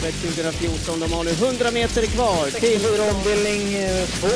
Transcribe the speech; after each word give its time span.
Elitloppet 0.00 0.14
2014. 0.14 1.00
De 1.00 1.12
har 1.12 1.24
nu 1.24 1.30
100 1.30 1.70
meter 1.70 2.06
kvar 2.06 2.50
till... 2.60 2.80
ombildning 3.14 3.62
2. 4.20 4.26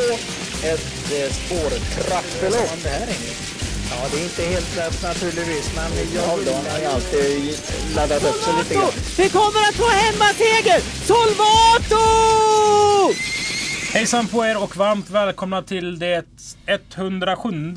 Ett 0.63 1.13
eh, 1.13 1.33
spårtrappelopp. 1.33 2.83
Det 2.83 2.89
här 2.89 3.07
är 3.07 3.45
Ja, 3.91 4.09
det 4.13 4.21
är 4.21 4.25
inte 4.25 4.43
helt 4.43 4.77
lätt 4.77 5.03
naturligtvis, 5.03 5.75
men 5.77 5.91
jag 6.15 6.37
vill... 6.37 6.55
har 6.55 6.79
ju 6.79 6.87
alltid 6.87 7.59
laddat 7.97 8.25
upp 8.25 8.43
sig 8.43 8.55
lite 8.59 8.75
grann. 8.75 8.91
Vi 9.19 9.29
kommer 9.29 9.69
att 9.69 9.75
få 9.75 9.89
hemmaseger! 9.89 10.81
Solvato! 11.07 12.05
Hejsan 13.93 14.27
på 14.27 14.47
er 14.47 14.63
och 14.63 14.77
varmt 14.77 15.11
välkomna 15.11 15.63
till 15.63 15.99
det 15.99 16.25
107 16.67 17.75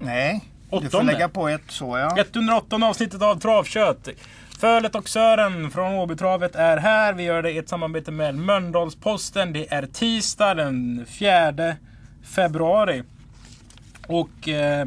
Nej, 0.00 0.44
du 0.70 0.90
får 0.90 1.02
lägga 1.02 1.28
på 1.28 1.48
ett 1.48 1.62
så 1.68 1.98
ja. 1.98 2.16
108 2.18 2.76
avsnittet 2.76 3.22
av 3.22 3.40
Travkött. 3.40 4.08
Fölet 4.60 4.94
och 4.94 5.08
Sören 5.08 5.70
från 5.70 5.94
Åbytravet 5.94 6.54
är 6.54 6.76
här. 6.76 7.12
Vi 7.12 7.22
gör 7.22 7.42
det 7.42 7.50
i 7.50 7.58
ett 7.58 7.68
samarbete 7.68 8.10
med 8.10 8.34
Mölndalsposten. 8.34 9.52
Det 9.52 9.72
är 9.72 9.86
tisdag 9.86 10.54
den 10.54 11.06
4 11.08 11.76
februari. 12.22 13.02
Och 14.06 14.48
eh, 14.48 14.86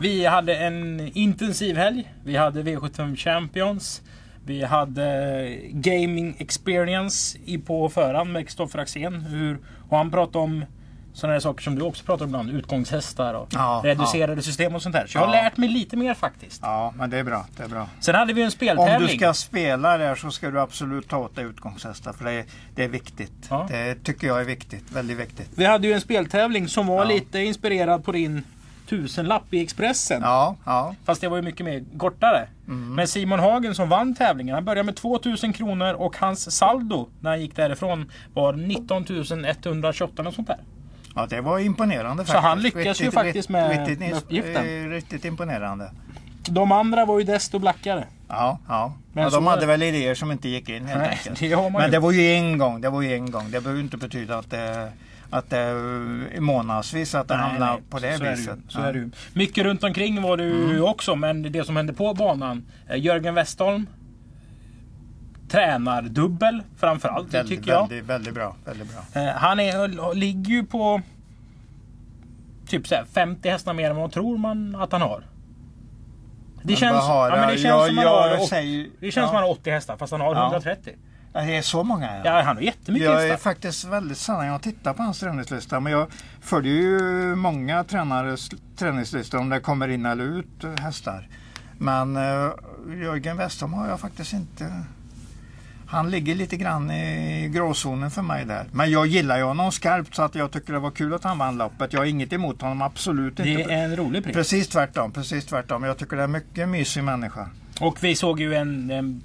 vi 0.00 0.26
hade 0.26 0.56
en 0.56 1.10
intensiv 1.14 1.76
helg. 1.76 2.14
Vi 2.24 2.36
hade 2.36 2.62
V75 2.62 3.16
Champions. 3.16 4.02
Vi 4.44 4.64
hade 4.64 5.58
Gaming 5.70 6.36
Experience 6.38 7.38
på 7.66 7.88
förhand 7.88 8.32
med 8.32 8.44
Kristoffer 8.46 8.78
Axén. 8.78 9.20
Hur, 9.20 9.58
och 9.88 9.96
han 9.96 10.10
pratade 10.10 10.44
om 10.44 10.64
sådana 11.14 11.32
här 11.32 11.40
saker 11.40 11.62
som 11.62 11.74
du 11.78 11.82
också 11.84 12.04
pratar 12.04 12.24
om 12.24 12.28
ibland. 12.30 12.50
Utgångshästar 12.50 13.34
och 13.34 13.48
Ja, 13.52 13.80
reducerade 13.84 14.42
system 14.42 14.74
och 14.74 14.82
sånt 14.82 14.92
där. 14.94 15.06
Så 15.06 15.18
jag 15.18 15.26
har 15.26 15.34
Ja. 15.36 15.42
lärt 15.42 15.56
mig 15.56 15.68
lite 15.68 15.96
mer 15.96 16.14
faktiskt. 16.14 16.60
Ja, 16.62 16.92
men 16.96 17.10
det 17.10 17.18
är 17.18 17.24
bra. 17.24 17.46
Det 17.56 17.62
är 17.62 17.68
bra. 17.68 17.88
Sen 18.00 18.14
hade 18.14 18.32
vi 18.32 18.40
en 18.40 18.46
Om 18.46 18.50
speltävling. 18.50 19.08
du 19.08 19.16
ska 19.16 19.34
spela 19.34 19.98
där 19.98 20.14
så 20.14 20.30
ska 20.30 20.50
du 20.50 20.60
absolut 20.60 21.08
ta 21.08 21.16
åt 21.18 21.36
dig 21.36 21.44
utgångshästar 21.44 22.12
för 22.12 22.24
det 22.24 22.32
är, 22.32 22.44
det 22.74 22.84
är 22.84 22.88
viktigt. 22.88 23.32
Ja. 23.50 23.66
Det 23.70 23.94
tycker 24.04 24.26
jag 24.26 24.40
är 24.40 24.44
viktigt. 24.44 24.92
Väldigt 24.92 25.18
viktigt. 25.18 25.50
Vi 25.54 25.64
hade 25.64 25.86
ju 25.86 25.92
en 25.92 26.00
speltävling 26.00 26.68
som 26.68 26.86
var 26.86 26.98
Ja. 26.98 27.04
lite 27.04 27.38
inspirerad 27.38 28.04
på 28.04 28.12
din 28.12 28.42
tusenlapp 28.88 29.54
i 29.54 29.60
Expressen. 29.62 30.20
Ja, 30.22 30.56
ja. 30.64 30.94
Fast 31.04 31.20
det 31.20 31.28
var 31.28 31.36
ju 31.36 31.42
mycket 31.42 31.66
mer 31.66 31.84
kortare. 31.98 32.48
Mm. 32.68 32.94
Men 32.94 33.08
Simon 33.08 33.38
Hagen 33.38 33.74
som 33.74 33.88
vann 33.88 34.14
tävlingen, 34.14 34.54
han 34.54 34.64
började 34.64 34.82
med 34.86 34.96
2000 34.96 35.52
kronor 35.52 35.94
och 35.94 36.16
hans 36.16 36.56
saldo 36.56 37.08
när 37.20 37.30
han 37.30 37.40
gick 37.40 37.56
därifrån 37.56 38.10
var 38.34 38.52
19 38.52 39.04
128 39.44 40.22
och 40.22 40.34
sånt 40.34 40.48
där. 40.48 40.58
Ja 41.14 41.26
det 41.26 41.40
var 41.40 41.58
imponerande 41.58 42.22
Så 42.24 42.32
faktiskt. 42.32 42.44
han 42.48 42.60
lyckas 42.60 43.00
ju 43.00 43.10
faktiskt 43.10 43.48
med- 43.48 43.70
riktigt, 43.78 43.98
med 43.98 44.12
uppgiften. 44.16 44.84
eh, 44.84 44.88
Riktigt 44.90 45.24
imponerande. 45.24 45.90
De 46.48 46.72
andra 46.72 47.04
var 47.04 47.18
ju 47.18 47.24
desto 47.24 47.58
blackare. 47.58 48.04
Ja, 48.28 48.58
ja. 48.68 48.92
Men 49.12 49.24
ja 49.24 49.30
så- 49.30 49.36
de 49.36 49.46
hade 49.46 49.66
väl 49.66 49.82
idéer 49.82 50.14
som 50.14 50.32
inte 50.32 50.48
gick 50.48 50.68
in 50.68 50.86
helt 50.86 51.00
Nej, 51.00 51.08
enkelt. 51.10 51.40
det 51.40 51.70
Men 51.78 51.90
det 51.90 51.98
var 51.98 52.12
ju 52.12 52.32
en 52.32 52.58
gång. 52.58 52.80
Det 52.80 52.90
var 52.90 53.02
ju 53.02 53.14
en 53.14 53.30
gång. 53.30 53.50
Det 53.50 53.60
behöver 53.60 53.80
inte 53.82 53.96
betyda 53.96 54.38
att 54.38 54.50
det, 54.50 54.92
att 55.30 55.50
det 55.50 55.58
är 55.58 56.40
månadsvis 56.40 57.14
att 57.14 57.28
det 57.28 57.34
hamnar 57.34 57.80
på 57.90 57.98
det 57.98 58.18
så 58.18 58.24
är 58.24 58.30
viset. 58.36 58.56
ju, 58.56 58.68
så 58.68 58.78
Ja. 58.78 58.82
Mm. 58.84 58.88
är 58.88 58.92
det 58.92 58.98
ju. 58.98 59.10
Mycket 59.34 59.64
runt 59.64 59.84
omkring 59.84 60.22
var 60.22 60.36
det 60.36 60.44
ju 60.44 60.80
också, 60.82 61.16
men 61.16 61.42
det 61.52 61.64
som 61.64 61.76
hände 61.76 61.92
på 61.92 62.14
banan. 62.14 62.64
eh, 62.90 62.96
Jörgen 63.00 63.34
Westholm 63.34 63.86
tränar 65.54 66.02
dubbel 66.02 66.62
framförallt, 66.76 67.30
det 67.30 67.36
Väldigt, 67.38 67.58
tycker 67.58 67.72
jag. 67.72 67.80
väldigt, 67.88 68.04
väldigt 68.04 68.34
bra. 68.34 68.56
Väldigt 68.64 68.88
bra. 69.12 69.22
Eh, 69.22 69.28
Han 69.34 69.60
är, 69.60 70.14
ligger 70.14 70.50
ju 70.50 70.64
på 70.66 71.00
typ 72.66 72.86
så 72.88 72.94
här 72.94 73.04
50 73.14 73.48
hästar 73.48 73.72
mer 73.74 73.90
än 73.90 73.96
vad 73.96 74.12
tror 74.12 74.38
man 74.38 74.76
att 74.76 74.92
han 74.92 75.00
har. 75.02 75.20
Det 75.20 76.66
Men 76.66 76.76
känns, 76.76 76.92
vad 76.94 77.04
har 77.06 77.28
ja, 77.30 77.36
men 77.36 77.46
det 77.48 77.52
jag? 77.54 77.60
känns 77.60 77.64
Jag- 77.64 77.86
som 77.88 77.96
han 77.98 78.06
jag 78.06 78.28
har, 78.36 78.40
åt- 78.42 78.48
säger- 78.48 78.88
det 79.00 79.10
känns 79.10 79.16
ja. 79.16 79.26
som 79.26 79.34
han 79.34 79.44
har 79.44 79.50
80 79.50 79.70
hästar 79.70 79.96
fast 79.96 80.12
han 80.12 80.20
har 80.20 80.34
Ja. 80.34 80.42
130. 80.46 80.92
Ja, 81.32 81.40
det 81.40 81.56
är 81.56 81.62
så 81.62 81.82
många? 81.82 82.20
Ja, 82.24 82.42
han 82.42 82.56
har 82.56 82.62
jättemycket 82.62 83.08
jag 83.08 83.28
är 83.28 83.36
faktiskt 83.36 83.84
väldigt 83.84 84.18
sällan 84.18 84.46
jag 84.46 84.62
tittar 84.62 84.92
på 84.94 85.02
hans 85.02 85.20
träningslista. 85.20 85.80
Men 85.80 85.92
jag 85.92 86.06
följer 86.40 86.74
ju 86.74 87.34
många 87.34 87.84
tränares 87.84 88.48
träningslistor 88.76 89.38
om 89.38 89.48
det 89.48 89.60
kommer 89.60 89.88
in 89.88 90.06
eller 90.06 90.24
ut 90.24 90.64
hästar. 90.78 91.28
Men 91.78 92.16
uh, 92.16 92.50
Jörgen 93.02 93.36
Westholm 93.36 93.72
har 93.72 93.88
jag 93.88 94.00
faktiskt 94.00 94.32
inte... 94.32 94.84
Han 95.94 96.10
ligger 96.10 96.34
lite 96.34 96.56
grann 96.56 96.90
i 96.90 97.48
gråzonen 97.48 98.10
för 98.10 98.22
mig 98.22 98.44
där. 98.44 98.64
Men 98.72 98.90
jag 98.90 99.06
gillar 99.06 99.38
ju 99.38 99.42
honom 99.44 99.72
skarpt 99.72 100.14
så 100.14 100.22
att 100.22 100.34
jag 100.34 100.50
tycker 100.50 100.72
det 100.72 100.78
var 100.78 100.90
kul 100.90 101.14
att 101.14 101.24
han 101.24 101.38
vann 101.38 101.58
loppet. 101.58 101.92
Jag 101.92 102.00
har 102.00 102.06
inget 102.06 102.32
emot 102.32 102.62
honom, 102.62 102.82
absolut 102.82 103.36
Det 103.36 103.48
inte. 103.48 103.72
är 103.72 103.84
en 103.84 103.96
rolig 103.96 104.24
pris. 104.24 104.34
Precis 104.34 104.68
tvärtom, 104.68 105.12
precis 105.12 105.46
tvärtom. 105.46 105.84
Jag 105.84 105.98
tycker 105.98 106.16
det 106.16 106.22
är 106.22 106.26
mycket 106.26 106.68
mysig 106.68 107.04
människa. 107.04 107.48
Och 107.80 108.04
vi 108.04 108.16
såg 108.16 108.40
ju 108.40 108.54
en... 108.54 108.90
en 108.90 109.22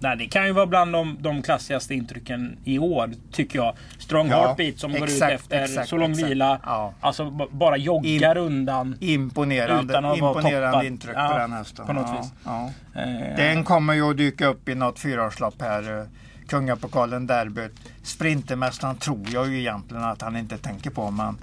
nej, 0.00 0.16
det 0.16 0.26
kan 0.26 0.46
ju 0.46 0.52
vara 0.52 0.66
bland 0.66 0.92
de, 0.92 1.16
de 1.20 1.42
klassigaste 1.42 1.94
intrycken 1.94 2.58
i 2.64 2.78
år, 2.78 3.10
tycker 3.32 3.58
jag. 3.58 3.74
Strong 3.98 4.28
Ja, 4.28 4.36
Heartbeat 4.46 4.78
som 4.78 4.92
går 4.92 5.02
ut 5.04 5.08
exakt, 5.14 5.32
efter 5.32 5.62
exakt, 5.64 5.88
så 5.88 5.96
lång 5.96 6.10
exakt. 6.10 6.30
vila. 6.30 6.60
Ja. 6.64 6.92
Alltså 7.00 7.30
bara 7.50 7.76
joggar 7.76 8.36
undan. 8.36 8.96
Imponerande, 9.00 9.92
Utan 9.92 10.04
att 10.04 10.20
vara 10.20 10.30
imponerande 10.36 10.70
toppad. 10.72 10.86
intryck 10.86 11.16
Ja, 11.16 11.28
på 11.32 11.38
den 11.38 11.52
hästen. 11.52 11.86
på 11.86 11.92
något 11.92 12.06
ja, 12.14 12.20
vis. 12.20 12.30
Ja. 12.44 12.70
Eh, 13.02 13.36
Den 13.36 13.64
kommer 13.64 13.94
ju 13.94 14.10
att 14.10 14.16
dyka 14.16 14.46
upp 14.46 14.68
i 14.68 14.74
något 14.74 14.98
fyraårslopp 14.98 15.62
här. 15.62 15.98
eh, 16.00 16.04
Kungapokalen 16.48 17.26
derbyt. 17.26 17.72
Sprintermästaren 18.02 18.96
tror 18.96 19.26
jag 19.32 19.48
ju 19.48 19.58
egentligen 19.60 20.04
att 20.04 20.22
han 20.22 20.36
inte 20.36 20.58
tänker 20.58 20.90
på. 20.90 21.10
Men 21.10 21.38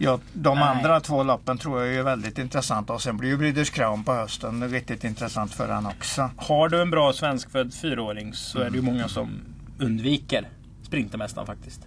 ja, 0.00 0.18
de 0.32 0.58
Nej. 0.58 0.68
andra 0.68 1.00
två 1.00 1.22
loppen 1.22 1.58
tror 1.58 1.84
jag 1.84 1.94
är 1.94 2.02
väldigt 2.02 2.38
intressanta. 2.38 2.92
Och 2.92 3.02
sen 3.02 3.16
blir 3.16 3.28
ju 3.28 3.36
Breeders 3.36 3.70
Crown 3.70 4.04
på 4.04 4.12
hösten 4.12 4.68
riktigt 4.68 5.04
intressant 5.04 5.54
för 5.54 5.68
han 5.68 5.86
också. 5.86 6.30
Har 6.36 6.68
du 6.68 6.82
en 6.82 6.90
bra 6.90 7.12
svenskfödd 7.12 7.74
fyraåring 7.74 8.34
så 8.34 8.58
är 8.58 8.62
det 8.62 8.68
Mm. 8.68 8.84
ju 8.86 8.92
många 8.92 9.08
som 9.08 9.30
undviker 9.78 10.48
Sprintermästaren 10.82 11.46
faktiskt. 11.46 11.80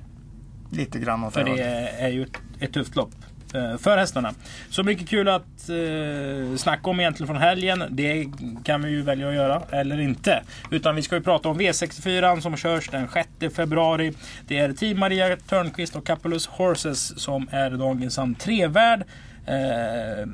Lite 0.72 1.00
grann 1.00 1.24
åt 1.24 1.34
För 1.34 1.44
det 1.44 1.62
är 2.00 2.10
ju 2.10 2.24
ett, 2.24 2.38
ett 2.60 2.74
tufft 2.74 2.96
lopp 2.96 3.16
Eh, 3.54 3.78
för 3.78 3.98
hästarna. 3.98 4.34
Så 4.70 4.84
mycket 4.84 5.10
kul 5.10 5.28
att 5.28 5.70
eh, 5.70 6.58
snacka 6.58 6.90
om 6.90 7.00
egentligen 7.00 7.28
från 7.28 7.42
helgen. 7.42 7.84
Det 7.90 8.28
kan 8.64 8.82
vi 8.82 8.90
ju 8.90 9.02
välja 9.02 9.28
att 9.28 9.36
göra, 9.36 9.62
eller 9.72 10.00
inte. 10.00 10.44
Utan 10.72 10.96
vi 10.96 11.02
ska 11.02 11.16
ju 11.16 11.22
prata 11.22 11.50
om 11.50 11.60
V64 11.60 12.40
som 12.40 12.58
körs 12.58 12.90
den 12.90 13.08
6 13.40 13.56
februari. 13.56 14.14
Det 14.48 14.58
är 14.58 14.74
Team 14.74 15.00
Maria 15.00 15.38
Törnqvist 15.38 15.96
och 15.96 16.06
Capulus 16.06 16.48
Horses 16.48 17.20
som 17.20 17.48
är 17.52 17.70
dagens 17.72 18.20
entrévärd. 18.20 19.04
Eh, 19.46 20.28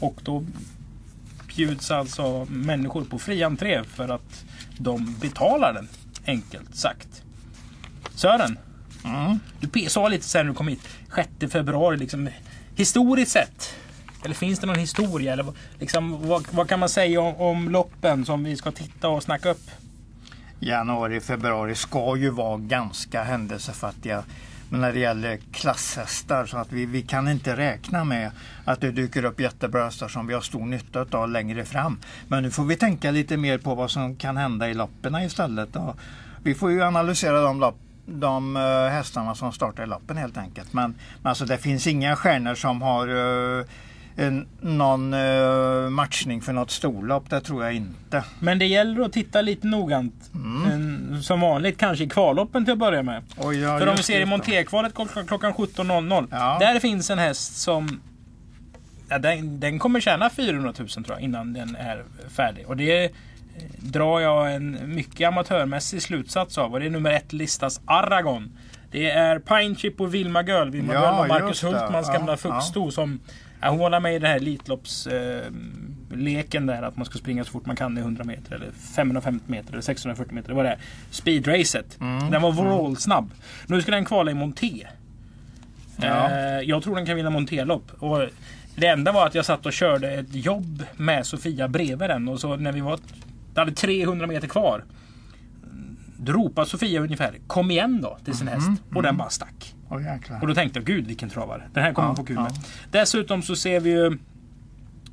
och 0.00 0.20
då 0.22 0.44
bjuds 1.56 1.90
alltså 1.90 2.46
människor 2.50 3.04
på 3.04 3.18
fri 3.18 3.42
entré 3.42 3.84
för 3.84 4.08
att 4.08 4.44
de 4.78 5.16
betalar 5.20 5.72
den, 5.72 5.88
enkelt 6.26 6.76
sagt. 6.76 7.22
Sören, 8.14 8.58
Mm. 9.04 9.38
du 9.60 9.88
sa 9.88 10.08
lite 10.08 10.24
sen 10.24 10.46
när 10.46 10.52
du 10.52 10.56
kom 10.56 10.68
hit, 10.68 10.88
6 11.14 11.52
februari 11.52 11.96
liksom. 11.96 12.28
Historiskt 12.76 13.32
sett. 13.32 13.74
Eller 14.24 14.34
finns 14.34 14.58
det 14.58 14.66
någon 14.66 14.78
historia? 14.78 15.32
Eller 15.32 15.42
vad- 15.42 15.56
liksom, 15.78 16.28
vad, 16.28 16.46
vad 16.50 16.68
kan 16.68 16.80
man 16.80 16.88
säga 16.88 17.20
om, 17.20 17.34
om 17.36 17.68
loppen 17.68 18.24
som 18.24 18.44
vi 18.44 18.56
ska 18.56 18.70
titta 18.70 19.08
och 19.08 19.22
snacka 19.22 19.50
upp? 19.50 19.70
Januari, 20.60 21.20
februari 21.20 21.74
ska 21.74 22.16
ju 22.16 22.30
vara 22.30 22.56
ganska 22.58 23.22
händelsefattiga. 23.22 24.22
Men 24.72 24.80
när 24.80 24.92
det 24.92 24.98
gäller 24.98 25.38
klasshästar 25.52 26.46
så 26.46 26.56
att 26.58 26.72
vi, 26.72 26.86
vi 26.86 27.02
kan 27.02 27.28
inte 27.28 27.56
räkna 27.56 28.04
med 28.04 28.30
att 28.64 28.80
det 28.80 28.90
dyker 28.90 29.24
upp 29.24 29.40
jättebra 29.40 29.84
hästar 29.84 30.08
som 30.08 30.26
vi 30.26 30.34
har 30.34 30.40
stor 30.40 30.66
nytta 30.66 31.06
av 31.18 31.30
längre 31.30 31.64
fram. 31.64 31.98
Men 32.28 32.42
nu 32.42 32.50
får 32.50 32.64
vi 32.64 32.76
tänka 32.76 33.10
lite 33.10 33.36
mer 33.36 33.58
på 33.58 33.74
vad 33.74 33.90
som 33.90 34.16
kan 34.16 34.36
hända 34.36 34.68
i 34.70 34.74
loppen 34.74 35.14
istället. 35.16 35.76
Och 35.76 35.96
vi 36.42 36.54
får 36.54 36.70
ju 36.70 36.82
analysera 36.82 37.40
de, 37.42 37.60
lopp, 37.60 37.76
de 38.06 38.56
eh, 38.56 38.62
hästarna 38.92 39.34
som 39.34 39.52
startar 39.52 39.82
i 39.82 39.86
loppen 39.86 40.16
helt 40.16 40.36
enkelt. 40.36 40.72
Men, 40.72 40.94
men 41.22 41.30
alltså 41.30 41.44
det 41.44 41.58
finns 41.58 41.86
inga 41.86 42.16
stjärnor 42.16 42.54
som 42.54 42.82
har 42.82 43.08
eh, 43.58 43.64
en, 44.16 44.46
någon 44.60 45.14
eh, 45.14 45.90
matchning 45.90 46.40
för 46.40 46.52
något 46.52 46.70
storlopp. 46.70 47.30
Det 47.30 47.40
tror 47.40 47.64
jag 47.64 47.74
inte. 47.74 48.24
Men 48.40 48.58
det 48.58 48.66
gäller 48.66 49.00
att 49.00 49.12
titta 49.12 49.40
lite 49.40 49.66
noggrant. 49.66 50.30
Mm. 50.34 50.70
En, 50.70 51.22
som 51.22 51.40
vanligt 51.40 51.78
kanske 51.78 52.04
i 52.04 52.08
kvalloppen 52.08 52.64
till 52.64 52.72
att 52.72 52.78
börja 52.78 53.02
med. 53.02 53.22
Oj, 53.36 53.58
ja, 53.58 53.78
För 53.78 53.86
om 53.86 53.96
vi 53.96 54.02
ser 54.02 54.16
i 54.16 54.20
det. 54.20 54.26
Montekvalet 54.26 54.94
klockan, 54.94 55.26
klockan 55.26 55.52
17.00. 55.54 56.28
Ja. 56.30 56.56
Där 56.60 56.80
finns 56.80 57.10
en 57.10 57.18
häst 57.18 57.56
som 57.56 58.00
ja, 59.08 59.18
den, 59.18 59.60
den 59.60 59.78
kommer 59.78 60.00
tjäna 60.00 60.30
400 60.30 60.72
000 60.78 60.88
tror 60.88 61.06
jag 61.08 61.20
innan 61.20 61.52
den 61.52 61.76
är 61.76 62.04
färdig. 62.28 62.66
Och 62.66 62.76
det 62.76 63.10
drar 63.78 64.20
jag 64.20 64.54
en 64.54 64.78
mycket 64.94 65.28
amatörmässig 65.28 66.02
slutsats 66.02 66.58
av. 66.58 66.72
Och 66.72 66.80
det 66.80 66.86
är 66.86 66.90
nummer 66.90 67.10
ett 67.10 67.32
listas 67.32 67.80
Aragon. 67.84 68.50
Det 68.90 69.10
är 69.10 69.38
Pine 69.38 69.76
Chip 69.76 70.00
och 70.00 70.14
Vilma 70.14 70.42
Göl. 70.42 70.70
Vilma 70.70 70.94
Ja, 70.94 71.00
Göl 71.04 71.14
var 71.14 71.28
Marcus. 71.28 71.64
Hultmans 71.64 72.06
Ja, 72.08 72.12
gamla 72.12 72.32
ja. 72.32 72.36
fuxsto 72.36 72.90
som 72.90 73.20
ja, 73.60 73.68
hon 73.70 73.78
var 73.78 74.00
med 74.00 74.14
i 74.14 74.18
den 74.18 74.30
här 74.30 74.36
Elitloppsleken 74.36 76.68
eh, 76.68 76.74
där 76.76 76.82
att 76.82 76.96
man 76.96 77.06
ska 77.06 77.18
springa 77.18 77.44
så 77.44 77.50
fort 77.50 77.66
man 77.66 77.76
kan 77.76 77.98
i 77.98 78.00
100 78.00 78.24
meter 78.24 78.54
eller 78.54 78.70
550 78.96 79.44
meter 79.46 79.72
eller 79.72 79.82
640 79.82 80.34
meter. 80.34 80.48
Det 80.48 80.54
var 80.54 80.64
det. 80.64 80.78
Speedracet. 81.10 82.00
Mm, 82.00 82.30
Den 82.30 82.42
var 82.42 82.52
vrålsnabb. 82.52 83.30
Nu 83.66 83.82
ska 83.82 83.90
den 83.90 84.04
kvala 84.04 84.30
i 84.30 84.34
Monté. 84.34 84.86
Ja. 85.96 86.30
Eh, 86.30 86.60
jag 86.60 86.82
tror 86.82 86.96
den 86.96 87.06
kan 87.06 87.16
vinna 87.16 87.30
Monté-lopp. 87.30 87.90
Och 87.98 88.20
Det 88.76 88.86
enda 88.86 89.12
var 89.12 89.26
att 89.26 89.34
jag 89.34 89.44
satt 89.44 89.66
och 89.66 89.72
körde 89.72 90.10
ett 90.10 90.34
jobb 90.34 90.84
med 90.96 91.26
Sofia 91.26 91.68
bredvid 91.68 92.10
den. 92.10 92.28
Och 92.28 92.40
så 92.40 92.56
när 92.56 92.72
vi 92.72 92.80
var 92.80 92.98
Det 93.54 93.60
hade 93.60 93.72
300 93.72 94.26
meter 94.26 94.48
kvar. 94.48 94.84
Då 96.18 96.32
ropade 96.32 96.66
Sofia 96.66 97.00
ungefär 97.00 97.34
Kom 97.46 97.70
igen 97.70 98.00
då 98.02 98.18
till 98.24 98.34
sin 98.34 98.46
Mhm, 98.46 98.54
häst. 98.54 98.82
Och 98.94 99.02
den 99.02 99.16
bara 99.16 99.30
stack. 99.30 99.74
Jäklar. 100.04 100.40
Och 100.40 100.46
då 100.46 100.54
tänkte 100.54 100.78
jag 100.78 100.86
gud 100.86 101.06
vilken 101.06 101.30
travare. 101.30 101.62
Den 101.74 101.82
här 101.82 101.92
kommer 101.92 102.08
Ja, 102.08 102.14
få 102.16 102.24
kul 102.24 102.36
ja. 102.36 102.42
med. 102.42 102.52
Dessutom 102.90 103.42
så 103.42 103.56
ser 103.56 103.80
vi 103.80 103.90
ju 103.90 104.18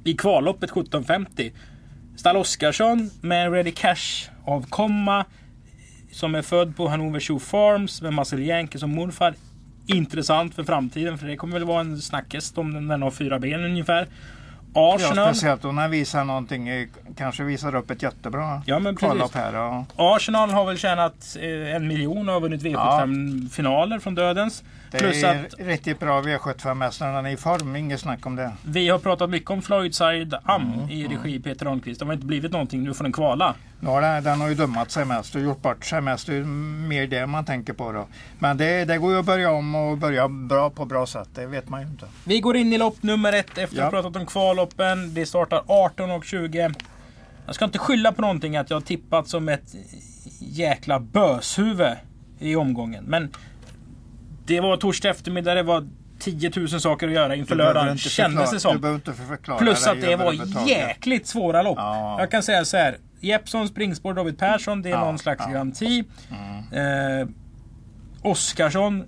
i 0.03 0.13
kvalloppet 0.13 0.69
1750 0.69 1.51
Stall 2.15 2.37
Oskarsson 2.37 3.09
med 3.21 3.51
Ready 3.51 3.71
Cash 3.71 4.29
avkomma. 4.45 5.25
Som 6.11 6.35
är 6.35 6.41
född 6.41 6.75
på 6.75 6.87
Hannover 6.87 7.19
Shoe 7.19 7.39
Farms 7.39 8.01
med 8.01 8.13
Marcel 8.13 8.39
Jähnke 8.43 8.79
som 8.79 8.89
morfar. 8.95 9.33
Intressant 9.87 10.55
för 10.55 10.63
framtiden 10.63 11.17
för 11.17 11.27
det 11.27 11.35
kommer 11.37 11.53
väl 11.53 11.63
vara 11.63 11.81
en 11.81 12.01
snackhäst 12.01 12.57
om 12.57 12.73
den, 12.73 12.87
den 12.87 13.01
har 13.01 13.11
fyra 13.11 13.39
ben 13.39 13.63
ungefär. 13.63 14.07
Ja, 14.77 14.95
Arsenal. 14.95 15.33
speciellt 15.35 15.65
om 15.65 15.75
den 15.75 15.91
visar 15.91 16.23
någonting, 16.23 16.67
eh, 16.69 16.87
kanske 17.17 17.43
visar 17.43 17.75
upp 17.75 17.91
ett 17.91 18.03
jättebra 18.03 18.61
Ja, 18.65 18.79
men 18.79 18.95
precis. 18.95 19.33
här. 19.33 19.53
Ja. 19.53 19.85
Arsenal 19.95 20.49
har 20.49 20.65
väl 20.65 20.77
tjänat 20.77 21.37
eh, 21.41 21.75
en 21.75 21.87
miljon 21.87 22.27
och 22.29 22.33
har 22.33 22.41
vunnit 22.41 22.61
V75-finaler 22.63 23.99
från 23.99 24.15
Dödens. 24.15 24.63
Det 24.91 24.97
Plus 24.97 25.23
är 25.23 25.45
att 25.45 25.53
riktigt 25.59 25.99
bra 25.99 26.21
V75-häst 26.21 27.01
när 27.01 27.13
den 27.13 27.25
är 27.25 27.29
i 27.29 27.37
form, 27.37 27.75
inget 27.75 27.99
snack 27.99 28.25
om 28.25 28.35
det. 28.35 28.51
vi 28.63 28.89
har 28.89 28.99
pratat 28.99 29.29
mycket 29.29 29.49
om 29.51 29.61
Floydside 29.61 30.33
Am 30.43 30.73
Mm, 30.73 30.89
i 30.89 31.07
regi 31.07 31.39
Peter 31.39 31.65
Rönnqvist. 31.65 31.99
Det 31.99 32.05
har 32.05 32.13
inte 32.13 32.25
blivit 32.25 32.51
någonting. 32.51 32.83
Nu 32.83 32.93
får 32.93 33.03
den 33.03 33.13
kvala. 33.13 33.55
Har 33.85 34.01
den, 34.01 34.23
den 34.23 34.41
har 34.41 34.49
ju 34.49 34.55
dummat 34.55 34.91
sig 34.91 35.05
mest 35.05 35.35
och 35.35 35.41
gjort 35.41 35.61
bort 35.61 35.85
sig 35.85 36.01
mest. 36.01 36.27
Det 36.27 36.35
är 36.35 36.43
mer 36.87 37.07
det 37.07 37.27
man 37.27 37.45
tänker 37.45 37.73
på 37.73 37.91
då. 37.91 38.07
Men 38.39 38.57
det, 38.57 38.85
det 38.85 38.97
går 38.97 39.11
ju 39.13 39.19
att 39.19 39.25
börja 39.25 39.51
om 39.51 39.75
och 39.75 39.97
börja 39.97 40.27
bra 40.27 40.69
på 40.69 40.85
bra 40.85 41.05
sätt. 41.05 41.29
Det 41.35 41.45
vet 41.45 41.69
man 41.69 41.81
ju 41.81 41.87
inte. 41.87 42.05
Vi 42.25 42.39
går 42.39 42.57
in 42.57 42.73
i 42.73 42.77
lopp 42.77 43.03
nummer 43.03 43.33
ett 43.33 43.49
efter 43.49 43.63
att 43.63 43.73
Ja. 43.73 43.83
ha 43.83 43.91
pratat 43.91 44.15
om 44.15 44.25
kvalloppen. 44.25 45.13
Det 45.13 45.25
startar 45.25 45.57
18.20. 45.67 46.73
Jag 47.45 47.55
ska 47.55 47.65
inte 47.65 47.77
skylla 47.79 48.11
på 48.11 48.21
någonting 48.21 48.57
att 48.57 48.69
jag 48.69 48.77
har 48.77 48.81
tippat 48.81 49.27
som 49.27 49.49
ett 49.49 49.75
jäkla 50.39 50.99
böshuvud 50.99 51.87
i 52.39 52.55
omgången. 52.55 53.03
Men 53.07 53.29
det 54.47 54.59
var 54.59 54.77
torsdag 54.77 55.09
eftermiddag. 55.09 55.53
Det 55.53 55.63
var 55.63 55.87
10 56.19 56.51
000 56.55 56.67
saker 56.69 57.07
att 57.07 57.13
göra 57.13 57.35
inför 57.35 57.55
lördagen. 57.55 57.97
Kändes 57.97 58.51
det 58.51 58.59
som. 58.59 59.01
Plus 59.59 59.87
att 59.87 60.01
det 60.01 60.15
var 60.15 60.67
jäkligt 60.69 61.27
svåra 61.27 61.61
lopp. 61.61 61.77
Ja. 61.77 62.19
Jag 62.19 62.31
kan 62.31 62.43
säga 62.43 62.65
så 62.65 62.77
här. 62.77 62.97
Jeppson, 63.19 63.67
springspår, 63.67 64.13
David 64.13 64.37
Persson. 64.39 64.81
Det 64.81 64.89
är 64.89 64.93
Ja, 64.93 65.05
någon 65.05 65.19
slags 65.19 65.43
ja. 65.47 65.51
garanti. 65.53 66.03
Eh, 66.71 67.27
Oskarsson 68.21 69.03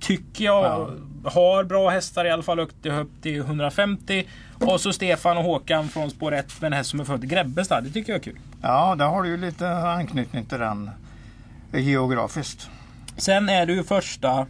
tycker 0.00 0.44
jag 0.44 0.90
har 1.24 1.64
bra 1.64 1.88
hästar 1.90 2.24
i 2.24 2.30
alla 2.30 2.42
fall 2.42 2.60
upp 2.60 2.82
till, 2.82 2.92
upp 2.92 3.22
till 3.22 3.38
150. 3.40 4.26
Och 4.60 4.80
så 4.80 4.92
Stefan 4.92 5.36
och 5.36 5.44
Håkan 5.44 5.88
från 5.88 6.10
spår 6.10 6.34
1 6.34 6.60
med 6.60 6.66
en 6.66 6.72
häst 6.72 6.90
som 6.90 7.00
är 7.00 7.04
född 7.04 7.24
i 7.24 7.26
Grebbestad. 7.26 7.84
Det 7.84 7.90
tycker 7.90 8.12
jag 8.12 8.18
är 8.18 8.24
kul. 8.24 8.38
Ja, 8.62 8.94
där 8.98 9.06
har 9.06 9.22
du 9.22 9.28
ju 9.28 9.36
lite 9.36 9.68
anknytning 9.70 10.44
till 10.44 10.58
den 10.58 10.90
geografiskt. 11.72 12.70
Sen 13.16 13.48
är 13.48 13.66
det 13.66 13.72
ju 13.72 13.84
första 13.84 14.46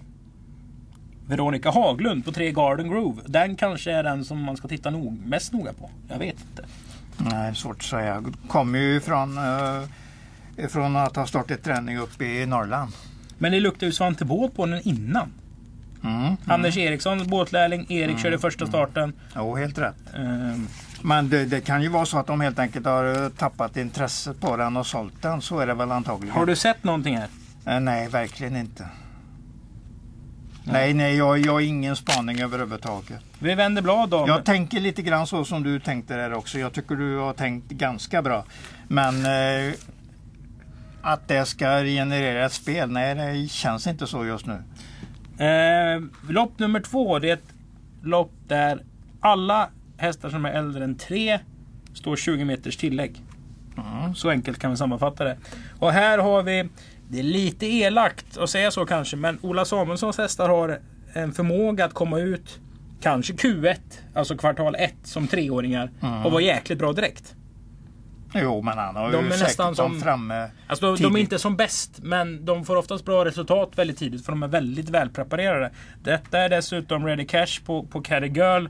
Veronica 1.33 1.71
Haglund 1.71 2.25
på 2.25 2.33
3 2.33 2.51
Garden 2.53 2.89
Grove. 2.91 3.23
Den 3.27 3.57
kanske 3.57 3.93
är 3.93 4.03
den 4.03 4.25
som 4.25 4.43
man 4.43 4.57
ska 4.57 4.69
titta 4.69 4.91
nog, 4.91 5.27
mest 5.27 5.53
noga 5.53 5.73
på. 5.73 5.91
Jag 6.09 6.19
vet 6.19 6.37
inte. 6.51 6.65
Nej, 7.17 7.55
svårt 7.55 7.77
att 7.77 7.83
säga. 7.83 8.25
Kommer 8.49 8.79
ju 8.79 8.97
ifrån, 8.97 9.39
eh, 9.39 10.65
ifrån 10.65 10.97
att 10.97 11.17
ha 11.17 11.27
startat 11.27 11.63
träning 11.63 11.99
uppe 11.99 12.25
i 12.25 12.47
Norrland. 12.47 12.93
Men 13.39 13.53
det 13.53 13.61
luktar 13.61 13.87
ju 13.87 13.93
Svante 13.93 14.25
Båt 14.25 14.55
på 14.57 14.67
den 14.67 14.81
innan. 14.89 15.33
Mm. 16.05 16.37
Anders 16.47 16.77
Eriksson, 16.77 17.29
båtlärling. 17.29 17.87
Erik 17.89 18.19
körde 18.19 18.39
första 18.39 18.67
starten. 18.67 19.13
Jo, 19.37 19.57
helt 19.57 19.79
rätt. 19.79 20.15
Ehm, 20.17 20.67
Men 21.03 21.29
det, 21.29 21.45
det 21.45 21.61
kan 21.61 21.83
ju 21.83 21.89
vara 21.89 22.07
så 22.07 22.19
att 22.19 22.27
de 22.27 22.41
helt 22.41 22.59
enkelt 22.59 22.87
har 22.87 23.25
eh, 23.25 23.29
tappat 23.29 23.77
intresset 23.77 24.41
på 24.41 24.57
den 24.57 24.77
och 24.77 24.87
sålt 24.87 25.23
den. 25.23 25.41
Så 25.43 25.59
är 25.59 25.67
det 25.67 25.75
väl 25.75 25.93
antagligen. 25.93 26.37
har 26.37 26.47
du 26.47 26.57
sett 26.57 26.85
någonting 26.85 27.17
här? 27.17 27.29
Eh, 27.67 27.81
Nej, 27.81 28.09
verkligen 28.09 28.57
inte. 28.57 28.87
Nej, 30.65 30.95
nej, 30.95 31.17
jag, 31.17 31.39
jag 31.39 31.53
har 31.53 31.61
ingen 31.61 31.97
spaning 31.97 32.41
överhuvudtaget. 32.41 33.21
Vi 33.39 33.55
vänder 33.55 33.83
blad 33.83 34.09
då. 34.09 34.25
Jag 34.29 34.45
tänker 34.45 34.81
lite 34.81 35.03
grann 35.03 35.27
så 35.27 35.45
som 35.45 35.63
du 35.63 35.81
tänkte 35.81 36.17
där 36.17 36.33
också. 36.33 36.59
Jag 36.59 36.73
tycker 36.73 36.95
du 36.95 37.19
har 37.19 37.33
tänkt 37.33 37.71
ganska 37.71 38.23
bra. 38.23 38.45
Men 38.89 39.27
eh, 39.27 39.75
att 41.03 41.29
det 41.29 41.47
ska 41.47 41.83
generera 41.85 42.47
ett 42.47 42.53
spel, 42.53 42.91
nej 42.91 43.15
det 43.15 43.49
känns 43.49 43.87
inte 43.87 44.07
så 44.07 44.25
just 44.25 44.47
nu. 44.47 44.63
Eh, 45.45 46.03
lopp 46.29 46.59
nummer 46.59 46.81
två, 46.81 47.19
det 47.19 47.29
är 47.29 47.35
ett 47.35 47.55
lopp 48.03 48.33
där 48.49 48.83
alla 49.21 49.69
hästar 49.97 50.31
som 50.31 50.45
är 50.45 50.51
äldre 50.51 50.85
än 50.85 50.95
tre 50.95 51.39
står 51.95 52.17
20 52.17 52.45
meters 52.45 52.77
tillägg. 52.77 53.23
Mm. 53.77 54.15
Så 54.15 54.31
enkelt 54.31 54.59
kan 54.59 54.71
vi 54.71 54.77
sammanfatta 54.77 55.25
det. 55.25 55.37
Och 55.79 55.93
här 55.93 56.19
har 56.19 56.43
vi, 56.43 56.69
det 57.13 57.19
är 57.19 57.23
lite 57.23 57.67
elakt 57.67 58.37
att 58.39 58.51
säga 58.51 58.71
så 58.71 58.87
kanske, 58.87 59.17
men 59.17 59.39
Ola 59.43 59.65
Samuelssons 59.65 60.19
hästar 60.19 60.49
har 60.49 60.79
en 61.13 61.33
förmåga 61.33 61.85
att 61.85 61.95
komma 61.95 62.19
ut 62.19 62.59
kanske 63.01 63.33
Q1, 63.33 63.77
alltså 64.15 64.37
kvartal 64.37 64.75
1 64.75 64.95
som 65.05 65.27
treåringar 65.27 65.91
Mm. 66.03 66.27
och 66.27 66.33
vara 66.33 66.43
jäkligt 66.43 66.79
bra 66.79 66.93
direkt. 66.93 67.35
Jo, 68.35 68.63
men 68.63 68.79
han 68.79 68.97
har 68.97 69.13
De 69.13 69.19
ju 69.27 69.33
är 69.33 69.39
nästan 69.39 69.75
som- 69.77 70.01
framme. 70.01 70.49
Alltså 70.67 70.95
de, 70.97 71.03
de 71.03 71.17
är 71.17 71.21
inte 71.21 71.39
som 71.39 71.57
bäst, 71.57 71.91
men 72.03 72.45
de 72.45 72.65
får 72.65 72.77
oftast 72.77 73.05
bra 73.05 73.25
resultat 73.25 73.71
väldigt 73.77 73.99
tidigt 73.99 74.25
för 74.25 74.33
de 74.33 74.43
är 74.43 74.49
väldigt 74.49 74.89
välpreparerade. 74.91 75.71
Detta 76.03 76.39
är 76.39 76.49
dessutom 76.49 77.07
Ready 77.07 77.25
Cash 77.27 77.61
på, 77.67 77.83
på 77.83 78.01
Caddy 78.01 78.27
Girl 78.27 78.67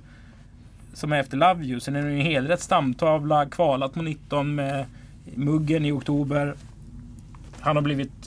som 0.94 1.12
är 1.12 1.20
efter 1.20 1.36
Love 1.36 1.64
You. 1.64 1.80
Sen 1.80 1.96
är 1.96 2.02
det 2.02 2.10
ju 2.12 2.20
en 2.20 2.26
helrätt 2.26 2.60
stamtavla, 2.60 3.46
kvalat 3.46 3.94
på 3.94 4.02
19 4.02 4.54
med 4.54 4.86
muggen 5.34 5.84
i 5.84 5.92
oktober. 5.92 6.54
Han 7.60 7.76
har 7.76 7.82
blivit 7.82 8.21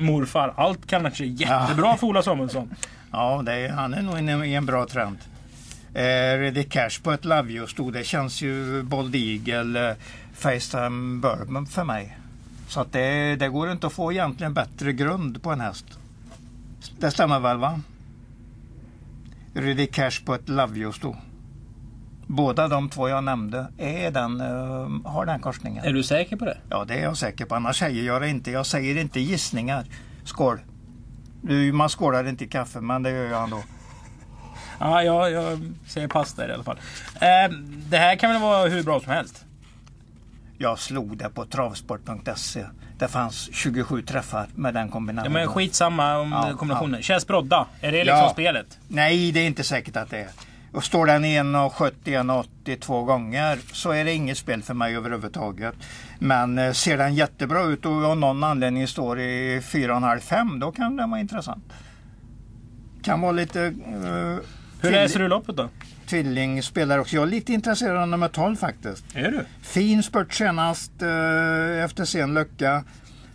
morfar. 0.00 0.54
Allt 0.56 0.86
kanske 0.86 1.24
är 1.24 1.28
jättebra 1.28 1.96
för 1.96 2.06
Ola 2.06 2.22
Samuelsson. 2.22 2.74
Ja, 3.12 3.42
det 3.46 3.52
är, 3.52 3.68
han 3.68 3.94
är 3.94 4.02
nog 4.02 4.18
inne 4.18 4.46
i 4.46 4.54
en 4.54 4.66
bra 4.66 4.86
trend. 4.86 5.18
Eh, 5.94 6.38
Ready 6.38 6.64
Cash 6.64 7.02
på 7.02 7.12
ett 7.12 7.24
Love 7.24 7.52
You 7.52 7.66
stod 7.66 7.92
det. 7.92 8.04
Känns 8.04 8.42
ju 8.42 8.82
Bold 8.82 9.14
Eagle, 9.14 9.90
eh, 9.90 9.96
Facetime 10.34 11.20
Bourbon 11.20 11.66
för 11.66 11.84
mig. 11.84 12.16
Så 12.68 12.80
att 12.80 12.92
det, 12.92 13.36
det 13.36 13.48
går 13.48 13.72
inte 13.72 13.86
att 13.86 13.92
få 13.92 14.12
egentligen 14.12 14.54
bättre 14.54 14.92
grund 14.92 15.42
på 15.42 15.50
en 15.50 15.60
häst. 15.60 15.86
Det 16.98 17.10
stämmer 17.10 17.40
väl 17.40 17.58
va? 17.58 17.80
Ready 19.54 19.86
Cash 19.86 20.24
på 20.24 20.34
ett 20.34 20.48
Love 20.48 20.78
You 20.78 20.92
stod. 20.92 21.16
Båda 22.32 22.68
de 22.68 22.88
två 22.88 23.08
jag 23.08 23.24
nämnde 23.24 23.66
är 23.78 24.10
den, 24.10 24.40
eh, 24.40 25.10
har 25.10 25.26
den 25.26 25.40
korsningen. 25.40 25.84
Är 25.84 25.92
du 25.92 26.02
säker 26.02 26.36
på 26.36 26.44
det? 26.44 26.56
Ja, 26.68 26.84
det 26.84 26.94
är 26.94 27.02
jag 27.02 27.16
säker 27.16 27.44
på. 27.44 27.54
Annars 27.54 27.78
säger 27.78 28.02
jag 28.02 28.22
det 28.22 28.28
inte. 28.28 28.50
Jag 28.50 28.66
säger 28.66 28.96
inte 29.00 29.20
gissningar. 29.20 29.84
Skål. 30.24 30.60
Man 31.72 31.88
skålar 31.88 32.28
inte 32.28 32.44
i 32.44 32.48
kaffe, 32.48 32.80
men 32.80 33.02
det 33.02 33.10
gör 33.10 33.30
jag 33.30 33.44
ändå. 33.44 33.62
Ja, 34.80 35.02
jag, 35.02 35.30
jag 35.32 35.72
säger 35.86 36.08
pass 36.08 36.32
där 36.34 36.48
i 36.48 36.52
alla 36.52 36.64
fall. 36.64 36.76
Eh, 37.14 37.50
det 37.88 37.96
här 37.98 38.16
kan 38.16 38.30
väl 38.32 38.40
vara 38.42 38.68
hur 38.68 38.82
bra 38.82 39.00
som 39.00 39.12
helst? 39.12 39.44
Jag 40.58 40.78
slog 40.78 41.16
det 41.16 41.28
på 41.28 41.44
travsport.se. 41.44 42.64
Det 42.98 43.08
fanns 43.08 43.48
27 43.52 44.02
träffar 44.02 44.46
med 44.54 44.74
den 44.74 44.86
Ja, 44.86 44.92
kombinationen. 44.92 45.32
men 45.32 45.46
skitsamma 45.48 46.18
om 46.18 46.32
Ja, 46.32 46.56
kombinationen. 46.56 47.02
Känns 47.02 47.26
brodda? 47.26 47.66
Är 47.80 47.92
det 47.92 48.04
liksom 48.04 48.18
Ja. 48.18 48.30
spelet? 48.32 48.78
Nej, 48.88 49.32
det 49.32 49.40
är 49.40 49.46
inte 49.46 49.64
säkert 49.64 49.96
att 49.96 50.10
det 50.10 50.18
är. 50.18 50.28
Och 50.72 50.84
står 50.84 51.06
den 51.06 51.24
i 51.24 51.38
1,70, 51.38 51.92
1,80 52.04 52.80
två 52.80 53.02
gånger 53.02 53.58
så 53.72 53.90
är 53.90 54.04
det 54.04 54.12
inget 54.12 54.38
spel 54.38 54.62
för 54.62 54.74
mig 54.74 54.96
överhuvudtaget. 54.96 55.74
Men 56.18 56.58
eh, 56.58 56.72
ser 56.72 56.98
den 56.98 57.14
jättebra 57.14 57.62
ut 57.62 57.86
och 57.86 58.04
av 58.04 58.16
någon 58.16 58.44
anledning 58.44 58.88
står 58.88 59.20
i 59.20 59.60
4,5-5 59.60 60.60
då 60.60 60.72
kan 60.72 60.96
den 60.96 61.10
vara 61.10 61.20
intressant. 61.20 61.64
Kan 63.02 63.20
vara 63.20 63.32
lite... 63.32 63.60
Uh, 63.60 64.38
Hur 64.80 64.90
läser 64.90 65.20
du 65.20 65.28
loppet 65.28 65.56
då? 65.56 65.68
Tvillingspelare 66.06 67.00
också. 67.00 67.16
Jag 67.16 67.22
är 67.22 67.26
lite 67.30 67.52
intresserad 67.52 67.96
av 67.96 68.08
nummer 68.08 68.28
12 68.28 68.56
faktiskt. 68.56 69.04
Är 69.14 69.30
du? 69.30 69.44
Fin 69.62 70.02
spurt 70.02 70.34
senast 70.34 71.02
eh, 71.02 71.84
efter 71.84 72.04
sen 72.04 72.34
lucka. 72.34 72.84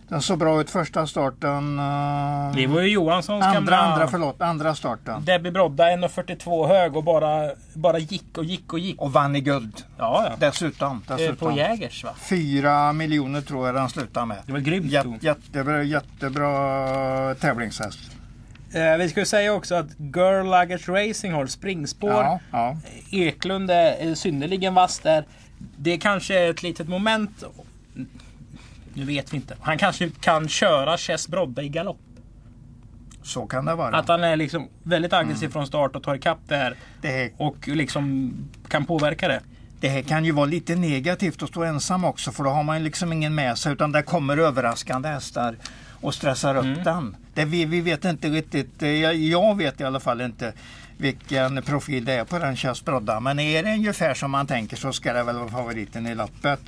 Den 0.08 0.22
såg 0.22 0.38
bra 0.38 0.60
ut 0.60 0.70
första 0.70 1.06
starten. 1.06 1.78
eh, 1.78 2.56
Det 2.56 2.66
var 2.66 2.80
ju 2.80 2.88
Johanssons 2.88 3.44
andra, 3.44 3.54
gamla 3.54 3.76
andra, 3.78 4.08
förlåt, 4.08 4.42
andra 4.42 4.74
starten. 4.74 5.24
Debbie 5.24 5.50
Brodda 5.50 5.84
1,42 5.84 6.66
hög 6.68 6.96
och 6.96 7.04
bara, 7.04 7.50
bara 7.74 7.98
gick 7.98 8.38
och 8.38 8.44
gick 8.44 8.72
och 8.72 8.78
gick. 8.78 9.00
Och 9.00 9.12
vann 9.12 9.36
i 9.36 9.40
guld 9.40 9.82
Ja, 9.98 10.26
ja. 10.30 10.36
dessutom. 10.38 11.02
Eh, 11.08 11.16
dessutom. 11.16 11.36
På 11.50 11.56
Jägers 11.56 12.04
va? 12.04 12.10
Fyra 12.18 12.92
miljoner 12.92 13.40
tror 13.40 13.66
jag 13.66 13.74
den 13.74 13.88
slutade 13.88 14.26
med. 14.26 14.36
Det 14.46 14.52
var 14.52 14.58
grymt. 14.60 14.86
Jät, 14.92 15.06
jättebra, 15.20 15.82
jättebra 15.82 17.34
tävlingshäst. 17.34 17.98
Eh, 18.72 18.96
vi 18.96 19.08
ju 19.20 19.26
säga 19.26 19.52
också 19.52 19.74
att 19.74 19.86
Girl 19.98 20.44
Luggage 20.44 20.88
Racing 20.88 21.34
har 21.34 21.46
springspår. 21.46 22.10
Ja, 22.10 22.40
ja. 22.50 22.76
Eklund 23.12 23.70
är 23.70 23.92
är 24.10 24.14
synnerligen 24.14 24.74
vass 24.74 24.98
där. 24.98 25.24
Det 25.76 25.98
kanske 25.98 26.38
är 26.40 26.50
ett 26.50 26.62
litet 26.62 26.88
moment. 26.88 27.44
Nu 28.96 29.04
vet 29.04 29.32
vi 29.32 29.36
inte. 29.36 29.56
Han 29.60 29.78
kanske 29.78 30.10
kan 30.20 30.48
köra 30.48 30.96
Chess 30.98 31.28
Brodda 31.28 31.62
i 31.62 31.68
galopp. 31.68 32.00
Så 33.22 33.46
kan 33.46 33.64
det 33.64 33.74
vara. 33.74 33.96
Att 33.96 34.08
han 34.08 34.24
är 34.24 34.36
liksom 34.36 34.68
väldigt 34.82 35.12
aggressiv 35.12 35.48
från 35.48 35.66
start 35.66 35.96
och 35.96 36.02
tar 36.02 36.14
ikapp 36.14 36.38
där. 36.48 36.76
Det, 37.02 37.22
är, 37.24 37.30
Och 37.36 37.68
liksom 37.68 38.34
kan 38.68 38.86
påverka 38.86 39.28
det. 39.28 39.34
det 39.34 39.42
det 39.80 39.88
här 39.88 40.02
kan 40.02 40.24
ju 40.24 40.32
vara 40.32 40.46
lite 40.46 40.74
negativt 40.76 41.42
att 41.42 41.48
stå 41.48 41.62
ensam 41.64 42.04
också 42.04 42.32
för 42.32 42.44
då 42.44 42.50
har 42.50 42.62
man 42.62 42.84
liksom 42.84 43.12
ingen 43.12 43.34
med 43.34 43.58
sig 43.58 43.72
utan 43.72 43.92
det 43.92 44.02
kommer 44.02 44.36
överraskande 44.38 45.08
hästar 45.08 45.56
och 46.00 46.14
stressar 46.14 46.56
upp 46.56 46.64
Mm. 46.64 46.84
den. 46.84 47.16
Det 47.34 47.44
vi, 47.44 47.64
vi 47.64 47.80
vet 47.80 48.04
inte 48.04 48.28
riktigt, 48.28 48.82
eh, 48.82 48.88
jag, 48.88 49.14
jag 49.14 49.56
vet 49.56 49.80
i 49.80 49.84
alla 49.84 50.00
fall 50.00 50.20
inte 50.20 50.52
vilken 50.96 51.62
profil 51.62 52.04
det 52.04 52.12
är 52.12 52.24
på 52.24 52.38
den 52.38 52.56
Chas 52.56 52.84
Brodda. 52.84 53.20
Men 53.20 53.38
är 53.38 53.62
det 53.62 53.72
ungefär 53.74 54.14
som 54.14 54.30
man 54.30 54.46
tänker 54.46 54.76
så 54.76 54.92
ska 54.92 55.12
det 55.12 55.22
väl 55.22 55.36
vara 55.36 55.48
favoriten 55.48 56.06
i 56.06 56.14
loppet. 56.14 56.60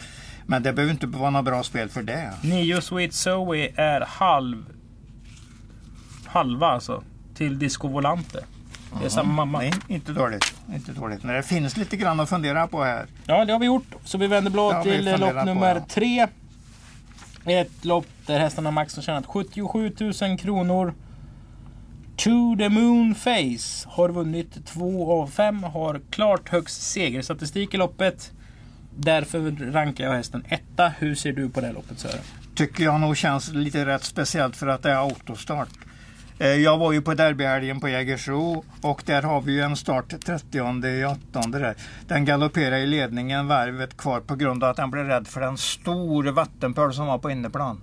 Men 0.51 0.63
det 0.63 0.73
behöver 0.73 0.93
inte 0.93 1.07
vara 1.07 1.31
något 1.31 1.45
bra 1.45 1.63
spel 1.63 1.89
för 1.89 2.03
det. 2.03 2.33
Nio 2.43 2.81
Sweet 2.81 3.15
Zoe 3.15 3.73
är 3.77 4.01
halv... 4.01 4.65
Halva 6.27 6.67
alltså. 6.67 7.03
Till 7.35 7.59
Disco 7.59 7.89
Volante. 7.89 8.45
Det 9.01 9.05
är 9.05 9.09
samma 9.09 9.33
mamma. 9.33 9.59
Nej, 9.59 9.73
inte 9.89 10.13
dåligt. 10.13 10.55
Inte 10.75 10.93
dåligt. 10.93 11.23
Men 11.23 11.35
det 11.35 11.43
finns 11.43 11.77
lite 11.77 11.97
grann 11.97 12.21
att 12.21 12.29
fundera 12.29 12.67
på 12.67 12.85
här. 12.85 13.07
Ja, 13.27 13.45
det 13.45 13.53
har 13.53 13.61
vi 13.61 13.67
gjort. 13.67 13.95
Så 14.05 14.19
vi 14.19 14.27
vänder 14.27 14.51
blad 14.51 14.83
till 14.83 15.05
lopp 15.21 15.35
på, 15.35 15.45
nummer 15.45 15.75
ja. 15.75 15.85
tre. 15.89 16.27
Ett 17.45 17.85
lopp 17.85 18.07
där 18.27 18.39
hästarna 18.39 18.71
Max 18.71 18.97
har 18.97 19.03
tjänat 19.03 19.27
77 19.27 19.93
000 20.01 20.39
kronor. 20.39 20.95
To 22.17 22.57
the 22.59 22.69
Moon 22.69 23.15
Face 23.15 23.89
har 23.89 24.09
vunnit 24.09 24.67
två 24.67 25.23
av 25.23 25.27
fem. 25.27 25.63
Har 25.63 26.01
klart 26.11 26.49
högst 26.49 26.83
segerstatistik 26.83 27.75
i 27.75 27.77
loppet. 27.77 28.33
Därför 29.01 29.71
rankar 29.73 30.05
jag 30.05 30.13
hästen 30.13 30.45
etta. 30.49 30.89
Hur 30.99 31.15
ser 31.15 31.33
du 31.33 31.49
på 31.49 31.61
det 31.61 31.73
loppet 31.73 31.99
Sören? 31.99 32.23
Tycker 32.55 32.85
jag 32.85 33.01
nog 33.01 33.17
känns 33.17 33.53
lite 33.53 33.87
rätt 33.87 34.05
speciellt 34.05 34.57
för 34.57 34.67
att 34.67 34.83
det 34.83 34.91
är 34.91 34.97
autostart. 34.97 35.69
Eh, 36.39 36.49
Jag 36.49 36.79
var 36.79 36.93
ju 36.93 37.03
på 37.03 37.15
derbyhelgen 37.15 37.81
på 37.81 37.89
Jägersro 37.89 38.65
och 38.83 39.03
där 39.07 39.23
har 39.23 39.41
vi 39.41 39.53
ju 39.53 39.61
en 39.61 39.77
start 39.77 40.15
30 40.27 40.87
i 40.87 41.05
åttonde 41.05 41.59
där. 41.59 41.75
Den 42.07 42.25
galopperar 42.25 42.77
i 42.77 42.87
ledningen 42.87 43.49
varvet 43.49 43.97
kvar 43.97 44.21
på 44.21 44.37
grund 44.37 44.65
av 44.65 44.71
att 44.71 44.77
den 44.77 44.91
blev 44.91 45.05
rädd 45.07 45.29
för 45.29 45.41
den 45.41 45.59
stora 45.59 46.33
vattenpöl 46.33 46.93
som 46.93 47.07
var 47.07 47.19
på 47.19 47.31
inneplan. 47.31 47.81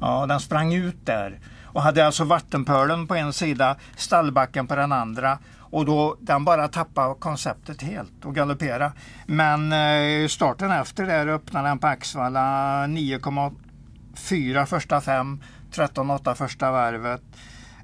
Ja, 0.00 0.26
den 0.26 0.40
sprang 0.40 0.74
ut 0.74 1.06
där 1.06 1.38
och 1.64 1.82
hade 1.82 2.06
alltså 2.06 2.24
vattenpölen 2.24 3.06
på 3.06 3.14
en 3.14 3.32
sida, 3.32 3.76
stallbacken 3.96 4.66
på 4.66 4.76
den 4.76 4.92
andra 4.92 5.38
och 5.72 5.84
då 5.84 6.16
den 6.20 6.44
bara 6.44 6.68
tappade 6.68 7.14
konceptet 7.14 7.82
helt 7.82 8.24
och 8.24 8.34
galoppera. 8.34 8.92
Men 9.26 9.72
eh, 9.72 10.28
starten 10.28 10.70
efter 10.70 11.06
där 11.06 11.26
öppnade 11.26 11.68
den 11.68 11.78
på 11.78 11.86
Axvalla 11.86 12.40
9,4 12.86 14.66
första 14.66 15.00
fem, 15.00 15.42
13,8 15.72 16.34
första 16.34 16.70
varvet. 16.70 17.22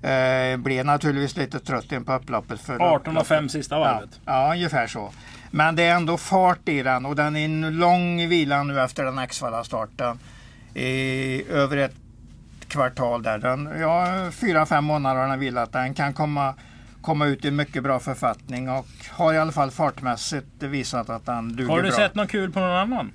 Eh, 0.03 0.57
blev 0.57 0.85
naturligtvis 0.85 1.37
lite 1.37 1.59
trött 1.61 1.93
in 1.93 2.05
på 2.05 2.13
upploppet. 2.13 2.61
För 2.61 2.81
18 2.81 3.17
och 3.17 3.27
5 3.27 3.49
sista 3.49 3.79
varvet. 3.79 4.21
Ja, 4.25 4.47
ja, 4.47 4.53
ungefär 4.53 4.87
så. 4.87 5.13
Men 5.51 5.77
det 5.77 5.83
är 5.83 5.95
ändå 5.95 6.17
fart 6.17 6.69
i 6.69 6.83
den 6.83 7.07
och 7.07 7.17
den 7.17 7.37
är 7.37 7.45
en 7.45 7.77
lång 7.77 8.29
vila 8.29 8.63
nu 8.63 8.81
efter 8.81 9.05
den 9.05 9.19
Axvalla-starten. 9.19 10.19
I 10.75 11.45
över 11.51 11.77
ett 11.77 11.95
kvartal 12.69 13.23
där. 13.23 13.39
Den, 13.39 13.75
ja, 13.81 14.31
fyra, 14.33 14.67
fem 14.67 14.85
månader 14.85 15.21
har 15.21 15.29
den 15.29 15.41
vilat. 15.41 15.73
Den 15.73 15.95
kan 15.95 16.13
komma, 16.13 16.55
komma 17.03 17.27
ut 17.27 17.45
i 17.45 17.51
mycket 17.51 17.83
bra 17.83 17.99
författning 18.01 18.71
och 18.71 18.87
har 19.11 19.35
i 19.35 19.39
alla 19.39 19.53
fall 19.53 19.71
fartmässigt 19.71 20.63
visat 20.63 21.11
att 21.11 21.27
den 21.27 21.57
duger 21.57 21.71
Har 21.71 21.83
du 21.83 21.89
bra. 21.89 21.97
sett 21.97 22.15
något 22.15 22.31
kul 22.31 22.53
på 22.53 22.61
någon 22.61 22.71
annan? 22.71 23.13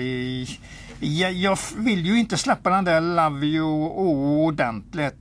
I- 0.00 0.58
jag, 1.00 1.32
jag 1.32 1.58
vill 1.76 2.06
ju 2.06 2.18
inte 2.18 2.36
släppa 2.36 2.70
den 2.70 2.84
där 2.84 3.00
Love 3.00 3.46
You 3.46 3.88
ordentligt. 4.46 5.14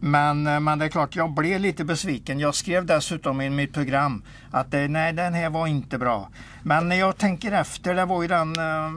Men, 0.00 0.46
eh, 0.46 0.60
men 0.60 0.78
det 0.78 0.84
är 0.84 0.88
klart, 0.88 1.16
jag 1.16 1.30
blev 1.34 1.60
lite 1.60 1.84
besviken. 1.84 2.40
Jag 2.40 2.54
skrev 2.54 2.86
dessutom 2.86 3.40
i 3.40 3.50
mitt 3.50 3.74
program 3.74 4.22
att 4.50 4.72
nej, 4.72 5.12
den 5.12 5.34
här 5.34 5.50
var 5.50 5.66
inte 5.66 5.98
bra. 5.98 6.28
Men 6.62 6.88
när 6.88 6.96
jag 6.96 7.16
tänker 7.18 7.52
efter, 7.52 7.94
det 7.94 8.04
var 8.04 8.22
ju 8.22 8.28
den... 8.28 8.56
eh, 8.58 8.90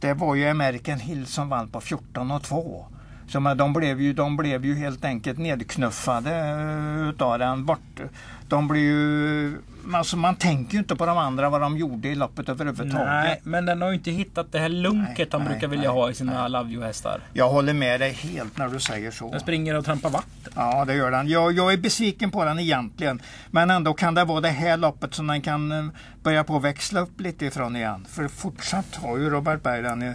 Det 0.00 0.14
var 0.14 0.34
ju 0.34 0.48
American 0.48 0.98
Hill 0.98 1.26
som 1.26 1.48
vann 1.48 1.68
på 1.68 1.80
14 1.80 2.30
och 2.30 2.42
2. 2.42 2.86
Så 3.28 3.40
men 3.40 3.56
de, 3.56 3.72
blev 3.72 4.00
ju, 4.00 4.12
de 4.12 4.36
blev 4.36 4.64
ju 4.64 4.74
helt 4.74 5.04
enkelt 5.04 5.38
nedknuffade 5.38 6.30
eh, 6.30 7.08
utav 7.08 7.38
den. 7.38 7.64
Bort. 7.64 8.00
De 8.48 8.68
blev 8.68 8.82
ju... 8.82 9.58
Alltså 9.92 10.16
man 10.16 10.36
tänker 10.36 10.72
ju 10.72 10.78
inte 10.78 10.96
på 10.96 11.06
de 11.06 11.18
andra 11.18 11.50
vad 11.50 11.60
de 11.60 11.76
gjorde 11.76 12.08
i 12.08 12.14
loppet 12.14 12.48
överhuvudtaget. 12.48 13.06
Nej, 13.06 13.40
men 13.42 13.66
den 13.66 13.82
har 13.82 13.88
ju 13.88 13.94
inte 13.94 14.10
hittat 14.10 14.52
det 14.52 14.58
här 14.58 14.68
lunket 14.68 15.18
Nej, 15.18 15.28
han 15.32 15.40
nej, 15.40 15.48
brukar 15.48 15.68
vilja 15.68 15.90
nej, 15.90 16.00
ha 16.00 16.10
i 16.10 16.14
sina 16.14 16.48
Love 16.48 16.70
You-hästar. 16.70 17.20
Jag 17.32 17.48
håller 17.48 17.72
med 17.72 18.00
dig 18.00 18.12
helt 18.12 18.58
när 18.58 18.68
du 18.68 18.80
säger 18.80 19.10
så. 19.10 19.30
Den 19.30 19.40
springer 19.40 19.78
och 19.78 19.84
trampar 19.84 20.10
vatten. 20.10 20.52
Ja, 20.56 20.84
det 20.84 20.94
gör 20.94 21.10
den. 21.10 21.28
Jag, 21.28 21.52
jag 21.52 21.72
är 21.72 21.76
besviken 21.76 22.30
på 22.30 22.44
den 22.44 22.58
egentligen. 22.58 23.22
Men 23.50 23.70
ändå 23.70 23.94
kan 23.94 24.14
det 24.14 24.24
vara 24.24 24.40
det 24.40 24.48
här 24.48 24.76
loppet 24.76 25.14
som 25.14 25.26
den 25.26 25.40
kan 25.40 25.72
eh, 25.72 25.84
börja 26.22 26.44
på 26.44 26.58
växla 26.58 27.00
upp 27.00 27.20
lite 27.20 27.46
ifrån 27.46 27.76
igen. 27.76 28.06
För 28.08 28.28
fortsatt 28.28 28.94
har 28.94 29.18
ju 29.18 29.30
Robert 29.30 29.62
Berg 29.62 29.82
den 29.82 30.14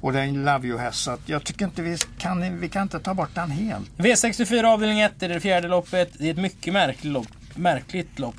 och 0.00 0.12
det 0.12 0.20
är 0.20 0.24
en 0.24 0.44
Love 0.44 0.68
You-häst. 0.68 0.98
Så 0.98 1.16
jag 1.26 1.44
tycker 1.44 1.64
inte 1.64 1.82
vi 1.82 1.96
kan, 2.18 2.60
vi 2.60 2.68
kan 2.68 2.82
inte 2.82 3.00
ta 3.00 3.14
bort 3.14 3.34
den 3.34 3.50
helt. 3.50 3.90
V64 3.96 4.64
avdelning 4.64 5.00
1 5.00 5.22
är 5.22 5.28
det 5.28 5.40
fjärde 5.40 5.68
loppet. 5.68 6.10
Det 6.18 6.26
är 6.26 6.30
ett 6.30 6.38
mycket 6.38 6.72
märkligt 6.72 7.12
lopp. 7.12 7.28
Märkligt 7.54 8.18
lopp. 8.18 8.36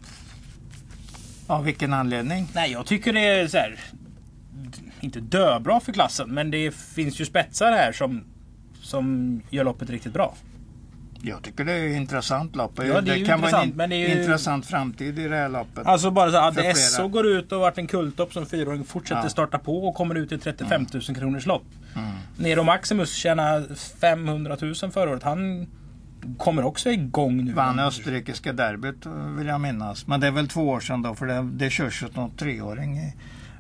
Av 1.48 1.64
vilken 1.64 1.94
anledning? 1.94 2.48
Nej, 2.54 2.72
jag 2.72 2.86
tycker 2.86 3.14
det 3.14 3.28
är 3.28 3.48
så 3.48 3.58
här, 3.58 3.80
Inte 5.00 5.20
döbra 5.20 5.80
för 5.80 5.92
klassen, 5.94 6.34
men 6.34 6.52
det 6.52 6.72
finns 6.76 7.22
ju 7.22 7.26
spetsar 7.26 7.72
här 7.72 7.92
som, 7.92 8.24
som 8.82 9.42
gör 9.50 9.64
loppet 9.64 9.90
riktigt 9.90 10.14
bra. 10.14 10.36
Jag 11.22 11.42
tycker 11.44 11.66
det 11.66 11.72
är 11.74 11.88
ett 11.90 11.96
intressant 11.96 12.56
lopp. 12.56 12.72
Ja, 12.84 13.02
det 13.02 13.16
ju 13.18 13.26
kan 13.26 13.42
vara 13.42 13.62
en 13.62 13.70
men 13.70 13.90
det 13.90 13.96
är 13.96 14.16
ju- 14.16 14.22
intressant 14.22 14.66
framtid 14.66 15.20
i 15.20 15.28
det 15.28 15.36
här 15.36 15.50
loppet. 15.50 15.86
Alltså 15.88 16.12
bara 16.12 16.32
så 16.32 16.52
flera. 16.62 16.74
SO 16.74 17.08
går 17.08 17.28
ut 17.28 17.52
och 17.52 17.60
varit 17.60 17.78
en 17.78 17.88
kulttopp 17.88 18.34
som 18.34 18.46
fyraåring 18.46 18.84
fortsätter 18.84 19.24
Ja. 19.24 19.30
starta 19.30 19.58
på 19.60 19.88
och 19.88 19.96
kommer 19.96 20.16
ut 20.16 20.32
i 20.32 20.38
35 20.38 20.86
000 20.94 21.02
kronors 21.16 21.46
lopp. 21.46 21.64
Mm. 21.96 22.10
Nero 22.38 22.64
Maximus 22.64 23.14
tjänade 23.14 23.76
500 24.02 24.58
000 24.62 24.76
förra 24.76 25.10
året. 25.12 25.24
Han 25.24 25.68
kommer 26.38 26.66
också 26.66 26.90
igång 26.90 27.46
nu. 27.46 27.54
Vann 27.54 27.80
österrikiska 27.80 28.54
derbyt 28.54 29.06
vill 29.38 29.48
jag 29.48 29.62
minnas. 29.62 30.08
Men 30.08 30.20
det 30.20 30.28
är 30.28 30.32
väl 30.32 30.48
två 30.48 30.70
år 30.70 30.80
sedan 30.80 31.02
då 31.02 31.16
för 31.16 31.26
det, 31.26 31.50
det 31.54 31.70
körs 31.70 32.04
ju 32.04 32.08
någon 32.14 32.36
treåring 32.36 32.98
i 32.98 33.14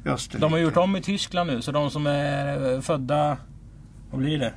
Österrike. 0.05 0.41
De 0.41 0.51
har 0.51 0.59
gjort 0.59 0.77
om 0.77 0.95
i 0.95 1.01
Tyskland 1.01 1.49
nu, 1.51 1.61
så 1.61 1.71
de 1.71 1.91
som 1.91 2.07
är 2.07 2.81
födda... 2.81 3.37
Vad 4.11 4.19
blir 4.21 4.39
det? 4.39 4.53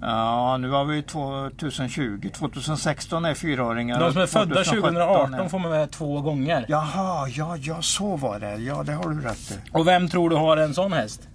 Ja, 0.00 0.56
nu 0.56 0.70
har 0.70 0.84
vi 0.84 1.02
2020. 1.02 2.28
2016 2.34 3.24
är 3.24 3.34
fyraåringar. 3.34 4.00
De 4.00 4.12
som 4.12 4.22
är 4.22 4.26
födda 4.26 4.54
2017 4.64 4.94
2018 4.94 5.34
är- 5.34 5.48
får 5.48 5.58
man 5.58 5.70
med 5.70 5.90
två 5.90 6.20
gånger. 6.20 6.64
Jaha, 6.68 7.28
ja, 7.28 7.56
ja, 7.56 7.82
så 7.82 8.16
var 8.16 8.38
det. 8.40 8.54
Ja, 8.56 8.82
det 8.82 8.92
har 8.92 9.10
du 9.10 9.20
rätt 9.20 9.50
i. 9.50 9.54
Och 9.72 9.86
vem 9.86 10.08
tror 10.08 10.30
du 10.30 10.36
har 10.36 10.56
en 10.56 10.74
sån 10.74 10.92
häst? 10.92 11.28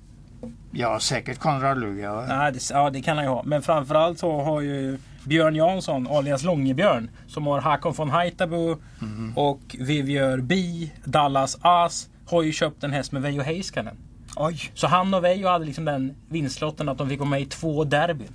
Ja, 0.72 1.00
säkert 1.00 1.40
Konrad 1.40 1.80
Luga. 1.80 2.14
Nej, 2.28 2.52
det, 2.52 2.70
ja, 2.70 2.90
det 2.90 3.02
kan 3.02 3.18
han 3.18 3.26
ju 3.26 3.32
ha. 3.32 3.44
Men 3.46 3.62
framförallt 3.62 4.20
så 4.20 4.42
har 4.42 4.62
ju 4.62 4.98
Björn 5.24 5.56
Jansson, 5.56 6.08
alias 6.12 6.44
Långebjörn, 6.44 7.10
som 7.28 7.48
har 7.48 7.62
Hakon 7.62 7.94
von 7.94 8.10
Haitabo 8.10 8.78
Mhm. 9.00 9.34
och 9.36 9.76
Vivier 9.80 10.38
Bi, 10.38 10.92
Dallas 11.04 11.58
As, 11.62 12.08
har 12.30 12.42
ju 12.42 12.52
köpt 12.52 12.84
en 12.84 12.94
häst 12.94 13.12
med 13.12 13.22
Veijo 13.22 13.42
Heiskanen. 13.44 13.96
Oj, 14.36 14.72
Så 14.74 14.88
han 14.88 15.14
och 15.14 15.24
Veijo 15.24 15.48
hade 15.48 15.66
liksom 15.66 15.86
den 15.86 16.16
vinstlotten 16.30 16.90
att 16.90 16.98
de 16.98 17.10
fick 17.10 17.20
vara 17.20 17.30
med 17.30 17.42
i 17.42 17.46
två 17.46 17.84
derbyn. 17.84 18.28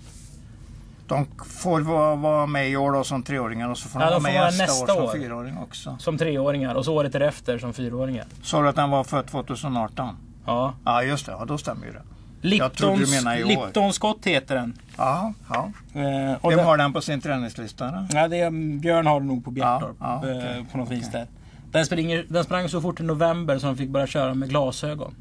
De 1.08 1.26
får 1.46 1.80
vara, 1.80 2.14
vara 2.16 2.46
med 2.46 2.70
i 2.70 2.76
år 2.76 2.92
då 2.92 3.04
som 3.04 3.22
treåringar 3.22 3.68
och 3.70 3.78
så 3.78 3.88
får 3.88 4.02
Ja, 4.02 4.06
de 4.10 4.22
vara 4.22 4.32
med 4.32 4.42
nästa, 4.44 4.62
nästa 4.64 4.94
år 4.94 5.02
år. 5.02 5.10
som 5.10 5.20
fyraåring 5.20 5.58
också. 5.58 5.96
Som 5.98 6.18
treåringar 6.18 6.74
och 6.74 6.84
så 6.84 6.94
året 6.94 7.12
därefter 7.12 7.58
som 7.58 7.72
fyraåringar. 7.72 8.24
Sa 8.42 8.62
du 8.62 8.68
att 8.68 8.76
den 8.76 8.90
var 8.90 9.04
född 9.04 9.26
2018? 9.26 10.16
Ja. 10.46 10.74
Ja, 10.84 11.02
just 11.02 11.26
det. 11.26 11.32
Ja, 11.32 11.44
då 11.44 11.58
stämmer 11.58 11.86
ju 11.86 11.92
det. 11.92 12.02
Liptons. 12.40 13.12
Lipton 13.46 13.92
Scott 13.92 14.18
heter 14.26 14.54
den. 14.54 14.78
Ja, 14.96 15.32
ja. 15.48 15.72
Eh, 15.94 16.34
och 16.40 16.50
Vem 16.50 16.56
den- 16.56 16.66
har 16.66 16.76
den 16.76 16.92
på 16.92 17.00
sin 17.00 17.20
träningslista? 17.20 17.90
Då? 17.90 18.06
Ja, 18.18 18.28
det 18.28 18.40
är, 18.40 18.78
Björn 18.80 19.06
har 19.06 19.20
det 19.20 19.26
nog 19.26 19.44
på 19.44 19.50
Bjertorp. 19.50 19.96
Ja, 20.00 20.20
ja, 20.24 20.30
eh, 20.30 20.36
okej, 20.36 20.66
På 20.72 20.78
något 20.78 20.90
vis 20.90 21.08
okej. 21.08 21.20
där. 21.20 21.26
Den, 21.70 21.86
springer, 21.86 22.26
den 22.28 22.44
sprang 22.44 22.68
så 22.68 22.80
fort 22.80 23.00
i 23.00 23.02
november 23.02 23.58
så 23.58 23.66
de 23.66 23.76
fick 23.76 23.88
börja 23.90 24.06
köra 24.06 24.34
med 24.34 24.48
glasögon. 24.48 25.14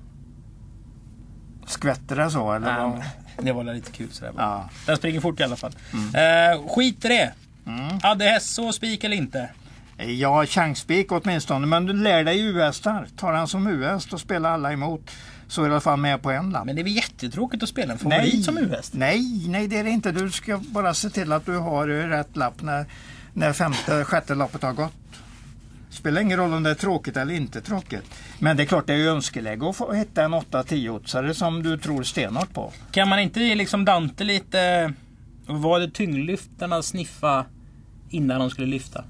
Skvätter 1.66 2.16
det 2.16 2.32
så? 2.32 2.54
Eller 2.54 2.88
Nej, 2.88 3.02
men 3.36 3.46
det 3.46 3.54
var 3.54 3.64
lite 3.64 3.92
kul 3.92 4.12
sådär 4.12 4.32
bara. 4.32 4.44
Ja. 4.44 4.70
Den 4.86 4.98
springer 4.98 5.20
fort 5.22 5.40
i 5.40 5.44
alla 5.44 5.56
fall. 5.56 5.76
Eh, 5.94 6.68
skit 6.76 7.06
i 7.06 7.08
det. 7.08 7.34
Mm. 7.68 8.00
Hade 8.04 8.26
häst 8.26 8.54
så 8.54 8.72
spik 8.72 9.04
eller 9.04 9.18
inte? 9.18 9.50
Ja, 9.98 10.46
chansspik 10.46 11.12
åtminstone. 11.12 11.68
Men 11.68 11.86
du 11.86 11.94
lär 11.94 12.24
dig 12.24 12.40
US-hästar. 12.40 13.08
Tar 13.18 13.34
han 13.34 13.48
som 13.48 13.68
US 13.68 14.14
och 14.14 14.20
spelar 14.20 14.52
alla 14.52 14.74
emot 14.74 15.12
så 15.48 15.62
är 15.62 15.66
du 15.66 15.72
i 15.72 15.74
alla 15.74 15.82
fall 15.82 16.00
med 16.00 16.22
på 16.22 16.32
en 16.32 16.50
lapp. 16.50 16.66
Men 16.66 16.76
det 16.76 16.82
är 16.82 16.84
väl 16.84 16.96
jättetråkigt 16.96 17.64
att 17.64 17.70
spela 17.70 17.94
en 17.94 18.00
favorit 18.00 18.46
som 18.46 18.58
U-häst? 18.58 18.94
Nej, 18.94 19.48
nej 19.48 19.68
det 19.68 19.78
är 19.78 19.84
det 19.84 19.90
inte. 19.90 20.12
Du 20.12 20.32
ska 20.32 20.58
bara 20.58 20.94
se 20.94 21.10
till 21.10 21.32
att 21.32 21.46
du 21.46 21.58
har 21.58 21.88
rätt 21.88 22.38
lapp 22.38 22.62
när, 22.62 22.86
när 23.34 23.54
femte, 23.54 24.06
sjätte 24.06 24.36
loppet 24.36 24.62
har 24.62 24.74
gått. 24.74 24.94
Spelar 25.96 26.22
ingen 26.22 26.38
roll 26.40 26.54
om 26.54 26.64
det 26.64 26.70
är 26.70 26.75
tråkigt 26.75 27.18
eller 27.18 27.34
inte 27.34 27.62
tråkigt. 27.62 28.04
Men 28.40 28.58
det 28.58 28.64
är 28.64 28.66
klart 28.68 28.88
det 28.88 28.94
är 28.94 28.98
ju 28.98 29.10
önskeläge 29.10 29.70
att 29.70 29.75
få 29.75 29.94
hitta 29.94 30.24
en 30.24 30.34
8-10-oddsare 30.36 31.34
som 31.34 31.64
du 31.64 31.78
tror 31.78 32.04
stenhårt 32.04 32.54
på. 32.54 32.72
Kan 32.92 33.10
man 33.10 33.20
inte 33.20 33.40
ge 33.40 33.56
liksom 33.56 33.86
Dante 33.86 34.24
lite... 34.24 34.94
Var 35.48 35.80
det 35.80 35.92
tyngdlyftarna 35.92 36.82
sniffa 36.82 37.46
innan 38.10 38.40
de 38.40 38.50
skulle 38.50 38.68
lyfta? 38.68 39.04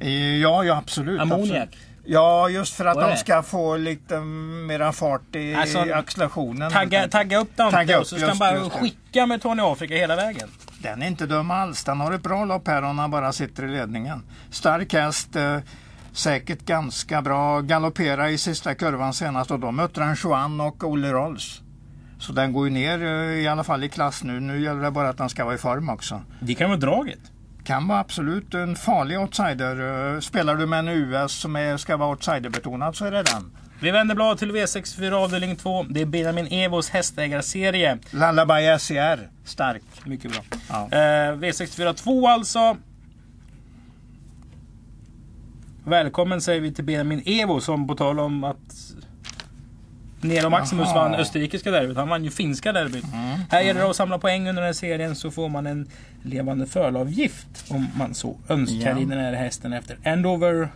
Eh, 0.00 0.10
Ja, 0.36 0.64
ja 0.64 0.76
absolut. 0.76 1.20
Ammoniak. 1.20 1.62
absolut. 1.62 1.86
Ja, 2.04 2.48
just 2.48 2.74
för 2.74 2.84
att 2.84 3.00
de 3.00 3.16
ska 3.16 3.42
få 3.42 3.76
lite 3.76 4.20
mera 4.20 4.92
fart 4.92 5.36
i 5.36 5.54
Alltså, 5.54 5.78
accelerationen. 5.78 6.70
Tagga, 6.72 7.08
tagga 7.08 7.38
upp 7.38 7.56
Dante 7.56 7.76
Tagga 7.76 7.96
upp, 7.96 8.00
och 8.00 8.06
så 8.06 8.16
ska 8.16 8.26
just 8.26 8.40
han 8.42 8.60
bara 8.60 8.70
skicka 8.70 9.26
med 9.26 9.42
Tony 9.42 9.62
Afrika 9.62 9.94
hela 9.94 10.16
vägen. 10.16 10.48
Den 10.78 11.02
är 11.02 11.06
inte 11.06 11.26
dum 11.26 11.50
alls. 11.50 11.84
Den 11.84 12.00
har 12.00 12.12
ett 12.12 12.22
bra 12.22 12.44
lopp 12.44 12.68
här 12.68 12.82
om 12.82 12.98
han 12.98 13.10
bara 13.10 13.32
sitter 13.32 13.64
i 13.64 13.68
ledningen. 13.68 14.22
Stark 14.50 14.92
häst. 14.92 15.36
Säkert 16.14 16.60
ganska 16.66 17.22
bra. 17.22 17.60
Galoppera 17.60 18.30
i 18.30 18.38
sista 18.38 18.74
kurvan 18.74 19.14
senast 19.14 19.50
och 19.50 19.60
då 19.60 19.70
mötte 19.70 20.02
han 20.02 20.16
Juan 20.24 20.60
och 20.60 20.84
Olle 20.84 21.12
Rolls. 21.12 21.60
Så 22.18 22.32
den 22.32 22.52
går 22.52 22.66
ju 22.68 22.72
ner 22.74 23.02
eh, 23.04 23.38
i 23.42 23.48
alla 23.48 23.64
fall 23.64 23.84
i 23.84 23.88
klass 23.88 24.22
nu. 24.24 24.40
Nu 24.40 24.62
gäller 24.62 24.82
det 24.82 24.90
bara 24.90 25.08
att 25.08 25.18
den 25.18 25.28
ska 25.28 25.44
vara 25.44 25.54
i 25.54 25.58
form 25.58 25.88
också. 25.88 26.22
Det 26.40 26.54
kan 26.54 26.70
vara 26.70 26.80
draget. 26.80 27.18
Kan 27.64 27.88
vara 27.88 27.98
absolut 28.00 28.54
en 28.54 28.76
farlig 28.76 29.18
outsider. 29.20 30.12
Eh, 30.14 30.20
Spelar 30.20 30.54
du 30.56 30.66
med 30.66 30.78
en 30.78 30.88
US 30.88 31.32
som 31.32 31.56
är, 31.56 31.76
ska 31.76 31.96
vara 31.96 32.10
outsiderbetonad 32.10 32.96
så 32.96 33.04
är 33.04 33.10
det 33.10 33.22
den. 33.22 33.52
Vi 33.80 33.90
vänder 33.90 34.14
blad 34.14 34.38
till 34.38 34.52
V64 34.52 35.12
avdelning 35.12 35.56
2. 35.56 35.82
Det 35.82 36.00
är 36.00 36.06
Benjamin 36.06 36.46
Evos 36.46 36.90
hästägarserie. 36.90 37.98
Lullaby 38.10 38.78
SCR. 38.78 39.28
Stark. 39.44 39.82
Mycket 40.04 40.32
bra. 40.32 40.40
Ja. 40.68 40.88
Eh, 40.92 41.32
V64 41.36 41.92
2 41.94 42.28
alltså. 42.28 42.76
Välkommen 45.84 46.40
säger 46.40 46.60
vi 46.60 46.72
till 46.72 46.84
Benjamin 46.84 47.22
Evo 47.26 47.60
som 47.60 47.86
på 47.86 47.94
tal 47.94 48.20
om 48.20 48.44
att 48.44 48.92
Nero 50.20 50.50
Maximus 50.50 50.88
Jaha. 50.88 50.94
vann 51.08 51.14
österrikiska 51.14 51.70
derbyt. 51.70 51.96
Han 51.96 52.08
vann 52.08 52.24
ju 52.24 52.30
finska 52.30 52.72
derbyt. 52.72 53.04
Här 53.50 53.60
gäller 53.62 53.80
det 53.80 53.90
att 53.90 53.96
samla 53.96 54.18
poäng 54.18 54.40
under 54.48 54.62
den 54.62 54.66
här 54.68 54.72
serien 54.72 55.16
så 55.16 55.30
får 55.30 55.48
man 55.48 55.66
en 55.66 55.88
levande 56.22 56.66
fölavgift 56.66 57.64
om 57.70 57.86
man 57.96 58.14
så 58.14 58.36
önskar 58.48 58.90
Ja. 58.90 58.98
i 58.98 59.04
den 59.04 59.18
här 59.18 59.32
hästen 59.32 59.72
efter 59.72 59.98
Endover. 60.02 60.68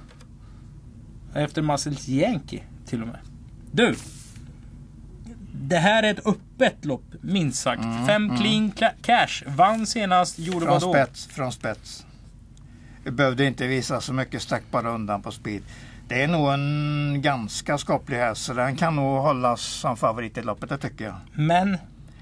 Efter 1.35 1.63
Muscles 1.63 2.09
Yankee 2.09 2.63
till 2.87 3.03
och 3.03 3.09
med. 3.09 3.19
Du! 3.73 3.95
Det 5.53 5.77
här 5.77 6.03
är 6.03 6.11
ett 6.11 6.27
öppet 6.27 6.85
lopp 6.85 7.05
minst 7.21 7.63
sagt. 7.63 7.83
Fem 8.07 8.37
clean 8.37 8.73
cla- 8.73 8.93
cash. 9.03 9.45
Vann 9.57 9.87
senast, 9.87 10.39
gjorde 10.39 10.61
Från 10.61 10.69
vad 10.69 10.81
då? 10.81 10.93
spets, 10.93 11.27
från 11.27 11.53
spets. 11.53 12.07
Behövde 13.11 13.45
inte 13.45 13.67
visa 13.67 14.01
så 14.01 14.13
mycket, 14.13 14.43
stack 14.43 14.63
bara 14.71 14.91
undan 14.91 15.23
på 15.23 15.31
speed. 15.31 15.63
Det 16.09 16.23
är 16.23 16.29
nog 16.29 16.53
en 16.53 17.23
ganska 17.23 17.79
skaplig 17.79 18.17
häst 18.17 18.43
så 18.43 18.53
den 18.53 18.77
kan 18.77 18.97
nog 18.97 19.19
hållas 19.19 19.61
som 19.61 19.97
favorit 19.97 20.39
i 20.39 20.43
loppet, 20.43 20.69
det 20.69 20.79
tycker 20.79 21.05
jag. 21.05 21.15
Men 21.33 21.79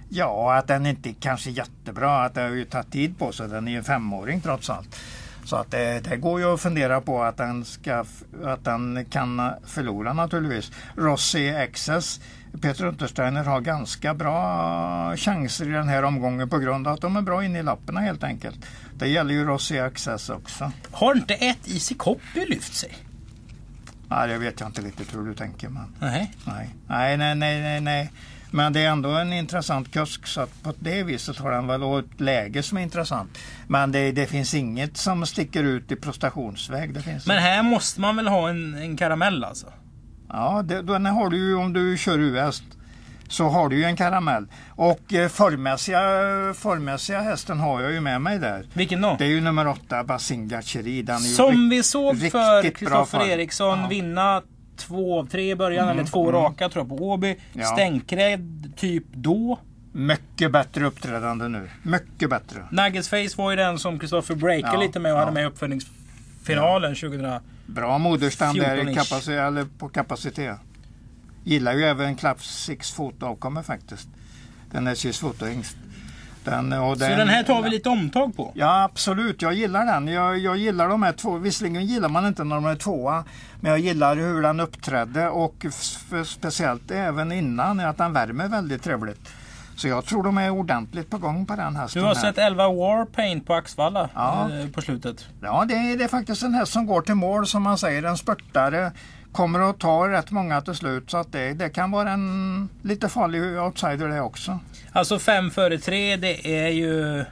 Ja, 0.09 0.55
att 0.55 0.67
den 0.67 0.87
inte 0.87 1.12
kanske 1.12 1.50
är 1.50 1.53
jättebra, 1.53 2.25
att 2.25 2.35
det 2.35 2.41
har 2.41 2.49
ju 2.49 2.64
tagit 2.64 2.93
tid 2.93 3.19
på 3.19 3.33
sig. 3.33 3.49
Den 3.49 3.69
är 3.69 3.73
ju 3.73 3.79
en 3.79 3.85
femåring 3.85 4.41
trots 4.41 4.71
allt. 4.71 4.97
Så 5.45 5.57
att 5.57 5.71
det, 5.71 6.00
det 6.00 6.17
går 6.17 6.41
ju 6.41 6.55
att 6.55 6.61
fundera 6.61 7.00
på 7.00 7.23
att 7.23 7.37
den, 7.37 7.64
ska, 7.64 8.05
att 8.45 8.64
den 8.64 9.05
kan 9.11 9.50
förlora 9.67 10.12
naturligtvis. 10.12 10.73
Rossi 10.97 11.50
Access, 11.50 12.21
Peter 12.62 12.84
Untersteiner 12.84 13.44
har 13.44 13.61
ganska 13.61 14.14
bra 14.14 15.16
chanser 15.16 15.68
i 15.68 15.73
den 15.73 15.88
här 15.88 16.02
omgången 16.02 16.49
på 16.49 16.58
grund 16.58 16.87
av 16.87 16.94
att 16.94 17.00
de 17.00 17.16
är 17.16 17.23
bra 17.23 17.44
inne 17.44 17.58
i 17.58 17.62
lapparna 17.62 18.00
helt 18.00 18.25
enkelt. 18.25 18.66
Det 18.99 19.08
gäller 19.08 19.34
ju 19.34 19.44
Rossi 19.44 19.78
Access 19.78 20.30
också. 20.30 20.73
har 20.90 21.14
inte 21.14 21.34
ett 21.34 21.68
Easy 21.68 21.94
Copy 21.94 22.46
lyft 22.46 22.75
sig? 22.75 22.94
Nej, 24.08 24.28
det 24.28 24.38
vet 24.38 24.61
jag 24.61 24.68
inte 24.68 24.82
riktigt 24.82 25.14
hur 25.14 25.25
du 25.25 25.34
tänker. 25.34 25.68
Men... 25.68 25.94
Nej. 26.00 26.32
Nej, 26.46 26.70
nej, 26.87 27.16
nej, 27.16 27.34
nej, 27.34 27.61
nej, 27.62 27.80
nej. 27.80 28.12
Men 28.50 28.73
det 28.73 28.80
är 28.80 28.88
ändå 28.88 29.11
en 29.11 29.32
intressant 29.32 29.92
kusk 29.92 30.26
så 30.26 30.40
att 30.40 30.62
på 30.62 30.73
det 30.78 31.02
viset 31.02 31.38
har 31.38 31.50
den 31.50 31.66
väl 31.66 31.99
ett 31.99 32.20
läge 32.20 32.62
som 32.62 32.78
är 32.78 32.82
intressant. 32.82 33.38
Men 33.68 33.92
det, 33.92 34.12
det 34.12 34.26
finns 34.26 34.54
inget 34.54 34.96
som 34.96 35.26
sticker 35.26 35.64
ut 35.64 35.92
i 35.92 35.96
prestationsväg. 35.96 36.94
Det 36.94 37.02
finns 37.02 37.26
Men 37.26 37.38
här 37.38 37.62
måste 37.62 38.00
man 38.00 38.16
väl 38.16 38.28
ha 38.28 38.49
en, 38.49 38.75
en 38.75 38.96
karamell 38.96 39.44
alltså? 39.44 39.66
Ja, 40.28 40.62
det, 40.64 40.83
då 40.83 40.93
har 40.93 41.31
du 41.31 41.37
ju 41.37 41.54
om 41.54 41.73
du 41.73 41.97
kör 41.99 42.19
US 42.19 42.62
så 43.28 43.49
har 43.49 43.69
du 43.69 43.76
ju 43.76 43.85
en 43.85 43.97
karamell. 43.97 44.47
Och 44.71 45.14
eh, 45.14 45.28
formmässiga, 45.28 46.00
formmässiga 46.54 47.21
hästen 47.21 47.61
har 47.61 47.81
jag 47.83 47.93
ju 47.93 48.00
med 48.00 48.20
mig 48.22 48.38
där. 48.38 48.66
Vilken 48.72 49.01
då? 49.01 49.16
Det 49.18 49.25
är 49.25 49.29
ju 49.29 49.40
nummer 49.40 49.68
åtta, 49.68 50.05
Basinga 50.05 50.62
Cheri. 50.62 51.03
Den 51.03 51.20
Som 51.20 51.68
vi 51.68 51.83
såg 51.83 52.18
för 52.31 52.70
Kristoffer. 52.70 53.29
Eriksson 53.29 53.79
Ja. 53.81 53.87
vinna 53.88 54.42
två 54.77 55.18
av 55.20 55.27
tre 55.27 55.51
i 55.51 55.55
början, 55.57 55.85
Mm, 55.85 55.98
eller 55.98 56.11
två 56.11 56.29
mm. 56.29 56.40
raka 56.40 56.68
tror 56.68 56.87
jag 56.88 56.98
på 56.98 57.05
Åby. 57.05 57.37
Ja. 57.53 57.64
Stänkrädd 57.64 58.72
typ 58.77 59.05
då. 59.12 59.59
Mycket 59.92 60.53
bättre 60.53 60.85
uppträdande 60.85 61.48
nu. 61.48 61.70
Mycket 61.83 62.31
bättre. 62.31 62.64
Nuggets 62.70 63.09
Face 63.09 63.35
var 63.37 63.51
ju 63.51 63.57
den 63.57 63.79
som 63.79 63.98
Kristoffer 63.98 64.35
breakade 64.35 64.75
Ja, 64.75 64.81
lite 64.81 65.01
med 65.01 65.12
och 65.12 65.18
hade 65.18 65.31
ja. 65.31 65.35
med 65.35 65.42
i 65.42 65.46
uppföljningsfinalen 65.46 66.94
2000. 66.94 67.40
Bra 67.66 67.98
moderstam 67.98 68.57
där 68.57 68.77
i 68.77 68.81
14-ish. 68.81 68.94
kapacitet, 68.94 69.29
eller 69.40 69.64
på 69.79 69.88
kapacitet. 69.88 70.59
Gillar 71.44 71.72
ju 71.72 71.85
även 71.85 72.16
Klaff 72.16 72.42
6 72.42 72.92
fotoavkommer 72.92 73.62
faktiskt. 73.62 74.09
Den 74.70 74.87
är 74.87 74.92
SJs 74.92 75.18
fotohingst. 75.18 75.77
Den, 76.44 76.72
och 76.72 76.98
Så 76.98 77.05
den 77.05 77.29
här 77.29 77.42
tar 77.42 77.62
vi 77.62 77.70
lite 77.70 77.88
omtag 77.88 78.37
på. 78.37 78.53
Ja 78.55 78.83
absolut, 78.83 79.42
jag 79.42 79.55
gillar 79.55 79.87
den. 79.87 80.09
Jag, 80.09 80.38
jag 80.38 80.57
gillar 80.57 80.88
de 80.88 81.03
här 81.03 81.12
två. 81.12 81.38
Visserligen 81.38 81.87
gillar 81.87 82.09
man 82.09 82.27
inte 82.27 82.44
när 82.44 82.55
de 82.57 82.66
är 82.66 82.77
tvåa. 82.77 83.24
Men 83.61 83.70
jag 83.70 83.81
gillar 83.81 84.16
hur 84.16 84.42
den 84.42 84.61
uppträdde 84.61 85.29
och 85.29 85.66
speciellt 86.24 86.90
även 86.90 87.33
innan 87.33 87.81
att 87.81 87.98
den 87.98 88.12
värmer 88.12 88.48
väldigt 88.48 88.83
trevligt. 88.83 89.29
Så 89.76 89.88
jag 89.88 90.04
tror 90.04 90.22
de 90.22 90.38
är 90.38 90.50
ordentligt 90.50 91.10
på 91.10 91.18
gång 91.18 91.46
på 91.46 91.56
den 91.56 91.76
hästen. 91.76 92.02
Du 92.02 92.08
har 92.08 92.14
här. 92.14 92.22
sett 92.22 92.38
11 92.38 92.68
Warpaint 92.68 93.46
på 93.46 93.54
Axvalla 93.54 94.08
Ja. 94.14 94.48
eh, 94.60 94.68
på 94.70 94.80
slutet. 94.82 95.26
Ja, 95.40 95.64
det 95.68 95.74
är, 95.74 95.96
det 95.98 96.04
är 96.04 96.08
faktiskt 96.08 96.42
en 96.42 96.54
häst 96.54 96.72
som 96.72 96.87
går 96.87 97.02
till 97.02 97.14
mål 97.14 97.46
som 97.46 97.62
man 97.62 97.78
säger. 97.78 98.02
En 98.02 98.16
spurtare. 98.16 98.92
Kommer 99.32 99.70
att 99.70 99.78
ta 99.80 100.08
rätt 100.08 100.30
många 100.30 100.60
till 100.60 100.74
slut 100.74 101.10
så 101.10 101.16
att 101.16 101.32
det, 101.32 101.52
det 101.52 101.68
kan 101.68 101.90
vara 101.90 102.10
en 102.10 102.68
lite 102.82 103.08
farlig 103.08 103.42
outsider 103.60 104.08
det 104.08 104.20
också. 104.20 104.58
Alltså 104.92 105.18
5 105.18 105.50
före 105.50 105.78
3 105.78 106.16
det 106.16 106.64
är 106.64 106.68
ju... 106.68 107.24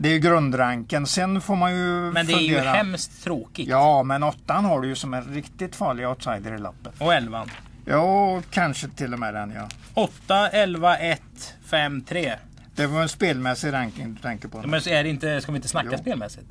Det 0.00 0.08
är 0.08 0.12
ju 0.12 0.18
grundranken. 0.18 1.06
Sen 1.06 1.40
får 1.40 1.56
man 1.56 1.74
ju 1.76 2.10
Men 2.12 2.26
det 2.26 2.32
är 2.32 2.38
ju 2.40 2.54
fundera. 2.54 2.72
hemskt 2.72 3.24
tråkigt. 3.24 3.68
Ja, 3.68 4.02
men 4.02 4.22
åttan 4.22 4.64
har 4.64 4.80
du 4.80 4.88
ju 4.88 4.94
som 4.94 5.14
en 5.14 5.24
riktigt 5.24 5.76
farlig 5.76 6.08
outsider 6.08 6.54
i 6.54 6.58
lappen. 6.58 6.92
Och 6.98 7.14
11. 7.14 7.44
Ja, 7.88 8.42
kanske 8.50 8.88
till 8.88 9.12
och 9.12 9.18
med 9.18 9.34
den 9.34 9.52
ja. 9.56 9.68
8, 9.94 10.48
11, 10.48 10.96
1, 10.98 11.22
5, 11.64 12.00
3. 12.02 12.34
Det 12.74 12.86
var 12.86 13.02
en 13.02 13.08
spelmässig 13.08 13.72
ranking 13.72 14.14
du 14.14 14.20
tänker 14.22 14.48
på. 14.48 14.62
Men 14.66 14.80
så 14.80 14.90
är 14.90 15.02
det 15.04 15.08
inte, 15.10 15.40
ska 15.40 15.52
vi 15.52 15.56
inte 15.56 15.68
snacka 15.68 15.88
Jo. 15.92 15.98
spelmässigt? 15.98 16.46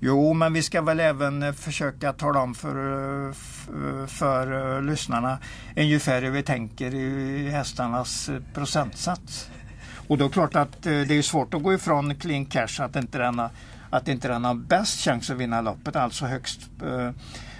Jo, 0.00 0.32
men 0.32 0.52
vi 0.52 0.62
ska 0.62 0.82
väl 0.82 1.00
även 1.00 1.42
eh, 1.42 1.52
försöka 1.52 2.12
tala 2.12 2.40
om 2.40 2.54
för, 2.54 3.26
eh, 3.26 3.30
f- 3.30 3.68
för 4.06 4.76
eh, 4.76 4.82
lyssnarna 4.82 5.38
ungefär 5.76 6.22
hur 6.22 6.30
vi 6.30 6.42
tänker 6.42 6.94
i 6.94 7.48
hästarnas 7.50 8.28
eh, 8.28 8.36
procentsats. 8.54 9.50
Och 10.08 10.18
då 10.18 10.24
är 10.24 10.28
det 10.28 10.32
klart 10.32 10.56
att 10.56 10.86
eh, 10.86 10.92
det 10.92 11.14
är 11.18 11.22
svårt 11.22 11.54
att 11.54 11.62
gå 11.62 11.74
ifrån 11.74 12.14
clean 12.14 12.46
cash 12.46 12.80
att 12.82 12.96
inte 12.96 13.18
den 13.18 13.38
har, 13.38 13.50
att 13.90 14.08
inte 14.08 14.28
den 14.28 14.44
har 14.44 14.54
bäst 14.54 15.00
chans 15.00 15.30
att 15.30 15.36
vinna 15.36 15.60
loppet, 15.60 15.96
alltså 15.96 16.26
högst. 16.26 16.60
eh, 16.86 17.10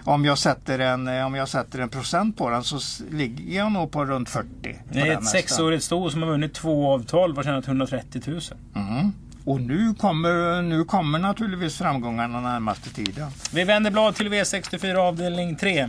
Om 0.09 0.25
jag, 0.25 0.39
sätter 0.39 0.79
en, 0.79 1.09
eh, 1.09 1.27
om 1.27 1.35
jag 1.35 1.49
sätter 1.49 1.79
en 1.79 1.89
procent 1.89 2.37
på 2.37 2.51
den 2.51 2.65
så 2.65 3.05
ligger 3.11 3.57
jag 3.57 3.73
nog 3.73 3.91
på 3.91 4.05
runt 4.05 4.29
40. 4.29 4.49
på 4.63 4.79
Det 4.93 5.01
är 5.01 5.19
ett 5.19 5.27
sexårigt 5.27 5.85
sto 5.85 6.11
som 6.11 6.23
har 6.23 6.29
vunnit 6.29 6.55
två 6.55 6.93
av 6.93 7.05
12 7.05 7.39
och 7.39 7.45
tjänat 7.45 7.67
130 7.69 8.23
000. 8.27 8.41
Mhm. 8.73 9.13
Och 9.45 9.61
nu 9.61 9.95
kommer, 9.95 10.63
nu 10.63 10.85
kommer 10.85 11.19
naturligtvis 11.19 11.79
framgångarna 11.79 12.41
närmaste 12.41 12.91
tiden. 12.91 13.31
Vi 13.53 13.65
vänder 13.65 13.91
blad 13.91 14.15
till 14.15 14.29
V64 14.29 14.97
avdelning 14.97 15.57
3. 15.57 15.89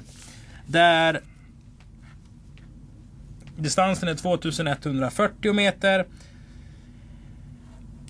Där 0.67 1.21
distansen 3.57 4.09
är 4.09 4.15
2140 4.15 5.53
meter. 5.53 6.05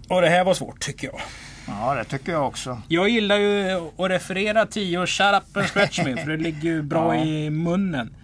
Och 0.08 0.22
det 0.22 0.30
här 0.30 0.44
var 0.44 0.54
svårt 0.54 0.80
tycker 0.80 1.08
jag. 1.08 1.22
Ja, 1.70 1.96
det 1.96 2.04
tycker 2.04 2.32
jag 2.32 2.48
också. 2.48 2.82
Jag 2.88 3.10
gillar 3.10 3.36
ju 3.38 3.72
att 3.98 4.10
referera 4.10 4.66
10 4.66 5.00
och 5.00 5.10
shut 5.10 5.34
up 5.36 5.58
and 5.58 5.66
stretch 5.68 6.04
me 6.06 6.18
för 6.18 6.32
det 6.32 6.38
ligger 6.38 6.62
ju 6.70 6.82
bra 6.82 7.16
Ja. 7.16 7.24
i 7.24 7.50
munnen. 7.50 8.16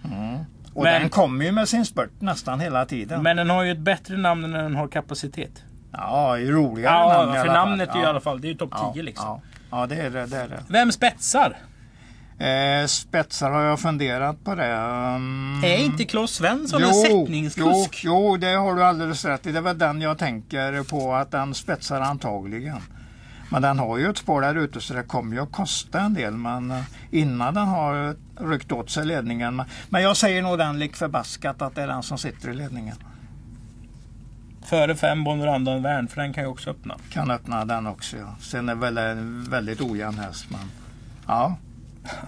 Och 0.74 0.82
Men- 0.82 1.00
den 1.00 1.10
kommer 1.10 1.44
ju 1.44 1.52
med 1.52 1.68
sin 1.68 1.84
spurt 1.86 2.20
nästan 2.20 2.60
hela 2.60 2.84
tiden. 2.86 3.22
Men 3.22 3.36
den 3.36 3.50
har 3.50 3.62
ju 3.62 3.72
ett 3.72 3.78
bättre 3.78 4.16
namn 4.16 4.44
än 4.44 4.50
den 4.52 4.76
har 4.76 4.88
kapacitet. 4.88 5.62
ja, 5.92 6.38
i 6.38 6.50
roligare 6.50 6.94
Ja, 6.94 7.12
namn 7.12 7.30
i 7.30 7.32
för 7.34 7.40
alla 7.40 7.52
fall. 7.54 7.68
namnet 7.68 7.88
är 7.88 7.94
ju 7.94 8.00
i 8.00 8.02
Ja. 8.02 8.08
alla 8.08 8.20
fall, 8.20 8.40
det 8.40 8.46
är 8.48 8.50
ju 8.50 8.54
topp 8.58 8.70
10 8.94 9.00
ja, 9.00 9.02
liksom. 9.02 9.26
Ja, 9.26 9.40
ja, 9.70 9.86
det 9.86 9.94
är 9.96 10.10
det. 10.10 10.26
det, 10.26 10.36
är 10.36 10.48
det. 10.48 10.62
Vem 10.68 10.92
spetsar? 10.92 11.56
Eh, 12.38 12.86
spetsar 12.86 13.50
har 13.50 13.62
jag 13.62 13.80
funderat 13.80 14.44
på 14.44 14.54
det. 14.54 14.74
Um, 14.74 15.64
Är 15.64 15.76
inte 15.84 16.04
Claes 16.04 16.30
Svensson 16.30 16.82
en 16.82 16.88
jo, 16.92 17.02
sättningskusk? 17.02 18.00
jo, 18.04 18.36
det 18.36 18.46
har 18.54 18.74
du 18.74 18.84
alldeles 18.84 19.24
rätt 19.24 19.46
i. 19.46 19.52
Det 19.52 19.60
var 19.60 19.74
den 19.74 20.00
jag 20.00 20.18
tänker 20.18 20.82
på 20.82 21.14
att 21.14 21.30
den 21.30 21.54
spetsar 21.54 22.00
antagligen. 22.00 22.80
Men 23.48 23.62
den 23.62 23.78
har 23.78 23.98
ju 23.98 24.10
ett 24.10 24.18
spår 24.18 24.40
där 24.40 24.54
ute 24.54 24.80
så 24.80 24.94
det 24.94 25.02
kommer 25.02 25.36
ju 25.36 25.42
att 25.42 25.52
kosta 25.52 26.00
en 26.00 26.14
del 26.14 26.32
men 26.34 26.70
eh, 26.70 26.82
innan 27.10 27.54
den 27.54 27.66
har 27.66 28.16
ryckt 28.50 28.72
åt 28.72 28.90
sig 28.90 29.06
ledningen. 29.06 29.62
Men- 29.88 30.02
jag 30.02 30.16
säger 30.16 30.42
nog 30.42 30.58
den 30.58 30.78
lik 30.78 30.96
förbaskat 30.96 31.62
att 31.62 31.74
det 31.74 31.82
är 31.82 31.88
den 31.88 32.02
som 32.02 32.18
sitter 32.18 32.48
i 32.50 32.54
ledningen. 32.54 32.96
Före 34.64 34.94
fem 34.94 35.24
Bonrandan 35.24 35.82
Värn, 35.82 36.08
för 36.08 36.20
den 36.20 36.32
kan 36.32 36.44
ju 36.44 36.50
också 36.50 36.70
öppna. 36.70 36.96
Kan 37.10 37.30
öppna 37.30 37.64
den 37.64 37.86
också 37.86 38.16
ja. 38.16 38.36
Sen 38.40 38.68
är 38.68 38.74
väl 38.74 38.98
en 38.98 39.50
väldigt 39.50 39.80
ojämn 39.80 40.18
häst 40.18 40.46
men 40.50 40.70
ja. 41.26 41.56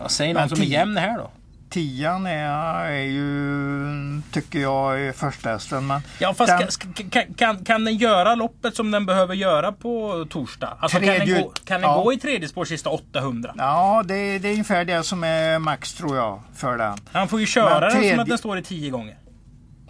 Säg 0.08 0.32
någon 0.32 0.40
Men 0.40 0.48
som 0.48 0.60
är 0.60 0.64
jämn 0.64 0.96
här 0.96 1.18
då. 1.18 1.30
Tian 1.70 2.26
är, 2.26 2.84
är 2.84 3.02
ju, 3.02 4.22
tycker 4.32 4.58
jag, 4.58 5.00
är 5.02 5.12
första. 5.12 5.80
Men 5.80 6.00
Ja, 6.18 6.34
fast 6.34 6.58
den- 6.58 7.10
kan, 7.10 7.34
kan, 7.34 7.64
kan 7.64 7.84
den 7.84 7.96
göra 7.96 8.34
loppet 8.34 8.76
som 8.76 8.90
den 8.90 9.06
behöver 9.06 9.34
göra 9.34 9.72
på 9.72 10.26
torsdag? 10.30 10.76
Alltså 10.80 10.98
kan 10.98 11.06
den, 11.06 11.16
Tredje- 11.16 11.42
gå, 11.42 11.52
kan 11.64 11.80
den 11.80 11.90
ja. 11.90 12.02
gå 12.02 12.12
i 12.12 12.18
tredje 12.18 12.48
spår 12.48 12.64
sista 12.64 12.90
800? 12.90 13.54
Ja, 13.58 14.02
det, 14.06 14.38
det 14.38 14.48
är 14.48 14.52
ungefär 14.52 14.84
det 14.84 15.02
som 15.02 15.24
är 15.24 15.58
max 15.58 15.94
tror 15.94 16.16
jag 16.16 16.40
för 16.54 16.78
den. 16.78 16.98
Han 17.12 17.28
får 17.28 17.40
ju 17.40 17.46
köra 17.46 17.70
Men 17.70 17.80
den 17.80 17.90
som 17.90 18.00
tredje- 18.00 18.20
att 18.22 18.28
den 18.28 18.38
står 18.38 18.58
i 18.58 18.62
tio 18.62 18.90
gånger. 18.90 19.18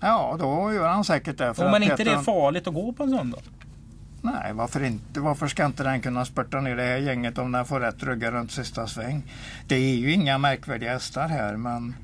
Ja, 0.01 0.37
då 0.41 0.73
gör 0.73 0.89
han 0.89 1.05
säkert 1.05 1.39
det. 1.39 1.55
för 1.55 1.65
att 1.65 1.71
men 1.71 1.83
inte 1.83 2.05
det 2.05 2.19
farligt 2.23 2.67
att 2.69 2.75
gå 2.75 2.93
på 2.93 3.03
en 3.03 3.11
sån 3.11 3.31
då? 3.31 3.39
Nej, 4.23 4.53
varför 4.53 4.85
inte? 4.85 5.21
Varför 5.21 5.49
ska 5.49 5.67
inte 5.67 5.83
den 5.83 6.01
kunna 6.01 6.25
spurta 6.25 6.61
ner 6.61 6.77
det 6.77 6.83
här 6.83 6.97
gänget 6.97 7.39
om 7.39 7.53
den 7.53 7.65
får 7.65 7.81
rätt 7.81 8.03
ryggar 8.03 8.33
runt 8.33 8.53
sista 8.53 8.87
sväng? 8.87 9.23
Det 9.67 9.75
är 9.75 9.97
ju 9.97 10.13
inga 10.13 10.39
märkvärdiga 10.39 10.93
hästar 10.93 11.29
här, 11.29 11.57
men 11.57 11.95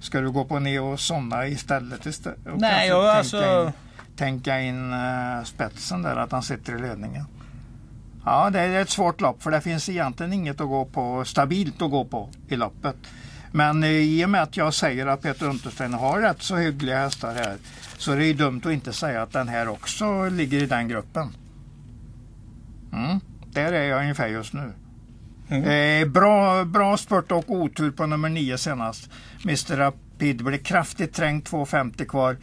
ska 0.00 0.20
du 0.20 0.30
gå 0.30 0.44
på 0.44 0.58
ner 0.58 0.82
och 0.82 1.00
somna 1.00 1.46
istället? 1.46 2.06
istället 2.06 2.46
och 2.46 2.60
Nej, 2.60 2.88
jag, 2.88 3.02
tänka 3.02 3.18
alltså... 3.18 3.66
in, 3.66 3.72
tänka 4.16 4.60
in 4.60 4.92
eh, 4.92 5.44
spetsen 5.44 6.02
där, 6.02 6.16
att 6.16 6.32
han 6.32 6.42
sitter 6.42 6.76
i 6.76 6.80
ledningen. 6.80 7.24
Ja, 8.24 8.50
det 8.50 8.60
är 8.60 8.82
ett 8.82 8.90
svårt 8.90 9.20
lopp 9.20 9.42
för 9.42 9.50
det 9.50 9.60
finns 9.60 9.88
egentligen 9.88 10.32
inget 10.32 10.60
att 10.60 10.68
gå 10.68 10.84
på, 10.84 11.24
stabilt 11.24 11.82
att 11.82 11.90
gå 11.90 12.04
på 12.04 12.28
i 12.48 12.56
loppet. 12.56 12.96
Men 13.52 13.82
eh, 13.82 13.90
i 13.90 14.24
och 14.24 14.30
med 14.30 14.42
att 14.42 14.56
jag 14.56 14.74
säger 14.74 15.06
att 15.06 15.22
Peter 15.22 15.48
Unterstein 15.48 15.94
har 15.94 16.20
rätt 16.20 16.42
så 16.42 16.56
hyggliga 16.56 16.98
hästar 16.98 17.34
här 17.34 17.56
så 17.98 18.12
är 18.12 18.16
det 18.16 18.24
ju 18.24 18.34
dumt 18.34 18.62
att 18.64 18.72
inte 18.72 18.92
säga 18.92 19.22
att 19.22 19.32
den 19.32 19.48
här 19.48 19.68
också 19.68 20.28
ligger 20.28 20.62
i 20.62 20.66
den 20.66 20.88
gruppen. 20.88 21.28
Mm, 22.92 23.20
där 23.52 23.72
är 23.72 23.82
jag 23.82 24.00
ungefär 24.00 24.28
just 24.28 24.52
nu. 24.52 24.72
Mm. 25.48 26.02
Eh, 26.02 26.08
bra, 26.08 26.64
bra 26.64 26.96
spurt 26.96 27.32
och 27.32 27.50
otur 27.50 27.90
på 27.90 28.06
nummer 28.06 28.28
9 28.28 28.58
senast. 28.58 29.10
Mr 29.44 29.76
Rapid 29.76 30.44
blev 30.44 30.58
kraftigt 30.58 31.14
trängd 31.14 31.42
2.50 31.42 32.04
kvar. 32.04 32.36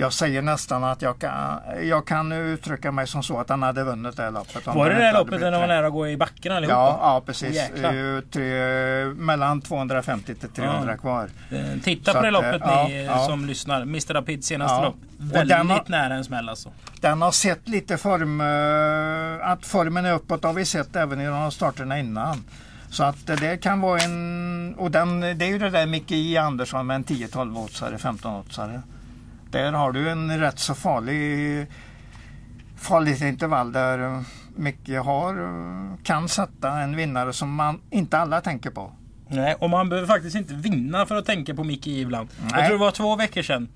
Jag 0.00 0.12
säger 0.12 0.42
nästan 0.42 0.84
att 0.84 1.02
jag 1.02 1.18
kan, 1.18 1.58
jag 1.82 2.06
kan 2.06 2.32
uttrycka 2.32 2.92
mig 2.92 3.06
som 3.06 3.22
så 3.22 3.38
att 3.40 3.48
han 3.48 3.62
hade 3.62 3.84
vunnit 3.84 4.16
det 4.16 4.22
här 4.22 4.30
loppet. 4.30 4.66
Var 4.66 4.90
det 4.90 4.96
det 4.96 5.12
loppet 5.12 5.40
när 5.40 5.50
de 5.52 5.60
var 5.60 5.66
nära 5.68 5.86
att 5.86 5.92
gå 5.92 6.08
i 6.08 6.16
backen 6.16 6.52
allihopa? 6.52 6.74
Ja, 6.76 6.98
ja 7.02 7.22
precis. 7.26 7.58
Eh, 7.70 8.20
tre, 8.32 9.04
mellan 9.04 9.60
250 9.60 10.34
till 10.34 10.48
300 10.48 10.92
Ja. 10.92 10.96
kvar. 10.96 11.28
Eh, 11.50 11.80
Titta 11.84 12.12
Så 12.12 12.18
på 12.18 12.22
det 12.22 12.28
att, 12.28 12.32
loppet 12.32 12.62
eh, 12.62 12.84
ni 12.88 13.04
ja, 13.06 13.12
ja. 13.20 13.26
som 13.26 13.44
lyssnar. 13.46 13.82
Mr 13.82 14.14
Rapid 14.14 14.44
senaste 14.44 14.74
Ja. 14.76 14.82
lopp. 14.84 14.96
Väldigt 15.18 15.56
den 15.56 15.70
har- 15.70 15.84
nära 15.86 16.14
en 16.14 16.24
smäll 16.24 16.48
alltså. 16.48 16.70
Den 17.00 17.22
har 17.22 17.30
sett 17.32 17.68
lite 17.68 17.96
form, 17.96 18.40
eh, 18.40 19.50
att 19.50 19.66
formen 19.66 20.04
är 20.04 20.12
uppåt 20.12 20.44
har 20.44 20.52
vi 20.52 20.64
sett 20.64 20.96
även 20.96 21.20
i 21.20 21.26
de 21.26 21.50
starterna 21.50 21.98
innan. 21.98 22.44
Så 22.90 23.04
att 23.04 23.26
det 23.26 23.56
kan 23.62 23.80
vara 23.80 24.00
en, 24.00 24.74
och 24.78 24.90
den, 24.90 25.20
det 25.20 25.44
är 25.44 25.48
ju 25.48 25.58
det 25.58 25.70
där 25.70 25.86
Micke 25.86 26.10
J 26.10 26.36
Andersson 26.38 26.86
med 26.86 26.94
en 26.94 27.04
10-12 27.04 27.58
oddsare, 27.58 27.98
15 27.98 28.34
oddsare. 28.40 28.82
Där 29.50 29.72
har 29.72 29.92
du 29.92 30.10
en 30.10 30.40
rätt 30.40 30.58
så 30.58 30.74
farlig 30.74 31.66
farligt 32.76 33.22
intervall 33.22 33.72
där 33.72 33.98
eh, 33.98 34.20
Micke 34.56 34.88
har, 35.04 35.42
eh, 35.42 35.96
kan 36.02 36.28
sätta 36.28 36.80
en 36.80 36.96
vinnare 36.96 37.32
som 37.32 37.54
man 37.54 37.80
inte 37.90 38.18
alla 38.18 38.40
tänker 38.40 38.70
på. 38.70 38.92
Nej, 39.28 39.54
och 39.54 39.70
man 39.70 39.88
behöver 39.88 40.08
faktiskt 40.08 40.36
inte 40.36 40.54
vinna 40.54 41.06
för 41.06 41.16
att 41.16 41.26
tänka 41.26 41.54
på 41.54 41.64
Micke 41.64 41.86
Ivland. 41.86 42.28
Jag 42.42 42.52
Nej. 42.52 42.66
tror 42.66 42.78
det 42.78 42.84
var 42.84 42.90
två 42.90 43.16
veckor 43.16 43.42
sedan. 43.42 43.68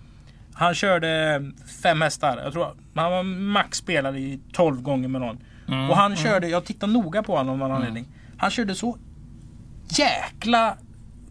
Han 0.55 0.75
körde 0.75 1.43
fem 1.83 2.01
hästar. 2.01 2.41
Jag 2.45 2.53
tror 2.53 2.67
han 2.95 3.13
var 3.13 3.23
max 3.23 3.79
spelade 3.79 4.19
i 4.19 4.41
12 4.53 4.83
gånger 4.83 5.09
med 5.09 5.21
någon. 5.21 5.39
Mm, 5.69 5.91
och 5.91 5.97
han 5.97 6.17
körde, 6.17 6.49
jag 6.49 6.65
tittade 6.65 6.93
noga 6.93 7.23
på 7.23 7.37
honom 7.37 7.63
av 7.63 7.69
någon 7.69 7.77
anledning. 7.77 8.07
Han 8.37 8.51
körde 8.51 8.75
så 8.75 8.99
jäkla 9.89 10.77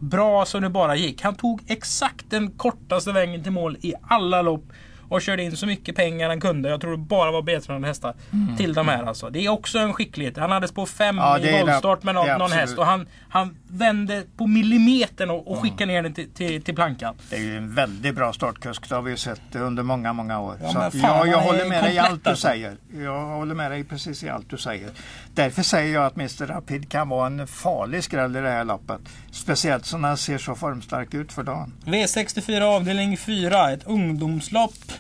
bra 0.10 0.46
som 0.46 0.62
det 0.62 0.70
bara 0.70 0.96
gick. 0.96 1.22
Han 1.22 1.36
tog 1.36 1.62
exakt 1.68 2.26
den 2.30 2.52
kortaste 2.52 3.12
vägen 3.12 3.44
till 3.44 3.52
mål 3.52 3.78
i 3.82 3.94
alla 4.08 4.42
lopp. 4.42 4.66
Och 5.10 5.22
körde 5.22 5.44
in 5.44 5.58
så 5.58 5.66
mycket 5.66 5.96
pengar 5.96 6.30
han 6.30 6.42
kunde. 6.42 6.70
Jag 6.70 6.82
tror 6.82 6.92
det 6.92 6.98
bara 6.98 7.32
var 7.32 7.42
B300 7.42 7.86
hästar 7.86 8.14
till 8.58 8.74
de 8.74 8.88
här 8.88 9.04
alltså. 9.04 9.30
Det 9.30 9.46
är 9.46 9.50
också 9.50 9.80
en 9.80 9.94
skicklighet. 9.94 10.38
Han 10.38 10.52
hade 10.52 10.68
spår 10.68 10.86
5 10.86 11.18
Ja, 11.18 11.40
i 11.40 11.62
voltstart 11.62 12.04
med 12.04 12.16
någon, 12.16 12.38
någon 12.40 12.52
häst. 12.52 12.78
Och 12.78 12.86
han, 12.86 13.08
han 13.30 13.58
vände 13.68 14.24
på 14.38 14.48
millimetern 14.48 15.30
och, 15.30 15.52
och 15.52 15.62
skickade 15.62 15.86
ner 15.86 16.04
den 16.04 16.14
till, 16.14 16.30
till, 16.30 16.64
till 16.64 16.76
plankan. 16.76 17.16
Det 17.30 17.36
är 17.36 17.40
ju 17.40 17.58
en 17.58 17.76
väldigt 17.76 18.16
bra 18.16 18.34
startkusk. 18.34 18.90
Det 18.90 18.96
har 18.96 19.02
vi 19.02 19.12
ju 19.12 19.18
sett 19.18 19.56
under 19.56 19.84
många, 19.84 20.14
många 20.14 20.40
år. 20.40 20.58
Ja, 20.62 20.70
så 20.70 20.74
fan, 20.74 20.92
jag, 21.02 21.28
jag 21.28 21.42
håller 21.42 21.66
med 21.66 21.84
dig 21.84 21.96
i 21.96 22.00
allt 22.00 22.24
du 22.24 22.30
alltså. 22.30 22.48
säger. 22.48 22.78
Jag 22.98 23.26
håller 23.26 23.56
med 23.56 23.72
dig 23.72 23.84
precis 23.84 24.24
i 24.24 24.30
allt 24.30 24.50
du 24.50 24.58
säger. 24.58 24.90
Därför 25.34 25.64
säger 25.64 25.94
jag 25.94 26.06
att 26.06 26.16
Mr 26.16 26.48
Rapid 26.48 26.90
kan 26.90 27.10
vara 27.10 27.28
en 27.28 27.48
farlig 27.48 28.04
skräll 28.04 28.36
i 28.36 28.40
det 28.40 28.50
här 28.50 28.64
loppet. 28.64 29.02
Speciellt 29.34 29.86
som 29.86 30.04
han 30.04 30.18
ser 30.18 30.38
så 30.38 30.56
formstark 30.56 31.14
ut 31.14 31.34
för 31.34 31.44
dagen. 31.44 31.74
V64 31.86 32.62
avdelning 32.62 33.18
4, 33.18 33.72
ett 33.72 33.84
ungdomslopp. 33.88 34.92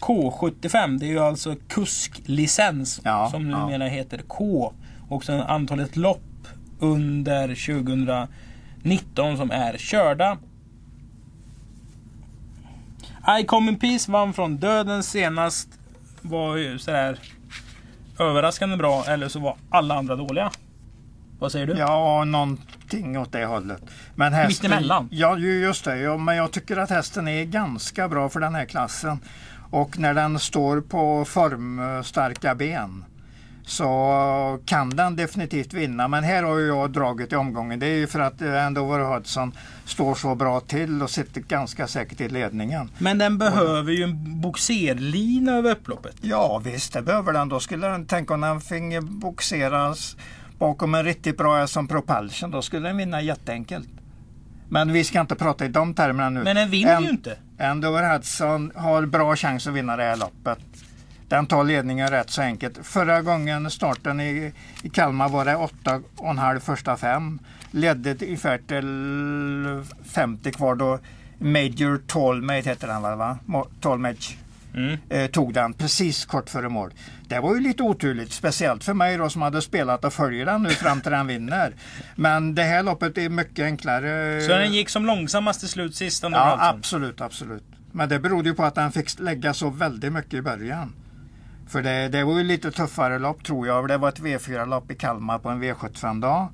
K75, 0.00 0.98
det 0.98 1.06
är 1.06 1.10
ju 1.10 1.18
alltså 1.18 1.54
kusklicens 1.68 3.00
Ja, 3.04 3.28
som 3.30 3.50
ja. 3.50 3.66
numera 3.66 3.88
heter 3.88 4.22
K. 4.28 4.72
Och 5.08 5.24
sen 5.24 5.40
antalet 5.40 5.96
lopp 5.96 6.48
under 6.80 7.48
2019 7.48 9.36
som 9.36 9.50
är 9.50 9.76
körda. 9.78 10.38
I 13.40 13.44
Come 13.44 13.70
In 13.70 13.78
Peace 13.78 14.12
vann 14.12 14.32
från 14.32 14.56
döden 14.56 15.02
senast. 15.02 15.68
Var 16.22 16.56
ju 16.56 16.78
sådär 16.78 17.18
överraskande 18.18 18.76
bra 18.76 19.04
eller 19.08 19.28
så 19.28 19.38
var 19.40 19.56
alla 19.70 19.94
andra 19.94 20.16
dåliga. 20.16 20.50
Vad 21.42 21.52
säger 21.52 21.66
du? 21.66 21.72
Ja, 21.72 22.24
någonting 22.24 23.18
åt 23.18 23.32
det 23.32 23.44
hållet. 23.44 23.82
Men 24.14 24.32
hästen, 24.32 24.70
Mittemellan? 24.70 25.08
Ja, 25.12 25.38
ju- 25.38 25.60
just 25.60 25.84
det. 25.84 25.96
Ja, 25.96 26.16
men 26.16 26.36
jag 26.36 26.50
tycker 26.52 26.76
att 26.76 26.90
hästen 26.90 27.28
är 27.28 27.44
ganska 27.44 28.08
bra 28.08 28.28
för 28.28 28.40
den 28.40 28.54
här 28.54 28.64
klassen. 28.64 29.18
Och 29.70 29.98
när 29.98 30.14
den 30.14 30.38
står 30.38 30.80
på 30.80 31.24
formstarka 31.24 32.54
ben 32.54 33.04
så 33.66 34.58
kan 34.66 34.90
den 34.90 35.16
definitivt 35.16 35.72
vinna. 35.72 36.08
Men 36.08 36.24
här 36.24 36.42
har 36.42 36.58
jag 36.60 36.90
dragit 36.90 37.32
i 37.32 37.36
omgången. 37.36 37.78
Det 37.78 37.86
är 37.86 37.96
ju 37.96 38.06
för 38.06 38.20
att 38.20 38.42
eh, 38.42 38.66
Andover 38.66 38.98
Hudson 38.98 39.52
står 39.84 40.14
så 40.14 40.34
bra 40.34 40.60
till 40.60 41.02
och 41.02 41.10
sitter 41.10 41.40
ganska 41.40 41.86
säkert 41.86 42.20
i 42.20 42.28
ledningen. 42.28 42.90
Men 42.98 43.18
den 43.18 43.38
behöver 43.38 43.92
ju 43.92 44.02
en 44.04 44.40
boxerlina 44.40 45.52
över 45.52 45.70
upploppet. 45.70 46.16
Ja 46.20 46.60
visst, 46.64 46.92
det 46.92 47.02
behöver 47.02 47.32
den. 47.32 47.48
Då 47.48 47.60
skulle 47.60 47.86
den 47.86 48.06
tänka 48.06 48.34
om 48.34 48.40
den 48.40 48.60
finge 48.60 49.00
boxeras 49.00 50.16
bakom 50.62 50.94
en 50.94 51.04
riktigt 51.04 51.36
bra 51.36 51.66
som 51.66 51.88
Propulsion. 51.88 52.50
Då 52.50 52.62
skulle 52.62 52.88
den 52.88 52.96
vinna 52.96 53.22
jätteenkelt. 53.22 53.88
Men 54.68 54.92
vi 54.92 55.04
ska 55.04 55.20
inte 55.20 55.34
prata 55.34 55.64
i 55.64 55.68
de 55.68 55.94
termerna 55.94 56.30
nu. 56.30 56.42
Men 56.44 56.56
den 56.56 56.70
vinner 56.70 56.96
En- 56.96 57.02
ju 57.02 57.10
inte. 57.10 57.36
Andover 57.58 58.12
Hudson 58.12 58.72
har 58.74 59.06
bra 59.06 59.36
chans 59.36 59.66
att 59.66 59.74
vinna 59.74 59.96
det 59.96 60.02
här 60.02 60.16
loppet. 60.16 60.58
Den 61.28 61.46
tar 61.46 61.64
ledningen 61.64 62.08
rätt 62.10 62.30
så 62.30 62.42
enkelt. 62.42 62.78
Förra 62.82 63.22
gången 63.22 63.70
starten 63.70 64.20
i, 64.20 64.52
i 64.82 64.88
Kalmar 64.88 65.28
var 65.28 65.44
det 65.44 65.54
8,5 65.54 66.58
första 66.58 66.96
fem. 66.96 67.38
Ledde 67.70 68.14
till 68.14 68.26
ungefär 68.26 68.58
till 68.58 70.00
50 70.10 70.52
kvar 70.52 70.74
då 70.74 70.98
Major 71.38 72.00
Tolmate 72.06 72.68
heter 72.68 72.86
väl 73.00 73.18
va? 73.18 73.38
Tolmage 73.80 74.36
Mm. 74.74 74.98
eh, 75.08 75.26
tog 75.30 75.54
den 75.54 75.72
precis 75.72 76.24
kort 76.24 76.50
före 76.50 76.68
mål. 76.68 76.92
Det 77.28 77.40
var 77.40 77.54
ju 77.54 77.60
lite 77.60 77.82
oturligt, 77.82 78.32
speciellt 78.32 78.84
för 78.84 78.94
mig 78.94 79.16
då 79.16 79.28
som 79.28 79.42
hade 79.42 79.62
spelat 79.62 80.04
och 80.04 80.12
följer 80.12 80.46
den 80.46 80.62
nu 80.62 80.70
fram 80.70 81.00
till 81.00 81.12
den 81.12 81.26
vinner. 81.26 81.74
Men 82.16 82.54
det 82.54 82.62
här 82.62 82.82
loppet 82.82 83.18
är 83.18 83.28
mycket 83.28 83.64
enklare. 83.64 84.40
Så 84.42 84.48
den 84.48 84.72
gick 84.72 84.88
som 84.88 85.06
långsammast 85.06 85.60
till 85.60 85.68
slut 85.68 85.94
sist 85.94 86.22
Ja, 86.22 86.28
Hudson. 86.28 86.60
absolut, 86.78 87.20
absolut. 87.20 87.64
Men 87.92 88.08
det 88.08 88.18
berodde 88.20 88.48
ju 88.48 88.54
på 88.54 88.64
att 88.64 88.74
den 88.74 88.92
fick 88.92 89.20
lägga 89.20 89.54
så 89.54 89.70
väldigt 89.70 90.12
mycket 90.12 90.34
i 90.34 90.42
början. 90.42 90.92
För 91.68 91.82
det, 91.82 92.08
det 92.08 92.24
var 92.24 92.38
ju 92.38 92.44
lite 92.44 92.70
tuffare 92.70 93.18
lopp 93.18 93.44
tror 93.44 93.66
jag. 93.66 93.88
Det 93.88 93.98
var 93.98 94.08
ett 94.08 94.20
V4-lopp 94.20 94.90
i 94.90 94.94
Kalmar 94.94 95.38
på 95.38 95.48
en 95.48 95.62
V75-dag. 95.62 96.48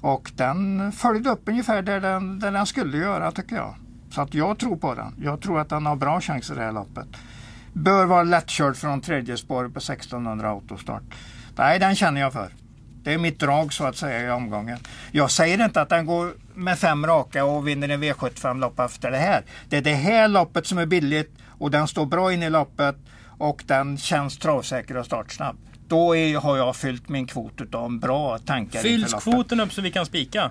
Och 0.00 0.32
den 0.36 0.92
följde 0.92 1.30
upp 1.30 1.42
ungefär 1.48 1.82
där 1.82 2.00
den, 2.00 2.38
där 2.38 2.52
den 2.52 2.66
skulle 2.66 2.98
göra 2.98 3.32
tycker 3.32 3.56
jag. 3.56 3.74
Så 4.10 4.20
att 4.20 4.34
jag 4.34 4.58
tror 4.58 4.76
på 4.76 4.94
den. 4.94 5.14
Jag 5.22 5.40
tror 5.40 5.60
att 5.60 5.68
den 5.68 5.86
har 5.86 5.96
bra 5.96 6.20
chans 6.20 6.50
i 6.50 6.54
det 6.54 6.60
här 6.60 6.72
loppet. 6.72 7.06
Bör 7.72 8.06
vara 8.06 8.22
lättkörd 8.22 8.76
från 8.76 9.00
tredje 9.00 9.36
spår 9.36 9.68
på 9.68 9.78
1600 9.78 10.48
autostart. 10.48 11.02
Nej, 11.56 11.78
den 11.78 11.96
känner 11.96 12.20
jag 12.20 12.32
för. 12.32 12.48
Det 13.02 13.14
är 13.14 13.18
mitt 13.18 13.40
drag 13.40 13.72
så 13.72 13.84
att 13.84 13.96
säga 13.96 14.28
i 14.28 14.30
omgången. 14.30 14.78
Jag 15.12 15.30
säger 15.30 15.64
inte 15.64 15.80
att 15.80 15.88
den 15.88 16.06
går 16.06 16.34
med 16.54 16.78
fem 16.78 17.06
raka 17.06 17.44
och 17.44 17.68
vinner 17.68 17.88
en 17.88 18.02
V75-lopp 18.02 18.78
efter 18.78 19.10
det 19.10 19.18
här. 19.18 19.44
Det 19.68 19.76
är 19.76 19.82
det 19.82 19.94
här 19.94 20.28
loppet 20.28 20.66
som 20.66 20.78
är 20.78 20.86
billigt 20.86 21.34
och 21.58 21.70
den 21.70 21.88
står 21.88 22.06
bra 22.06 22.32
in 22.32 22.42
i 22.42 22.50
loppet 22.50 22.96
och 23.38 23.62
den 23.66 23.98
känns 23.98 24.38
travsäker 24.38 24.96
och 24.96 25.06
startsnabb. 25.06 25.56
Då 25.88 26.16
är, 26.16 26.38
har 26.38 26.56
jag 26.56 26.76
fyllt 26.76 27.08
min 27.08 27.26
kvot 27.26 27.60
utav 27.60 27.98
bra 27.98 28.38
tankar 28.38 28.80
Fylls 28.80 29.14
kvoten 29.14 29.60
upp 29.60 29.72
så 29.72 29.82
vi 29.82 29.90
kan 29.90 30.06
spika? 30.06 30.50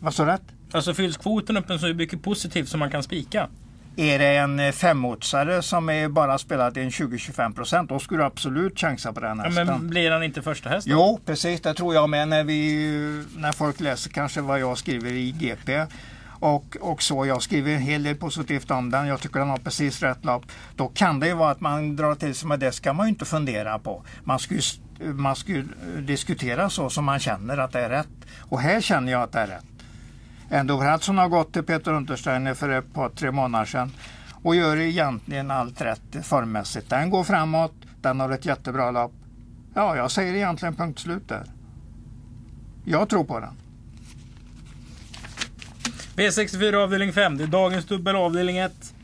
Vad 0.00 0.14
sa 0.14 0.24
du? 0.24 0.36
Alltså 0.72 0.94
fylls 0.94 1.16
kvoten 1.16 1.56
upp 1.56 1.80
så 1.80 1.86
mycket 1.86 2.22
positivt 2.22 2.68
som 2.68 2.80
man 2.80 2.90
kan 2.90 3.02
spika? 3.02 3.48
Är 3.96 4.18
det 4.18 4.36
en 4.36 4.72
femotsare 4.72 5.62
som 5.62 5.88
är 5.88 6.08
bara 6.08 6.38
spelat 6.38 6.76
en 6.76 6.90
20-25 6.90 7.54
procent 7.54 7.88
då 7.88 7.98
skulle 7.98 8.20
du 8.20 8.26
absolut 8.26 8.78
chansa 8.80 9.12
på 9.12 9.20
den 9.20 9.38
Ja, 9.38 9.44
hästen. 9.44 9.66
men 9.66 9.90
blir 9.90 10.10
han 10.10 10.22
inte 10.22 10.42
första 10.42 10.68
häst? 10.68 10.86
då? 10.86 10.92
Jo, 10.92 11.20
precis. 11.26 11.60
Det 11.60 11.74
tror 11.74 11.94
jag 11.94 12.10
med 12.10 12.28
när, 12.28 12.44
vi, 12.44 13.24
när 13.36 13.52
folk 13.52 13.80
läser 13.80 14.10
kanske 14.10 14.40
vad 14.40 14.60
jag 14.60 14.78
skriver 14.78 15.12
i 15.12 15.30
GP. 15.32 15.86
Och, 16.40 16.76
och 16.80 17.02
så, 17.02 17.26
jag 17.26 17.42
skriver 17.42 17.72
en 17.72 17.80
hel 17.80 18.02
del 18.02 18.16
positivt 18.16 18.70
om 18.70 18.90
den. 18.90 19.06
Jag 19.06 19.20
tycker 19.20 19.38
den 19.40 19.48
har 19.48 19.56
precis 19.58 20.02
rätt 20.02 20.24
lopp. 20.24 20.44
Då 20.76 20.88
kan 20.88 21.20
det 21.20 21.26
ju 21.26 21.34
vara 21.34 21.50
att 21.50 21.60
man 21.60 21.96
drar 21.96 22.14
till 22.14 22.34
sig, 22.34 22.48
men 22.48 22.60
det 22.60 22.72
ska 22.72 22.92
man 22.92 23.06
ju 23.06 23.10
inte 23.10 23.24
fundera 23.24 23.78
på. 23.78 24.02
Man 24.24 24.38
ska 24.38 24.54
ju, 24.54 24.60
man 25.12 25.36
ska 25.36 25.52
ju 25.52 25.64
diskutera 26.00 26.70
så 26.70 26.90
som 26.90 27.04
man 27.04 27.18
känner 27.18 27.58
att 27.58 27.72
det 27.72 27.80
är 27.80 27.88
rätt. 27.90 28.08
Och 28.40 28.60
här 28.60 28.80
känner 28.80 29.12
jag 29.12 29.22
att 29.22 29.32
det 29.32 29.38
är 29.40 29.46
rätt. 29.46 29.64
Endovratsson 30.54 31.18
har 31.18 31.28
gått 31.28 31.52
till 31.52 31.62
Peter 31.62 31.92
Untersteiner 31.92 32.54
för 32.54 32.68
ett 32.68 32.94
par, 32.94 33.08
tre 33.08 33.30
månader 33.30 33.64
sedan 33.64 33.92
och 34.42 34.56
gör 34.56 34.76
egentligen 34.76 35.50
allt 35.50 35.80
rätt 35.80 36.26
formmässigt. 36.26 36.90
Den 36.90 37.10
går 37.10 37.24
framåt, 37.24 37.74
den 38.00 38.20
har 38.20 38.30
ett 38.30 38.46
jättebra 38.46 38.90
lopp. 38.90 39.12
Ja, 39.74 39.96
jag 39.96 40.10
säger 40.10 40.34
egentligen 40.34 40.74
punkt 40.74 40.98
slut 40.98 41.28
där. 41.28 41.44
Jag 42.84 43.08
tror 43.08 43.24
på 43.24 43.40
den. 43.40 43.56
V64 46.16 46.74
avdelning 46.74 47.12
5. 47.12 47.38
Det 47.38 47.44
är 47.44 47.48
dagens 47.48 47.84
dubbel 47.84 48.16
avdelning 48.16 48.58
1. 48.58 48.94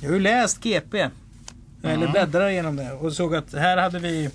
Jag 0.00 0.08
har 0.08 0.14
ju 0.14 0.20
läst 0.20 0.60
GP. 0.60 1.08
Eller 1.82 2.08
bläddrar 2.08 2.48
igenom 2.48 2.76
det 2.76 2.92
och 2.92 3.12
såg 3.12 3.34
att 3.34 3.52
här 3.54 3.76
hade 3.76 3.98
vi 3.98 4.30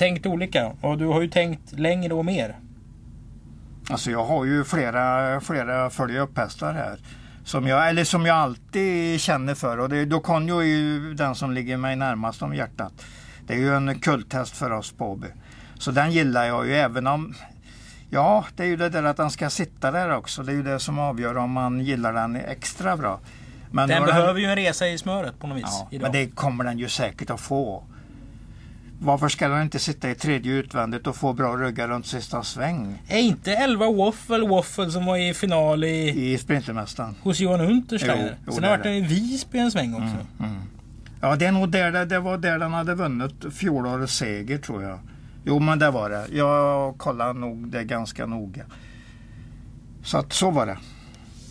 tänkt 0.00 0.26
olika. 0.26 0.72
Och 0.80 0.98
du 0.98 1.06
har 1.06 1.20
ju 1.20 1.28
tänkt 1.28 1.72
längre 1.72 2.14
och 2.14 2.24
mer. 2.24 2.56
Alltså 3.90 4.10
jag 4.10 4.24
har 4.24 4.44
ju 4.44 4.64
flera, 4.64 5.40
flera 5.40 5.90
följa 5.90 6.20
upp-hästar 6.20 6.72
här. 6.72 6.98
Som 7.44 7.66
jag, 7.66 7.88
eller 7.88 8.04
som 8.04 8.26
jag 8.26 8.36
alltid 8.36 9.20
känner 9.20 9.54
för. 9.54 9.78
Och 9.78 9.88
det, 9.88 10.04
Doconio 10.04 10.58
är 10.58 10.64
ju 10.64 11.14
den 11.14 11.34
som 11.34 11.52
ligger 11.52 11.76
mig 11.76 11.96
närmast 11.96 12.42
om 12.42 12.54
hjärtat. 12.54 12.92
Det 13.46 13.54
är 13.54 13.58
ju 13.58 13.76
en 13.76 14.00
kulthäst 14.00 14.56
för 14.56 14.70
oss 14.70 14.92
på 14.92 15.10
Åby. 15.10 15.26
Så 15.78 15.90
den 15.90 16.12
gillar 16.12 16.44
jag 16.44 16.66
ju 16.66 16.74
även 16.74 17.06
om... 17.06 17.34
Ja, 18.10 18.44
det 18.56 18.62
är 18.62 18.66
ju 18.66 18.76
det 18.76 18.88
där 18.88 19.02
att 19.02 19.16
den 19.16 19.30
ska 19.30 19.50
sitta 19.50 19.90
där 19.90 20.16
också. 20.16 20.42
Det 20.42 20.52
är 20.52 20.56
ju 20.56 20.62
det 20.62 20.78
som 20.78 20.98
avgör 20.98 21.36
om 21.36 21.50
man 21.50 21.80
gillar 21.80 22.12
den 22.12 22.36
extra 22.36 22.96
bra. 22.96 23.20
Men 23.70 23.88
Den 23.88 24.06
behöver 24.06 24.40
ju 24.40 24.46
en 24.46 24.56
resa 24.56 24.88
i 24.88 24.98
smöret 24.98 25.38
på 25.38 25.46
något 25.46 25.58
vis. 25.58 25.64
Ja, 25.66 25.88
idag. 25.90 26.02
men 26.02 26.12
det 26.12 26.26
kommer 26.34 26.64
den 26.64 26.78
ju 26.78 26.88
säkert 26.88 27.30
att 27.30 27.40
få. 27.40 27.84
Varför 29.02 29.28
ska 29.28 29.48
den 29.48 29.62
inte 29.62 29.78
sitta 29.78 30.10
i 30.10 30.14
tredje 30.14 30.52
utvändigt 30.52 31.06
och 31.06 31.16
få 31.16 31.32
bra 31.32 31.56
ryggar 31.56 31.88
runt 31.88 32.06
sista 32.06 32.42
sväng 32.42 33.02
Är 33.08 33.18
inte 33.18 33.52
11 33.52 33.92
Waffle 33.92 34.48
Waffle 34.48 34.90
som 34.90 35.06
var 35.06 35.16
i 35.16 35.34
final 35.34 35.84
i, 35.84 36.32
i 36.32 36.38
Sprintermästaren? 36.38 37.14
hos 37.22 37.40
Johan 37.40 37.60
Untersteiner? 37.60 38.36
Sen 38.44 38.62
det 38.62 38.66
har 38.68 38.74
är 38.74 38.78
varit 38.78 38.82
den 38.84 38.94
i 38.94 39.00
Visby 39.00 39.58
en 39.58 39.70
sväng 39.70 39.94
också. 39.94 40.46
Ja, 41.20 41.36
det 41.36 41.46
är 41.46 41.52
nog 41.52 41.68
där 41.70 41.92
det, 41.92 42.04
det 42.04 42.18
var 42.18 42.38
där 42.38 42.58
den 42.58 42.72
hade 42.72 42.94
vunnit 42.94 43.54
fjolårets 43.54 44.16
seger 44.16 44.58
tror 44.58 44.82
jag. 44.82 44.98
Jo, 45.44 45.58
men 45.58 45.78
det 45.78 45.90
var 45.90 46.10
det. 46.10 46.26
Jag 46.32 46.98
kollade 46.98 47.32
nog 47.32 47.68
det 47.68 47.84
ganska 47.84 48.26
noga. 48.26 48.64
Så 50.02 50.18
att 50.18 50.32
så 50.32 50.50
var 50.50 50.66
det. 50.66 50.78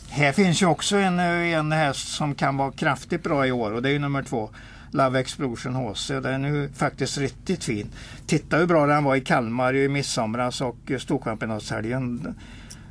Här 0.10 0.32
finns 0.32 0.62
ju 0.62 0.66
också 0.66 0.98
en, 0.98 1.20
en 1.20 1.72
häst 1.72 2.08
som 2.08 2.36
kan 2.36 2.58
vara 2.58 2.72
kraftigt 2.72 3.24
bra 3.24 3.48
i 3.48 3.52
år 3.52 3.72
och 3.72 3.82
det 3.82 3.90
är 3.90 3.94
ju 3.94 4.00
nummer 4.00 4.24
två. 4.24 4.50
Love 4.92 5.20
Explosion 5.20 5.76
HC. 5.76 6.08
Den 6.10 6.46
är 6.46 6.50
ju 6.50 6.70
faktiskt 6.70 7.18
riktigt 7.18 7.64
fin. 7.64 7.88
Titta 8.28 8.58
hur 8.58 8.66
bra 8.66 8.86
den 8.86 9.04
var 9.04 9.16
i 9.16 9.22
Kalmar 9.22 9.76
i 9.76 9.90
midsomras 9.90 10.62
och 10.62 10.92
Storchampionatshelgen. 11.00 12.36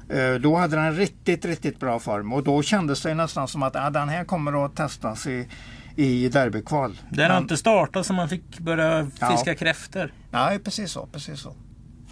Eh, 0.08 0.34
Då 0.34 0.56
hade 0.56 0.76
den 0.76 0.96
riktigt, 0.96 1.44
riktigt 1.44 1.80
bra 1.80 1.98
form 1.98 2.32
och 2.32 2.44
då 2.44 2.62
kändes 2.62 3.02
det 3.02 3.14
nästan 3.14 3.48
som 3.48 3.62
att 3.62 3.76
ah, 3.76 3.90
den 3.90 4.08
här 4.08 4.24
kommer 4.24 4.64
att 4.64 4.76
testas 4.76 5.26
i, 5.26 5.48
i 5.96 6.28
derbykval. 6.28 6.98
Den 7.10 7.30
har 7.30 7.38
inte 7.38 7.56
startat 7.56 8.06
så 8.06 8.12
man 8.12 8.28
fick 8.28 8.58
börja 8.58 9.04
fiska 9.04 9.50
Ja. 9.50 9.54
kräftor. 9.54 10.12
Nej, 10.30 10.58
precis 10.58 10.90
så. 10.90 11.06
Precis 11.06 11.40
så. 11.40 11.54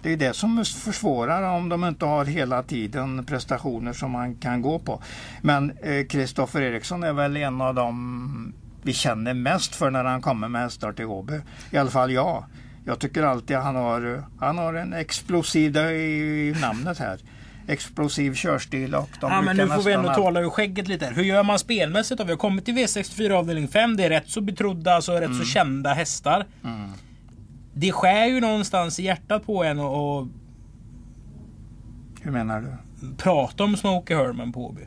Det 0.01 0.13
är 0.13 0.17
det 0.17 0.33
som 0.35 0.65
försvårar 0.65 1.43
om 1.57 1.69
de 1.69 1.83
inte 1.85 2.05
har 2.05 2.25
hela 2.25 2.63
tiden 2.63 3.25
prestationer 3.25 3.93
som 3.93 4.11
man 4.11 4.35
kan 4.35 4.61
gå 4.61 4.79
på. 4.79 5.01
Men 5.41 5.71
Kristoffer 6.09 6.61
Eriksson 6.61 7.03
är 7.03 7.13
väl 7.13 7.37
en 7.37 7.61
av 7.61 7.75
dem 7.75 8.53
vi 8.87 8.93
känner 8.93 9.33
mest 9.33 9.75
för 9.75 9.91
när 9.91 10.03
han 10.03 10.21
kommer 10.21 10.47
med 10.47 10.61
hästar 10.61 10.93
till 10.93 11.05
Åby. 11.05 11.39
I 11.71 11.77
alla 11.77 11.89
fall 11.89 12.11
jag. 12.11 12.43
Jag 12.85 12.99
tycker 12.99 13.23
alltid 13.23 13.57
han 13.57 13.75
har, 13.75 14.23
han 14.39 14.57
har 14.57 14.73
en 14.73 14.93
explosiv, 14.93 15.77
i 15.77 16.55
namnet 16.61 16.99
här, 16.99 17.19
explosiv 17.67 18.33
körstil 18.33 18.95
och 18.95 19.09
de 19.21 19.31
Ja, 19.31 19.41
men 19.41 19.57
nu 19.57 19.67
får 19.67 19.83
vi 19.83 19.93
ändå 19.93 20.13
tåla 20.13 20.39
ur 20.41 20.49
skägget 20.49 20.87
lite. 20.87 21.05
här. 21.05 21.13
Hur 21.13 21.23
gör 21.23 21.43
man 21.43 21.59
spelmässigt 21.59 22.17
då? 22.17 22.23
Vi 22.23 22.31
har 22.31 22.37
kommit 22.37 22.65
till 22.65 22.73
V64 22.77 23.31
avdelning 23.31 23.67
5. 23.67 23.97
Det 23.97 24.03
är 24.05 24.09
rätt 24.09 24.29
så 24.29 24.41
betrodda, 24.41 24.93
alltså 24.93 25.11
rätt 25.13 25.23
Mm. 25.25 25.37
så 25.39 25.45
kända 25.45 25.93
hästar. 25.93 26.45
Det 27.73 27.91
skär 27.91 28.25
ju 28.25 28.41
någonstans 28.41 28.99
i 28.99 29.03
hjärtat 29.03 29.45
på 29.45 29.63
en 29.63 29.79
och, 29.79 30.17
och 30.19 30.27
Hur 32.21 32.31
menar 32.31 32.61
du? 32.61 32.73
prata 33.17 33.63
om 33.63 33.77
Smokey 33.77 34.15
Herman 34.17 34.51
på 34.51 34.65
Åby. 34.65 34.81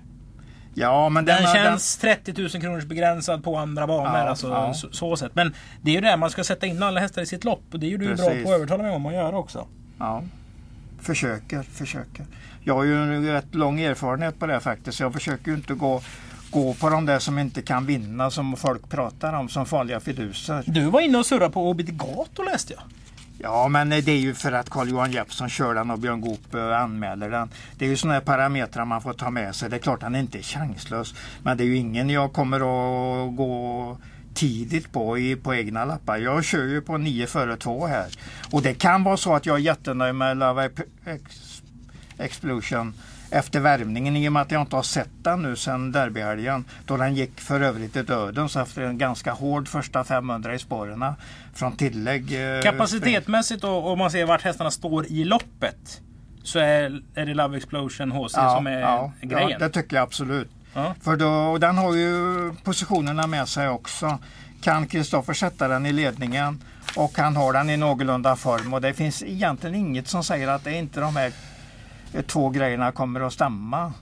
Ja, 0.74 1.09
men 1.09 1.24
Den, 1.24 1.42
den, 1.42 1.54
känns 1.54 1.96
30 1.96 2.35
000 2.42 2.50
kronors 2.50 2.85
begränsad 2.85 3.44
på 3.44 3.56
andra 3.56 3.87
banor. 3.87 4.18
Ja, 4.18 4.28
alltså, 4.28 4.48
ja. 4.48 4.74
Så, 4.74 4.88
så 4.92 5.16
sätt. 5.16 5.33
Men 5.35 5.54
det 5.83 5.90
är 5.90 5.94
ju 5.94 6.00
det 6.00 6.16
man 6.16 6.30
ska 6.30 6.44
sätta 6.44 6.66
in 6.66 6.83
alla 6.83 7.00
hästar 7.00 7.22
i 7.22 7.26
sitt 7.26 7.44
lopp. 7.44 7.62
Och 7.72 7.80
det 7.80 7.87
är 7.87 7.90
ju 7.90 7.96
du 7.96 8.14
bra 8.14 8.16
Precis. 8.16 8.44
på 8.44 8.50
att 8.50 8.56
övertala 8.56 8.83
mig 8.83 8.92
om 8.92 9.06
att 9.06 9.14
göra 9.14 9.38
också. 9.38 9.66
Ja, 9.98 10.22
försöker, 11.00 11.62
försöker. 11.62 12.26
Jag 12.64 12.74
har 12.74 12.85
ju 12.85 13.02
en 13.02 13.26
rätt 13.33 13.54
lång 13.54 13.80
erfarenhet 13.80 14.38
på 14.38 14.46
det 14.46 14.61
faktiskt. 14.61 15.00
Jag 15.00 15.12
försöker 15.12 15.50
ju 15.50 15.56
inte 15.56 15.74
gå, 15.74 16.02
gå 16.50 16.74
på 16.74 16.90
de 16.90 17.06
där 17.06 17.18
som 17.18 17.38
inte 17.38 17.62
kan 17.62 17.87
vinna 17.87 18.30
som 18.30 18.56
folk 18.56 18.90
pratar 18.90 19.33
om 19.33 19.48
som 19.48 19.66
farliga 19.66 20.00
fiduser. 20.00 20.62
Du 20.66 20.85
var 20.85 21.00
inne 21.00 21.18
och 21.18 21.26
surrade 21.26 21.50
på 21.50 21.68
Åby 21.68 21.83
Gato 21.83 22.42
läste 22.42 22.72
jag. 22.72 22.83
Ja, 23.42 23.68
men 23.68 23.90
det 23.90 24.09
är 24.09 24.16
ju 24.18 24.35
för 24.35 24.53
att 24.53 24.70
Carl-Johan 24.70 25.12
Jeppsson 25.12 25.48
kör 25.48 25.74
den 25.74 25.90
och 25.90 25.98
Björn 25.98 26.20
Goop 26.20 26.55
eh, 26.55 26.81
anmäler 26.81 27.31
den. 27.31 27.50
Det 27.79 27.85
är 27.85 27.88
ju 27.88 27.96
sådana 27.96 28.20
parametrar 28.20 28.85
man 28.85 29.03
får 29.03 29.12
ta 29.12 29.31
med 29.31 29.55
sig. 29.55 29.70
Det 29.70 29.76
är 29.76 29.81
klart 29.81 30.03
han 30.03 30.16
inte 30.16 30.38
är 30.38 30.42
chanslös. 30.42 31.14
Men 31.42 31.57
det 31.57 31.62
är 31.64 31.66
ju 31.66 31.76
ingen 31.76 32.11
jag 32.11 32.33
kommer 32.33 32.57
att 32.57 33.37
gå 33.37 33.96
tidigt 34.35 34.92
på 34.92 35.18
i, 35.18 35.37
på 35.37 35.55
egna 35.55 35.85
lappar. 35.85 36.16
Jag 36.18 36.44
kör 36.44 36.64
ju 36.64 36.81
på 36.81 36.96
9 36.98 37.26
före 37.26 37.57
2 37.57 37.87
här. 37.87 38.07
Och 38.50 38.62
det 38.62 38.74
kan 38.74 39.05
vara 39.05 39.16
så 39.16 39.35
att 39.35 39.46
jag 39.46 39.57
är 39.57 39.61
jättenöjd 39.61 40.14
med 40.14 40.37
Love 40.37 40.70
Ex- 41.05 41.62
Explosion 42.18 42.94
efter 43.31 43.61
värmningen 43.61 44.16
i 44.16 44.29
och 44.29 44.33
med 44.33 44.43
att 44.43 44.51
jag 44.51 44.61
inte 44.61 44.77
har 44.77 44.83
sett 44.83 45.11
den 45.23 45.43
nu 45.43 45.57
sedan 45.57 45.93
derbyhelgen. 45.93 46.64
Då 46.87 46.97
den 46.97 47.14
gick 47.14 47.40
för 47.40 47.61
övrigt 47.61 47.97
i 47.97 48.03
döden 48.03 48.49
så 48.49 48.61
efter 48.61 48.83
en 48.83 48.99
ganska 48.99 49.33
hård 49.33 49.69
första 49.69 50.05
500 50.05 50.55
i 50.55 50.59
spåren 50.59 51.05
från 51.55 51.77
tillägg. 51.77 52.57
eh, 52.57 52.62
Kapacitetmässigt 52.62 53.64
och 53.64 53.90
om 53.93 53.99
man 53.99 54.11
ser 54.11 54.25
vart 54.25 54.43
hästarna 54.43 54.71
står 54.71 55.07
i 55.07 55.25
loppet. 55.25 56.01
Så 56.43 56.59
är, 56.59 57.03
är 57.14 57.27
det 57.27 57.35
Love 57.35 57.57
Explosion 57.57 58.12
HC 58.12 58.33
som 58.33 58.66
är 58.66 58.81
ja, 58.81 59.12
grejen. 59.21 59.51
Ja, 59.51 59.59
det 59.59 59.69
tycker 59.69 59.97
jag 59.97 60.03
absolut. 60.03 60.51
Ja. 60.75 60.95
För 61.01 61.16
då, 61.16 61.29
och 61.29 61.61
den 61.61 61.79
har 61.79 61.95
ju 61.95 62.53
positionerna 62.64 63.27
med 63.27 63.49
sig 63.49 63.69
också. 63.69 64.19
Kan 64.62 64.87
Kristoffer 64.87 65.33
sätta 65.33 65.69
den 65.69 65.87
i 65.87 65.93
ledningen 65.93 66.62
och 66.97 67.19
han 67.19 67.37
har 67.37 67.53
den 67.53 67.71
i 67.71 67.77
någorlunda 67.77 68.37
form 68.37 68.75
och 68.75 68.81
det 68.81 68.95
finns 68.95 69.23
egentligen 69.23 69.75
inget 69.75 70.09
som 70.09 70.25
säger 70.25 70.49
att 70.49 70.64
det 70.64 70.73
inte 70.73 71.01
de 71.01 71.16
här 71.16 71.33
två 72.27 72.49
grejerna 72.49 72.92
kommer 72.92 73.20
att 73.20 73.33
stämma. 73.33 73.92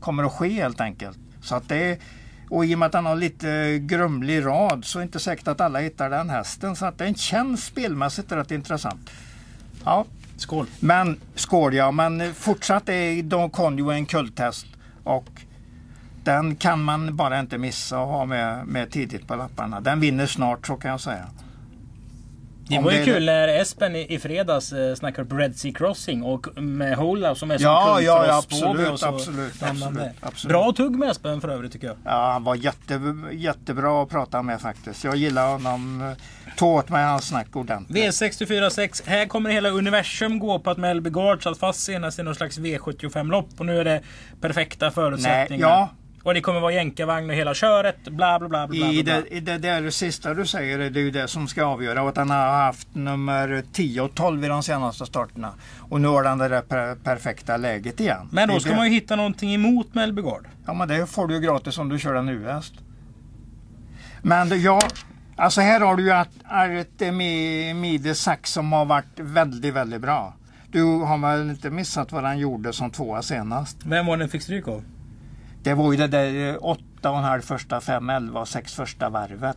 Kommer 0.00 0.24
att 0.24 0.32
ske 0.32 0.48
helt 0.48 0.80
enkelt. 0.80 1.18
Så 1.40 1.54
att 1.54 1.68
det 1.68 2.00
och 2.50 2.64
i 2.64 2.74
och 2.74 2.78
med 2.78 2.86
att 2.86 2.94
han 2.94 3.06
har 3.06 3.16
lite 3.16 3.78
grumlig 3.78 4.44
rad 4.44 4.84
så 4.84 4.98
är 4.98 5.00
det 5.00 5.04
inte 5.04 5.18
säkert 5.18 5.48
att 5.48 5.60
alla 5.60 5.78
hittar 5.78 6.10
den 6.10 6.30
hästen. 6.30 6.76
Så 6.76 6.86
att 6.86 6.98
den 6.98 7.14
känns 7.14 7.64
spelmässigt 7.64 8.32
rätt 8.32 8.50
intressant. 8.50 9.10
Ja, 9.84 10.04
Skål. 10.36 10.66
men 10.80 11.20
skål 11.34 11.74
ja, 11.74 11.90
men 11.90 12.34
fortsatt 12.34 12.88
är 12.88 13.22
Don 13.22 13.50
Conjo 13.50 13.90
en 13.90 14.06
kulttest 14.06 14.66
och 15.04 15.28
den 16.24 16.56
kan 16.56 16.82
man 16.82 17.16
bara 17.16 17.40
inte 17.40 17.58
missa 17.58 17.98
och 17.98 18.08
ha 18.08 18.26
med, 18.26 18.66
med 18.66 18.90
tidigt 18.90 19.28
på 19.28 19.36
lapparna. 19.36 19.80
Den 19.80 20.00
vinner 20.00 20.26
snart 20.26 20.66
så 20.66 20.76
kan 20.76 20.90
jag 20.90 21.00
säga. 21.00 21.26
Det 22.68 22.78
var 22.78 22.92
ju 22.92 23.04
kul 23.04 23.24
när 23.24 23.48
Espen 23.48 23.96
i, 23.96 24.14
i 24.14 24.18
fredags 24.18 24.72
eh, 24.72 24.94
snackade 24.94 25.28
på 25.28 25.36
Red 25.36 25.56
Sea 25.56 25.72
Crossing 25.72 26.22
och 26.22 26.62
med 26.62 26.96
Hola 26.96 27.34
som 27.34 27.50
är 27.50 27.58
som 27.58 27.64
Ja, 27.64 27.92
kund 27.94 28.06
ja, 28.06 28.18
för 28.18 28.28
ja, 28.28 28.38
oss 28.38 28.44
absolut, 28.44 28.88
och 28.88 29.00
så 29.00 29.06
absolut, 29.06 29.62
absolut, 29.62 30.12
absolut. 30.20 30.52
Bra 30.52 30.72
tugg 30.72 30.98
med 30.98 31.10
Espen 31.10 31.40
för 31.40 31.48
övrigt 31.48 31.72
tycker 31.72 31.86
jag. 31.86 31.96
Ja, 32.04 32.32
han 32.32 32.44
var 32.44 32.54
jätte, 32.54 33.00
jättebra 33.32 34.02
att 34.02 34.08
prata 34.08 34.42
med 34.42 34.60
faktiskt. 34.60 35.04
Jag 35.04 35.16
gillar 35.16 35.52
honom. 35.52 36.14
Tog 36.56 36.68
åt 36.74 36.88
mig 36.88 37.04
hans 37.04 37.28
snack 37.28 37.56
ordentligt. 37.56 38.04
V64 38.04 39.02
Här 39.06 39.26
kommer 39.26 39.50
hela 39.50 39.68
universum 39.68 40.38
gå 40.38 40.58
på 40.58 40.70
att 40.70 40.78
Melby 40.78 41.10
Gard 41.10 41.42
satt 41.42 41.58
fast 41.58 41.80
senast 41.80 42.18
i 42.18 42.22
någon 42.22 42.34
slags 42.34 42.58
V75-lopp 42.58 43.48
och 43.58 43.66
nu 43.66 43.80
är 43.80 43.84
det 43.84 44.00
perfekta 44.40 44.86
Nej, 44.86 44.94
förutsättningar. 44.94 45.68
ja, 45.68 45.88
Och 46.26 46.34
det 46.34 46.40
kommer 46.40 46.60
vara 46.60 46.72
jänkarvagn 46.72 47.30
och 47.30 47.36
hela 47.36 47.54
köret. 47.54 47.96
Bla 48.08 48.38
bla 48.38 48.48
bla. 48.48 48.66
bla, 48.66 48.66
bla, 48.78 48.92
I 48.92 49.02
bla. 49.04 49.12
det, 49.20 49.34
I 49.36 49.40
det 49.40 49.58
där 49.58 49.90
sista 49.90 50.34
du 50.34 50.46
säger, 50.46 50.78
det 50.78 51.00
är 51.00 51.04
ju 51.04 51.10
det 51.10 51.28
som 51.28 51.48
ska 51.48 51.64
avgöra. 51.64 52.02
Och 52.02 52.08
att 52.08 52.16
han 52.16 52.30
har 52.30 52.64
haft 52.64 52.88
nummer 52.94 53.64
10 53.72 54.00
och 54.00 54.14
12 54.14 54.44
i 54.44 54.48
de 54.48 54.62
senaste 54.62 55.06
starterna. 55.06 55.52
Och 55.78 56.00
nu 56.00 56.08
har 56.08 56.24
han 56.24 56.38
det 56.38 56.48
där 56.48 56.60
per, 56.62 56.94
perfekta 56.94 57.56
läget 57.56 58.00
igen. 58.00 58.28
Men 58.32 58.48
Det 58.48 58.54
då 58.54 58.60
ska 58.60 58.70
det. 58.70 58.76
man 58.76 58.86
ju 58.86 58.92
hitta 58.94 59.16
någonting 59.16 59.54
emot 59.54 59.94
Melbygard. 59.94 60.46
Ja 60.66 60.74
men 60.74 60.88
det 60.88 61.06
får 61.06 61.26
du 61.28 61.34
ju 61.34 61.40
gratis 61.40 61.78
om 61.78 61.88
du 61.88 61.98
kör 61.98 62.14
en 62.14 62.28
US. 62.28 62.72
Men 64.22 64.48
det- 64.48 64.56
ja, 64.56 64.80
alltså 65.36 65.60
här 65.60 65.80
har 65.80 65.96
du 65.96 66.02
ju 66.02 66.12
Artemide 66.48 68.14
Sax 68.14 68.52
som 68.52 68.72
har 68.72 68.84
varit 68.84 69.18
väldigt, 69.20 69.74
väldigt 69.74 70.00
bra. 70.00 70.34
Du 70.70 70.82
har 70.82 71.18
väl 71.18 71.50
inte 71.50 71.70
missat 71.70 72.12
vad 72.12 72.24
han 72.24 72.38
gjorde 72.38 72.72
som 72.72 72.90
tvåa 72.90 73.22
senast? 73.22 73.76
Vem 73.84 74.06
var 74.06 74.16
det 74.16 74.22
den 74.22 74.28
fick 74.30 74.42
stryk 74.42 74.68
av? 74.68 74.82
Det 75.66 75.74
var 75.74 75.92
ju 75.92 75.98
det 75.98 76.06
där 76.06 76.48
eh, 76.48 76.56
åtta 76.60 77.10
och 77.10 77.18
en 77.18 77.24
halv 77.24 77.42
första, 77.42 77.80
fem, 77.80 78.10
elva 78.10 78.40
och 78.40 78.48
sex 78.48 78.74
första 78.74 79.08
varvet. 79.08 79.56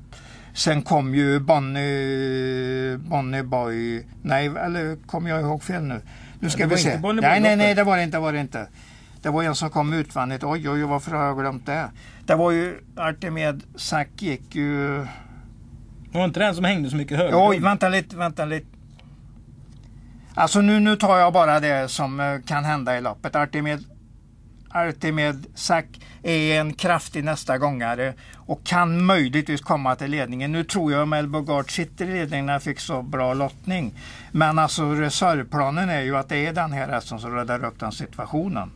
Sen 0.53 0.81
kom 0.81 1.15
ju 1.15 1.39
Bonnie, 1.39 2.97
Bonnie 2.97 3.43
Boy, 3.43 4.05
nej 4.21 4.47
eller 4.47 5.07
kom 5.07 5.27
jag 5.27 5.41
ihåg 5.41 5.63
fel 5.63 5.83
nu? 5.83 6.01
Nu 6.39 6.49
ska 6.49 6.63
det 6.63 6.75
vi 6.75 6.81
se. 6.81 6.97
Bonnie 6.97 7.21
nej, 7.21 7.39
nej, 7.39 7.55
nej, 7.55 7.75
det 7.75 7.83
var 7.83 7.97
det 7.97 8.03
inte, 8.03 8.19
var 8.19 8.33
det 8.33 8.39
inte. 8.39 8.67
Det 9.21 9.29
var 9.29 9.43
en 9.43 9.55
som 9.55 9.69
kom 9.69 9.93
utvändigt. 9.93 10.43
Oj, 10.43 10.69
oj, 10.69 10.83
varför 10.83 11.11
har 11.11 11.25
jag 11.25 11.37
glömt 11.39 11.65
det? 11.65 11.89
Det 12.25 12.35
var 12.35 12.51
ju 12.51 12.79
Artemed 12.95 13.63
Sack 13.75 14.09
gick 14.15 14.55
ju... 14.55 14.97
Det 16.11 16.17
var 16.17 16.25
inte 16.25 16.39
den 16.39 16.55
som 16.55 16.65
hängde 16.65 16.89
så 16.89 16.95
mycket 16.95 17.17
högre. 17.17 17.35
Oj, 17.35 17.59
vänta 17.59 17.89
lite, 17.89 18.15
vänta 18.15 18.45
lite. 18.45 18.67
Alltså 20.35 20.61
nu, 20.61 20.79
nu 20.79 20.95
tar 20.95 21.17
jag 21.17 21.33
bara 21.33 21.59
det 21.59 21.91
som 21.91 22.19
eh, 22.19 22.39
kan 22.45 22.65
hända 22.65 22.97
i 22.97 23.01
loppet. 23.01 23.35
Artemed, 23.35 23.83
Artemed 24.69 25.45
Sack 25.55 25.85
är 26.23 26.59
en 26.59 26.73
kraftig 26.73 27.23
nästa 27.23 27.57
gångare 27.57 28.13
och 28.35 28.63
kan 28.63 29.05
möjligtvis 29.05 29.61
komma 29.61 29.95
till 29.95 30.11
ledningen. 30.11 30.51
Nu 30.51 30.63
tror 30.63 30.91
jag 30.91 31.07
Mel 31.07 31.27
Bogart 31.27 31.71
sitter 31.71 32.05
i 32.05 32.13
ledningen 32.13 32.45
när 32.45 32.53
han 32.53 32.61
fick 32.61 32.79
så 32.79 33.01
bra 33.01 33.33
lottning. 33.33 33.93
Men 34.31 34.59
alltså 34.59 34.91
reservplanen 34.91 35.89
är 35.89 36.01
ju 36.01 36.17
att 36.17 36.29
det 36.29 36.45
är 36.45 36.53
den 36.53 36.71
här 36.71 36.87
hästen 36.87 37.19
som 37.19 37.35
räddar 37.35 37.65
upp 37.65 37.79
den 37.79 37.91
situationen. 37.91 38.71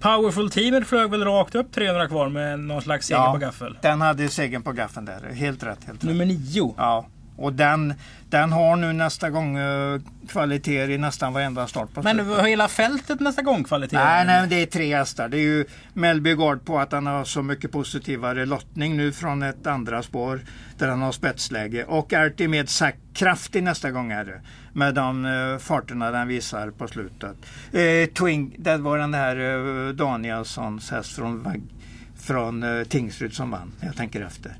Powerful-teamet 0.00 0.86
flög 0.86 1.10
väl 1.10 1.24
rakt 1.24 1.54
upp 1.54 1.72
300 1.72 2.08
kvar 2.08 2.28
med 2.28 2.60
någon 2.60 2.82
slags 2.82 3.06
seger 3.06 3.32
på 3.32 3.38
gaffel. 3.38 3.78
den 3.82 4.00
hade 4.00 4.28
segern 4.28 4.62
på 4.62 4.72
gaffeln 4.72 5.06
där. 5.06 5.32
Helt 5.32 5.62
rätt. 5.62 5.84
Helt 5.86 6.04
rätt. 6.04 6.10
Nummer 6.10 6.24
nio. 6.24 6.74
Ja, 6.76 7.06
och 7.36 7.52
den, 7.52 7.94
den 8.28 8.52
har 8.52 8.76
nu 8.76 8.92
nästa 8.92 9.30
gång 9.30 9.56
eh, 9.56 10.00
kvaliteter 10.28 10.90
i 10.90 10.98
nästan 10.98 11.32
varenda 11.32 11.66
start 11.66 11.94
på 11.94 12.02
Men 12.02 12.28
var 12.28 12.44
hela 12.44 12.68
fältet 12.68 13.20
nästa 13.20 13.42
gång 13.42 13.64
kvalitet? 13.64 13.96
Nej, 13.96 14.26
nej, 14.26 14.46
det 14.48 14.62
är 14.62 14.66
tre 14.66 14.96
hästar. 14.96 15.28
Det 15.28 15.36
är 15.36 15.40
ju 15.40 15.64
Melby 15.92 16.34
Gard 16.34 16.64
på 16.64 16.78
att 16.78 16.92
han 16.92 17.06
har 17.06 17.24
så 17.24 17.42
mycket 17.42 17.72
positivare 17.72 18.46
lottning 18.46 18.96
nu 18.96 19.12
från 19.12 19.42
ett 19.42 19.66
andra 19.66 20.02
spår 20.02 20.40
där 20.78 20.88
han 20.88 21.02
har 21.02 21.12
spetsläge. 21.12 21.84
Och 21.84 22.12
Artemed 22.12 22.68
Sack 22.68 22.96
kraftig 23.14 23.62
nästa 23.62 23.90
gång 23.90 24.12
är 24.12 24.24
det. 24.24 24.40
Med 24.72 24.94
de 24.94 25.24
eh, 25.24 25.58
farterna 25.58 26.10
den 26.10 26.28
visar 26.28 26.70
på 26.70 26.88
slutet. 26.88 27.36
Eh, 27.72 28.06
Twing, 28.14 28.54
det 28.58 28.76
var 28.76 28.98
den 28.98 29.14
här 29.14 29.36
uh, 29.36 29.94
Danielssons 29.94 30.90
häst 30.90 31.12
från, 31.12 31.68
från 32.16 32.84
Tingsryd 32.88 33.32
som 33.32 33.50
vann. 33.50 33.72
Jag 33.80 33.96
tänker 33.96 34.22
efter. 34.22 34.52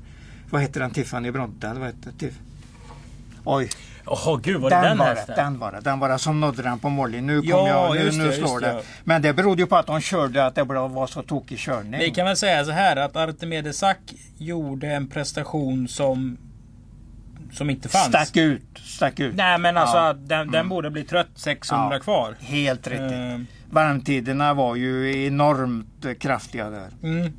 Vad 0.49 0.61
heter 0.61 0.79
den? 0.79 0.91
Tiffany 0.91 1.31
Bronte? 1.31 1.67
eller 1.67 1.79
Vad 1.79 1.89
heter 1.89 2.11
Tiff? 2.11 2.33
Oj, 3.45 3.69
Åh 4.07 4.39
gud, 4.43 4.61
var 4.61 4.69
det 4.69 4.75
den, 4.75 4.83
den, 4.83 4.97
var 4.97 5.15
det, 5.15 5.33
den 5.35 5.59
var 5.59 5.71
det. 5.71 5.79
Den 5.81 5.99
var 5.99 6.09
det 6.09 6.19
som 6.19 6.39
nådde 6.41 6.61
den 6.63 6.79
på 6.79 6.89
mållinjen. 6.89 7.27
Nu, 7.27 7.41
Ja, 7.43 7.67
jag, 7.95 7.95
nu, 8.05 8.11
nu 8.17 8.27
det, 8.27 8.33
slår 8.33 8.59
det. 8.59 8.67
det. 8.67 8.81
Men 9.03 9.21
det 9.21 9.33
berodde 9.33 9.61
ju 9.61 9.67
på 9.67 9.75
att 9.75 9.87
de 9.87 10.01
körde, 10.01 10.45
att 10.45 10.55
det 10.55 10.63
var 10.63 11.07
så 11.07 11.21
tokig 11.23 11.57
körning. 11.59 11.99
Vi 11.99 12.11
kan 12.11 12.25
väl 12.25 12.37
säga 12.37 12.65
så 12.65 12.71
här 12.71 12.95
att 12.95 13.15
Artemide 13.15 13.73
Sack 13.73 13.99
gjorde 14.37 14.87
en 14.87 15.07
prestation 15.07 15.87
som 15.87 16.37
som 17.53 17.69
inte 17.69 17.89
fanns. 17.89 18.05
Stack 18.07 18.37
ut, 18.37 18.61
stack 18.83 19.19
ut. 19.19 19.35
Nej 19.35 19.57
men 19.57 19.77
alltså 19.77 19.97
Ja. 19.97 20.13
den, 20.13 20.51
den 20.51 20.69
borde 20.69 20.89
bli 20.89 21.03
trött 21.03 21.27
600 21.35 21.89
Ja. 21.95 21.99
kvar. 21.99 22.35
Helt 22.39 22.87
riktigt. 22.87 23.11
Eh, 23.11 23.39
Varmtiderna 23.69 24.53
var 24.53 24.75
ju 24.75 25.25
enormt 25.25 26.05
kraftiga 26.19 26.69
där. 26.69 26.87
mm. 27.03 27.33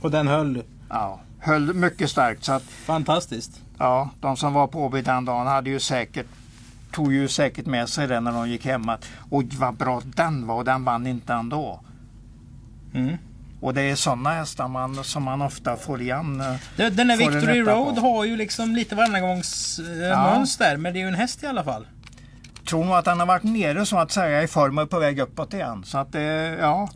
Och 0.00 0.10
den 0.10 0.28
höll 0.28 0.62
Ja. 0.88 1.20
Höll 1.38 1.74
mycket 1.74 2.10
starkt. 2.10 2.44
Så 2.44 2.52
att, 2.52 2.62
fantastiskt. 2.62 3.60
Ja, 3.78 4.10
de 4.20 4.36
som 4.36 4.52
var 4.52 4.66
på 4.66 4.88
vid 4.88 5.04
den 5.04 5.24
dagen 5.24 5.46
hade 5.46 5.70
ju 5.70 5.80
säkert 5.80 6.26
tog 6.92 7.12
ju 7.12 7.28
säkert 7.28 7.66
med 7.66 7.88
sig 7.88 8.06
det 8.06 8.20
när 8.20 8.32
de 8.32 8.48
gick 8.48 8.64
hem 8.64 8.88
att 8.88 9.04
oj 9.30 9.48
vad 9.58 9.74
bra 9.74 10.02
den 10.04 10.46
var 10.46 10.54
och 10.54 10.64
den 10.64 10.84
vann 10.84 11.06
inte 11.06 11.32
ändå. 11.32 11.80
Mm. 12.94 13.16
Och 13.60 13.74
det 13.74 13.82
är 13.82 13.94
sådana 13.94 14.30
hästar 14.30 14.68
man, 14.68 15.04
som 15.04 15.22
man 15.22 15.42
ofta 15.42 15.76
får 15.76 16.00
igen. 16.02 16.40
eh, 16.40 16.54
Den, 16.76 16.96
den 16.96 17.10
här 17.10 17.18
den 17.18 17.30
Victory 17.32 17.60
Road 17.60 17.94
på. 17.94 18.00
har 18.00 18.24
ju 18.24 18.36
liksom 18.36 18.74
lite 18.74 18.94
varannan 18.94 19.22
gångs 19.22 19.78
eh, 19.78 20.08
Ja. 20.08 20.46
Men 20.78 20.92
det 20.92 20.98
är 20.98 21.02
ju 21.02 21.08
en 21.08 21.14
häst 21.14 21.42
i 21.42 21.46
alla 21.46 21.64
fall. 21.64 21.86
tror 22.68 22.84
nog 22.84 22.94
att 22.94 23.06
han 23.06 23.20
har 23.20 23.26
varit 23.26 23.42
nere 23.42 23.86
så 23.86 23.98
att 23.98 24.12
säga 24.12 24.42
i 24.42 24.46
form 24.48 24.78
och 24.78 24.90
på 24.90 24.98
väg 24.98 25.18
uppåt 25.18 25.54
igen. 25.54 25.84
Så 25.84 25.98
att 25.98 26.12
det, 26.12 26.56
ja. 26.60 26.88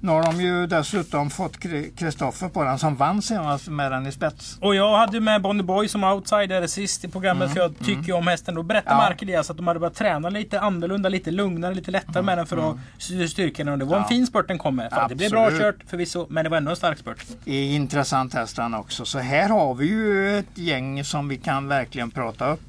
Nu 0.00 0.12
har 0.12 0.22
de 0.22 0.40
ju 0.40 0.66
dessutom 0.66 1.30
fått 1.30 1.56
Kristoffer 1.96 2.48
på 2.48 2.64
den 2.64 2.78
som 2.78 2.96
vann 2.96 3.22
senast 3.22 3.68
med 3.68 3.92
den 3.92 4.06
i 4.06 4.12
spets. 4.12 4.58
Och 4.60 4.74
jag 4.74 4.98
hade 4.98 5.20
med 5.20 5.42
Bonnie 5.42 5.62
Boy 5.62 5.88
som 5.88 6.04
outsider 6.04 6.66
sist 6.66 7.04
i 7.04 7.08
programmet 7.08 7.52
för 7.52 7.60
jag 7.60 7.78
tycker 7.78 8.02
ju 8.02 8.12
om 8.12 8.26
hästen. 8.26 8.54
Då 8.54 8.62
berättade 8.62 8.94
Mm, 8.94 9.02
Ja. 9.02 9.08
Mark 9.08 9.22
Elias 9.22 9.50
att 9.50 9.56
de 9.56 9.66
hade 9.66 9.80
börjat 9.80 9.94
träna 9.94 10.28
lite 10.30 10.60
annorlunda, 10.60 11.08
lite 11.08 11.30
lugnare, 11.30 11.74
lite 11.74 11.90
lättare 11.90 12.22
med 12.22 12.38
den 12.38 12.46
för 12.46 12.70
att 12.70 12.76
styra 12.98 13.28
styrkan. 13.28 13.68
Och 13.68 13.78
det 13.78 13.84
var 13.84 13.92
en 13.96 14.02
Mm, 14.02 14.04
Ja. 14.04 14.08
fin 14.16 14.26
spurt 14.26 14.48
den 14.48 14.58
kom 14.58 14.76
med. 14.76 14.90
Fan, 14.90 15.08
Det 15.08 15.14
blev 15.14 15.30
bra 15.30 15.50
kört 15.50 15.76
förvisso, 15.86 16.26
men 16.30 16.44
det 16.44 16.50
var 16.50 16.56
ändå 16.56 16.70
en 16.70 16.76
stark 16.76 16.98
spurt. 16.98 17.24
Intressant 17.44 18.34
häst 18.34 18.56
han 18.56 18.74
också. 18.74 19.04
Så 19.04 19.18
här 19.18 19.48
har 19.48 19.74
vi 19.74 19.86
ju 19.86 20.38
ett 20.38 20.58
gäng 20.58 21.04
som 21.04 21.28
vi 21.28 21.36
kan 21.36 21.68
verkligen 21.68 22.10
prata 22.10 22.52
upp. 22.52 22.60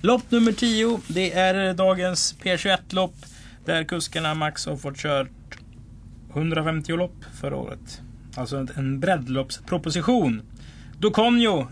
Lopp 0.00 0.30
nummer 0.30 0.52
10, 0.52 1.00
det 1.06 1.32
är 1.32 1.74
dagens 1.74 2.34
P21-lopp. 2.42 3.14
Där 3.64 3.84
kuskarna 3.84 4.34
Max 4.34 4.66
har 4.66 4.76
fått 4.76 4.96
kört 4.96 5.28
150 6.34 6.92
lopp 6.96 7.24
förra 7.40 7.56
året. 7.56 8.00
Alltså 8.36 8.56
en- 8.56 8.70
en 8.76 9.00
breddloppsproposition. 9.00 10.42
Dokonjo 10.98 11.66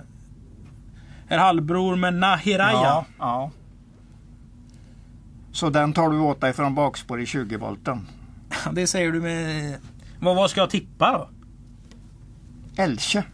är 1.28 1.38
halvbror 1.38 1.96
med 1.96 2.14
Nahiraya. 2.14 2.72
Ja, 2.72 3.04
ja. 3.18 3.50
Så 5.52 5.70
den 5.70 5.92
tar 5.92 6.10
du 6.10 6.18
åt 6.18 6.40
dig 6.40 6.52
från 6.52 6.74
bakspår 6.74 7.20
i 7.20 7.26
20 7.26 7.56
volten. 7.56 8.06
Det 8.72 8.86
säger 8.86 9.12
du 9.12 9.20
med... 9.20 9.76
Vad, 10.20 10.36
vad 10.36 10.50
ska 10.50 10.60
jag 10.60 10.70
tippa 10.70 11.12
då? 11.12 11.28
Elche. 12.82 13.24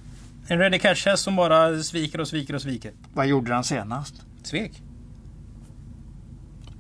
En 0.47 0.59
Ready 0.59 0.79
Cash-häst 0.79 1.23
som 1.23 1.37
bara 1.37 1.79
sviker 1.83 2.21
och 2.21 2.29
sviker 2.29 2.55
och 2.55 2.63
sviker. 2.63 2.93
Vad 3.15 3.27
gjorde 3.27 3.55
han 3.55 3.65
senast? 3.65 4.15
Svek. 4.43 4.83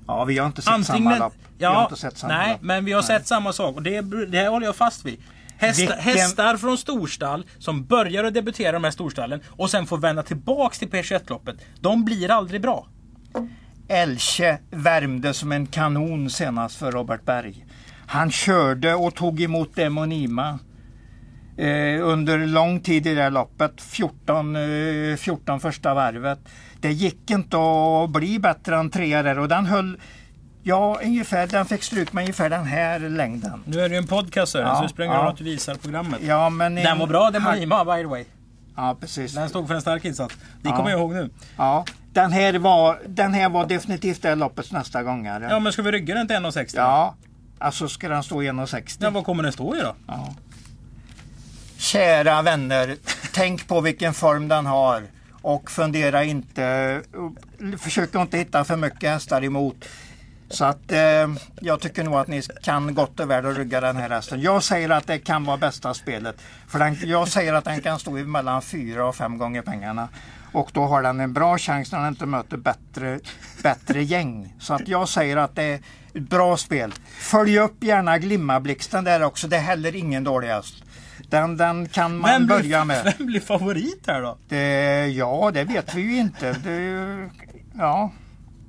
Ja, 0.06 0.24
vi 0.24 0.38
har 0.38 0.46
inte 0.46 0.62
sett 0.62 0.86
samma 0.86 1.18
lopp. 1.18 1.34
Vi 1.58 1.64
har 1.64 1.74
Ja, 1.74 1.82
inte 1.84 1.96
sett 2.00 2.18
samma 2.18 2.34
nej, 2.34 2.52
lopp. 2.52 2.62
men 2.62 2.84
vi 2.84 2.92
har 2.92 3.00
Nej. 3.00 3.06
sett 3.06 3.26
samma 3.26 3.52
sak. 3.52 3.76
Och 3.76 3.82
det, 3.82 4.00
det 4.26 4.38
här 4.38 4.48
håller 4.48 4.66
jag 4.66 4.76
fast 4.76 5.04
vid. 5.04 5.20
Hästar, 5.58 5.82
Vilken- 5.86 5.98
hästar 6.00 6.56
från 6.56 6.78
storstall 6.78 7.46
som 7.58 7.84
börjar 7.84 8.24
att 8.24 8.34
debutera 8.34 8.68
i 8.68 8.72
de 8.72 8.84
här 8.84 8.90
storstallen 8.90 9.40
och 9.48 9.70
sen 9.70 9.86
får 9.86 9.98
vända 9.98 10.22
tillbaks 10.22 10.78
till 10.78 10.88
P21-loppet. 10.88 11.56
De 11.80 12.04
blir 12.04 12.30
aldrig 12.30 12.60
bra. 12.62 12.86
Elche 13.88 14.58
värmde 14.70 15.34
som 15.34 15.52
en 15.52 15.66
kanon 15.66 16.30
senast 16.30 16.76
för 16.76 16.92
Robert 16.92 17.24
Berg. 17.24 17.66
Han 18.06 18.30
körde 18.30 18.94
och 18.94 19.14
tog 19.14 19.40
emot 19.40 19.74
Demonima 19.76 20.58
eh, 21.56 22.00
under 22.08 22.46
lång 22.46 22.80
tid 22.80 23.06
i 23.06 23.14
det 23.14 23.22
här 23.22 23.30
loppet. 23.30 23.80
14, 23.82 24.56
eh, 24.56 25.16
14 25.16 25.60
första 25.60 25.94
varvet. 25.94 26.38
Det 26.83 26.92
gick 26.92 27.31
inte 27.31 27.57
att 27.57 28.11
bli 28.11 28.38
bättre 28.38 28.77
än 28.77 28.90
trea 28.90 29.23
där 29.23 29.38
och 29.38 29.49
den 29.49 29.66
höll 29.66 29.99
Ja, 30.64 31.01
ungefär. 31.05 31.47
Den 31.47 31.66
fick 31.66 31.83
stryk 31.83 32.12
med 32.12 32.23
ungefär 32.23 32.51
den 32.51 32.64
här 32.64 32.99
längden. 32.99 33.62
Nu 33.66 33.81
är 33.81 33.88
det 33.88 33.95
ju 33.95 33.99
en 33.99 34.07
podcast 34.07 34.53
Sören, 34.53 34.66
Ja, 34.68 34.77
så 34.77 34.83
det 34.83 34.88
spelar 34.88 35.05
ingen 35.07 35.16
ja. 35.18 35.23
roll 35.25 35.33
att 35.33 35.38
du 35.38 35.45
visar 35.45 35.75
programmet. 35.75 36.21
Ja, 36.27 36.51
men 36.51 36.75
Den 36.75 36.99
var 36.99 37.07
bra, 37.07 37.31
den 37.31 37.45
var 37.45 37.53
Nima 37.57 37.85
by 37.85 38.03
the 38.03 38.07
way. 38.09 38.25
Ja, 38.77 38.97
precis. 39.01 39.35
Den 39.35 39.49
stod 39.49 39.68
för 39.68 39.75
en 39.75 39.81
stark 39.81 40.05
insats. 40.05 40.35
Det 40.62 40.68
Ja. 40.68 40.77
kommer 40.77 40.90
jag 40.90 40.99
ihåg 41.01 41.12
nu. 41.14 41.31
Ja, 41.57 41.85
den, 42.12 42.33
här 42.33 42.59
var, 42.59 42.99
den 43.07 43.35
här 43.35 43.49
var 43.49 43.66
definitivt 43.66 44.23
det 44.23 44.35
loppets 44.35 44.73
nästa 44.73 45.03
gångare. 45.03 45.47
Ja 45.51 45.59
men 45.59 45.73
ska 45.73 45.83
vi 45.83 45.92
rygga 45.92 46.14
den 46.14 46.27
till 46.27 46.37
1,60? 46.37 46.73
Ja, 46.77 47.14
alltså 47.59 47.88
ska 47.88 48.09
den 48.09 48.23
stå 48.23 48.42
1,60. 48.42 48.97
ja. 49.01 49.11
Vad 49.11 49.25
kommer 49.25 49.42
den 49.42 49.53
stå 49.53 49.77
i 49.77 49.81
då? 49.81 49.95
Ja. 50.07 50.35
Kära 51.79 52.42
vänner, 52.42 52.97
tänk 53.33 53.68
på 53.68 53.81
vilken 53.81 54.14
form 54.14 54.49
den 54.49 54.66
har 54.66 55.03
och 55.42 55.70
fundera 55.70 56.24
inte, 56.24 57.00
försök 57.78 58.14
inte 58.14 58.38
hitta 58.38 58.64
för 58.64 58.76
mycket 58.76 59.11
hästar 59.11 59.45
emot. 59.45 59.84
Så 60.49 60.64
att 60.64 60.93
eh, 60.93 61.28
jag 61.61 61.80
tycker 61.80 62.05
nog 62.05 62.14
att 62.14 62.28
ni 62.28 62.43
kan 62.62 62.95
gott 62.95 63.20
och 63.20 63.30
väl 63.30 63.47
att 63.47 63.57
rygga 63.57 63.80
den 63.80 63.97
här 63.97 64.11
hästen. 64.11 64.40
Jag 64.40 64.62
säger 64.62 64.90
att 64.90 65.07
det 65.07 65.18
kan 65.18 65.45
vara 65.45 65.57
bästa 65.57 65.95
spelet. 65.95 66.36
För 66.68 66.78
den, 66.78 66.97
jag 67.03 67.28
säger 67.28 67.55
att 67.55 67.64
den 67.64 67.80
kan 67.80 67.99
stå 67.99 68.18
i 68.18 68.24
mellan 68.24 68.62
fyra 68.62 69.07
och 69.07 69.16
fem 69.16 69.38
gånger 69.38 69.62
pengarna. 69.62 70.09
Och 70.53 70.70
då 70.72 70.86
har 70.86 71.03
den 71.03 71.20
en 71.20 71.32
bra 71.32 71.59
chans 71.59 71.93
när 71.93 71.99
den 71.99 72.09
inte 72.09 72.26
möter 72.26 72.57
bättre, 72.57 73.20
bättre 73.62 74.03
gäng. 74.03 74.55
Så 74.61 74.74
att 74.74 74.88
jag 74.88 75.09
säger 75.09 75.36
att 75.36 75.57
det 75.57 75.62
är 75.62 75.80
ett 76.14 76.22
bra 76.22 76.57
spel. 76.57 76.95
Följ 77.18 77.59
upp 77.59 77.84
gärna 77.84 78.18
Glimmablixten 78.18 79.05
där 79.05 79.22
också. 79.22 79.49
Det 79.49 79.57
är 79.57 79.61
heller 79.61 79.97
ingen 79.97 80.24
dålig 80.24 80.49
häst. 80.49 80.84
Den, 81.29 81.57
den 81.57 81.89
kan 81.89 82.18
man 82.18 82.31
Vem 82.31 82.47
börja 82.47 82.85
blir, 82.85 82.85
med. 82.85 83.14
vem 83.18 83.27
blir 83.27 83.41
favorit 83.41 84.05
här 84.07 84.23
då? 84.23 84.39
Det, 84.49 85.07
ja, 85.07 85.51
det 85.55 85.64
vet 85.64 85.95
vi 85.95 86.01
ju 86.03 86.16
inte. 86.18 86.53
Det, 86.53 87.29
ja, 87.79 88.11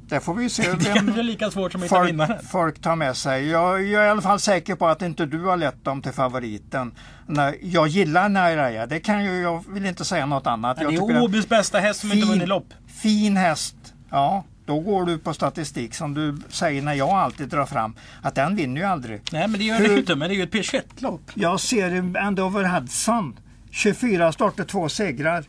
det 0.07 0.19
får 0.19 0.33
vi 0.33 0.49
se. 0.49 0.63
Det 0.71 0.77
Vem, 0.77 0.93
kanske 0.95 1.19
är 1.21 1.23
lika 1.23 1.51
svårt 1.51 1.71
som 1.71 1.81
att 1.81 1.85
hitta 1.85 1.95
folk, 1.95 2.09
vinnaren. 2.09 2.45
folk 2.51 2.81
tar 2.81 2.95
med 2.95 3.17
sig. 3.17 3.47
Jag, 3.49 3.83
jag 3.83 4.01
är 4.03 4.07
i 4.07 4.09
alla 4.09 4.21
fall 4.21 4.39
säker 4.39 4.75
på 4.75 4.87
att 4.87 5.01
inte 5.01 5.25
du 5.25 5.43
har 5.43 5.57
lett 5.57 5.83
dem 5.85 6.01
till 6.01 6.11
favoriten. 6.11 6.91
Nej, 7.27 7.59
jag 7.61 7.87
gillar 7.87 8.29
Nairaya, 8.29 8.85
det 8.85 8.99
kan 8.99 9.23
ju, 9.25 9.41
jag 9.41 9.63
vill 9.69 9.85
inte 9.85 10.05
säga 10.05 10.25
något 10.25 10.47
annat. 10.47 10.77
Det 10.77 10.83
Jag 10.83 10.91
tycker 10.91 11.13
är 11.15 11.21
Åbys 11.23 11.49
bästa 11.49 11.79
häst 11.79 11.99
som 11.99 12.11
inte 12.11 12.21
Fin. 12.21 12.29
vunnit 12.33 12.47
lopp. 12.49 12.67
Fin 12.87 13.37
häst, 13.37 13.75
ja. 14.09 14.43
Då 14.65 14.79
går 14.79 15.05
du 15.05 15.17
på 15.17 15.33
statistik 15.33 15.93
som 15.95 16.13
du 16.13 16.37
säger 16.49 16.81
när 16.81 16.93
jag 16.93 17.09
alltid 17.09 17.47
drar 17.49 17.65
fram. 17.65 17.93
Att 18.21 18.35
den 18.35 18.55
vinner 18.55 18.81
ju 18.81 18.87
aldrig. 18.87 19.21
Nej 19.31 19.47
men 19.47 19.59
det 19.59 19.65
gör 19.65 19.77
Hur- 19.77 19.89
det 19.89 19.99
inte, 19.99 20.15
men 20.15 20.29
det 20.29 20.35
är 20.35 20.37
ju 20.37 20.43
ett 20.43 20.53
P21-lopp. 20.53 21.21
Jag 21.33 21.59
ser 21.59 22.17
Andover 22.17 22.63
Hudson. 22.63 23.39
24 23.71 24.31
starter, 24.31 24.63
två 24.63 24.89
segrar. 24.89 25.43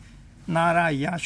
Naraya 0.45 1.17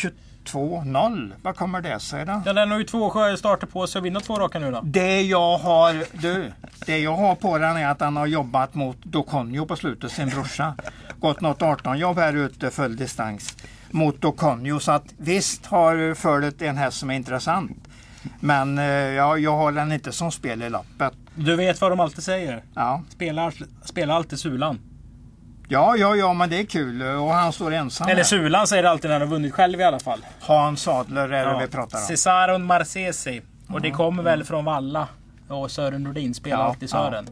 22-0. 0.45 1.31
Vad 1.41 1.55
kommer 1.55 1.81
det 1.81 1.99
sig 1.99 2.25
då? 2.25 2.41
Ja, 2.45 2.53
den 2.53 2.71
har 2.71 2.77
ju 2.77 2.83
två 2.83 3.11
starter 3.37 3.67
på 3.67 3.87
sig 3.87 3.99
att 3.99 4.05
vinna 4.05 4.19
två 4.19 4.35
raka 4.35 4.59
nu 4.59 4.71
då. 4.71 4.81
Det 4.83 5.21
jag 5.21 5.57
har, 5.57 6.05
du, 6.21 6.51
det 6.85 6.97
jag 6.99 7.15
har 7.15 7.35
på 7.35 7.57
den 7.57 7.77
är 7.77 7.87
att 7.87 8.01
han 8.01 8.17
har 8.17 8.25
jobbat 8.27 8.75
mot 8.75 8.97
Doconio 9.03 9.65
på 9.65 9.75
slutet, 9.75 10.11
sin 10.11 10.29
brorsa. 10.29 10.75
Gått 11.19 11.41
något 11.41 11.59
18-jobb 11.59 12.17
här 12.17 12.33
ute 12.33 12.69
full 12.71 12.95
distans 12.95 13.57
mot 13.93 14.21
Doconio. 14.21 14.79
Så 14.79 14.91
att 14.91 15.05
visst 15.17 15.65
har 15.65 16.13
följt 16.13 16.61
en 16.61 16.77
häst 16.77 16.97
som 16.97 17.09
är 17.09 17.15
intressant. 17.15 17.87
Men 18.39 18.77
eh, 18.77 18.85
ja, 18.85 19.37
jag 19.37 19.57
har 19.57 19.71
den 19.71 19.91
inte 19.91 20.11
som 20.11 20.31
spel 20.31 20.61
i 20.61 20.69
lappet. 20.69 21.13
Du 21.35 21.55
vet 21.55 21.81
vad 21.81 21.91
de 21.91 21.99
alltid 21.99 22.23
säger. 22.23 22.63
Ja. 22.75 23.01
Spela, 23.09 23.51
spela 23.85 24.13
alltid 24.13 24.39
Sulan. 24.39 24.79
ja, 25.67 25.95
ja, 25.97 26.15
ja, 26.15 26.33
men 26.33 26.49
det 26.49 26.59
är 26.59 26.65
kul 26.65 27.01
och 27.01 27.29
han 27.33 27.53
står 27.53 27.71
ensam. 27.73 28.07
Eller. 28.09 28.23
Sulan 28.23 28.67
säger 28.67 28.83
det 28.83 28.89
alltid 28.89 29.09
när 29.09 29.19
han 29.19 29.27
har 29.27 29.35
vunnit 29.35 29.53
själv 29.53 29.79
i 29.79 29.83
alla 29.83 29.99
fall. 29.99 30.25
Hans 30.41 30.87
Adler 30.87 31.29
är 31.29 31.45
det 31.53 31.59
vi 31.65 31.67
pratar 31.71 31.97
om. 31.97 32.03
Cesaron 32.03 32.63
Marcesi. 32.65 33.41
Och 33.69 33.81
det 33.81 33.91
kommer 33.91 34.23
väl 34.23 34.43
från 34.43 34.65
Valla. 34.65 35.07
Och 35.47 35.71
Sören 35.71 36.03
Nordin 36.03 36.33
spelar 36.33 36.57
Ja, 36.57 36.63
alltid 36.63 36.89
Sören. 36.89 37.27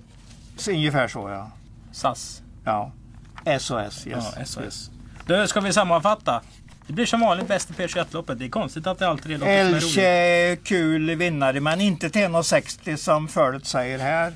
Så 0.58 0.72
Ungefär 0.72 1.08
så 1.08 1.30
ja. 1.30 1.52
SAS. 1.92 2.42
ja. 2.64 2.92
SOS, 3.60 4.08
yes. 4.08 4.26
Ja, 4.38 4.46
SOS. 4.46 4.92
Då 5.28 5.48
ska 5.48 5.60
vi 5.60 5.74
sammanfatta. 5.74 6.42
Det 6.88 6.94
blir 6.94 7.06
som 7.06 7.20
vanligt 7.22 7.48
bäst 7.48 7.70
i 7.70 7.74
P21-loppet. 7.74 8.40
Det 8.40 8.46
är 8.46 8.50
konstigt 8.50 8.88
att 8.88 9.00
det 9.00 9.08
alltid 9.08 9.32
är 9.32 9.38
loppet 9.38 9.60
som 9.60 9.68
är 9.68 9.72
roligt. 9.72 9.84
Elche 9.84 10.02
är 10.02 10.56
kul 10.56 11.16
vinnare 11.16 11.60
men 11.60 11.82
inte 11.82 12.10
till 12.10 12.22
1,60 12.22 12.96
som 12.96 13.28
Fölet 13.28 13.66
säger 13.66 14.00
här. 14.00 14.34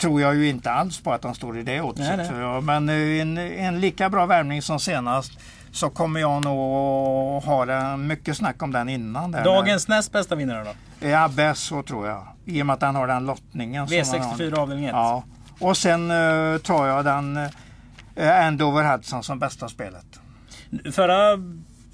Tror 0.00 0.20
jag 0.20 0.34
ju 0.34 0.48
inte 0.48 0.70
alls 0.70 1.00
på 1.00 1.12
att 1.12 1.24
han 1.24 1.34
står 1.34 1.58
i 1.58 1.62
det 1.62 1.80
oddset. 1.80 2.30
Men 2.62 2.88
eh, 2.88 3.20
en, 3.20 3.38
en 3.38 3.80
lika 3.80 4.10
bra 4.10 4.26
värvning 4.26 4.62
som 4.62 4.80
senast 4.80 5.32
så 5.72 5.90
kommer 5.90 6.20
jag 6.20 6.44
nog 6.44 7.42
ha 7.42 7.96
mycket 7.96 8.36
snack 8.36 8.62
om 8.62 8.72
den 8.72 8.88
innan. 8.88 9.30
Där. 9.30 9.44
Dagens 9.44 9.88
näst 9.88 10.12
bästa 10.12 10.34
vinnare 10.34 10.64
då? 10.64 11.06
Ja, 11.08 11.28
bäst 11.28 11.62
så 11.62 11.82
tror 11.82 12.06
jag. 12.06 12.26
I 12.44 12.62
och 12.62 12.66
med 12.66 12.74
att 12.74 12.82
han 12.82 12.94
har 12.94 13.06
den 13.06 13.26
lottningen. 13.26 13.88
som 13.88 13.96
han 13.96 14.20
har. 14.20 14.36
V64 14.36 14.58
avdelning 14.58 14.84
1. 14.84 14.92
Ja. 14.92 15.24
Och 15.58 15.76
sen 15.76 16.10
uh, 16.10 16.58
tar 16.58 16.86
jag 16.86 17.04
den 17.04 17.36
uh, 17.36 17.48
Andover 18.28 18.92
Hudson 18.96 19.22
som 19.22 19.38
bästa 19.38 19.68
spelet. 19.68 20.20
Förra 20.92 21.36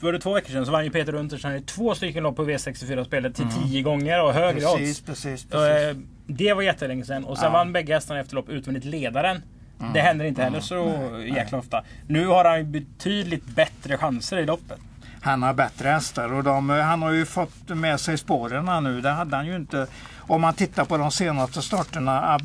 var 0.01 0.13
det 0.13 0.19
två 0.19 0.35
veckor 0.35 0.51
sedan 0.53 0.67
så 0.67 0.73
vann 0.73 0.85
ju 0.85 0.91
Peter 0.91 1.15
Untersteiner 1.15 1.61
två 1.61 1.95
stycken 1.95 2.23
lopp 2.23 2.37
på 2.37 2.45
V64-spelet 2.45 3.35
till 3.35 3.47
tio 3.63 3.83
gånger 3.83 4.23
och 4.23 4.33
högre 4.33 4.61
Mm. 4.61 4.63
Precis, 4.79 4.99
odds. 4.99 5.07
precis, 5.07 5.41
Så, 5.43 5.49
precis. 5.49 5.97
eh, 5.97 5.97
det 6.27 6.53
var 6.55 6.63
jättelänge 6.63 7.05
sedan. 7.05 7.25
Och 7.25 7.37
sen 7.39 7.45
Ja. 7.47 7.53
vann 7.53 7.73
bägge 7.73 7.95
hästarna 7.95 8.21
efter 8.21 8.35
lopp 8.35 8.49
utvändigt 8.49 8.85
ledaren. 8.85 9.43
Mm. 9.81 9.93
Det 9.93 10.01
händer 10.01 10.25
inte 10.25 10.43
heller 10.43 10.61
så 10.61 10.99
jäkla 11.35 11.59
ofta. 11.59 11.83
Nu 12.07 12.27
har 12.27 12.45
han 12.45 12.73
betydligt 12.73 13.45
bättre 13.47 13.99
chanser 13.99 14.37
i 14.39 14.47
loppet. 14.47 14.79
Han 15.21 15.43
har 15.43 15.55
bättre 15.55 15.89
hästar 15.89 16.33
och 16.33 16.45
de, 16.45 16.71
han 16.71 17.03
har 17.03 17.11
ju 17.13 17.27
fått 17.27 17.69
med 17.69 18.01
sig 18.01 18.19
spåren 18.19 18.85
nu. 18.85 19.01
Det 19.01 19.11
hade 19.11 19.37
han 19.37 19.47
ju 19.47 19.57
inte. 19.57 19.87
Om 20.19 20.41
man 20.41 20.55
tittar 20.55 20.85
på 20.85 20.97
de 20.97 21.11
senaste 21.11 21.63
starterna. 21.63 22.39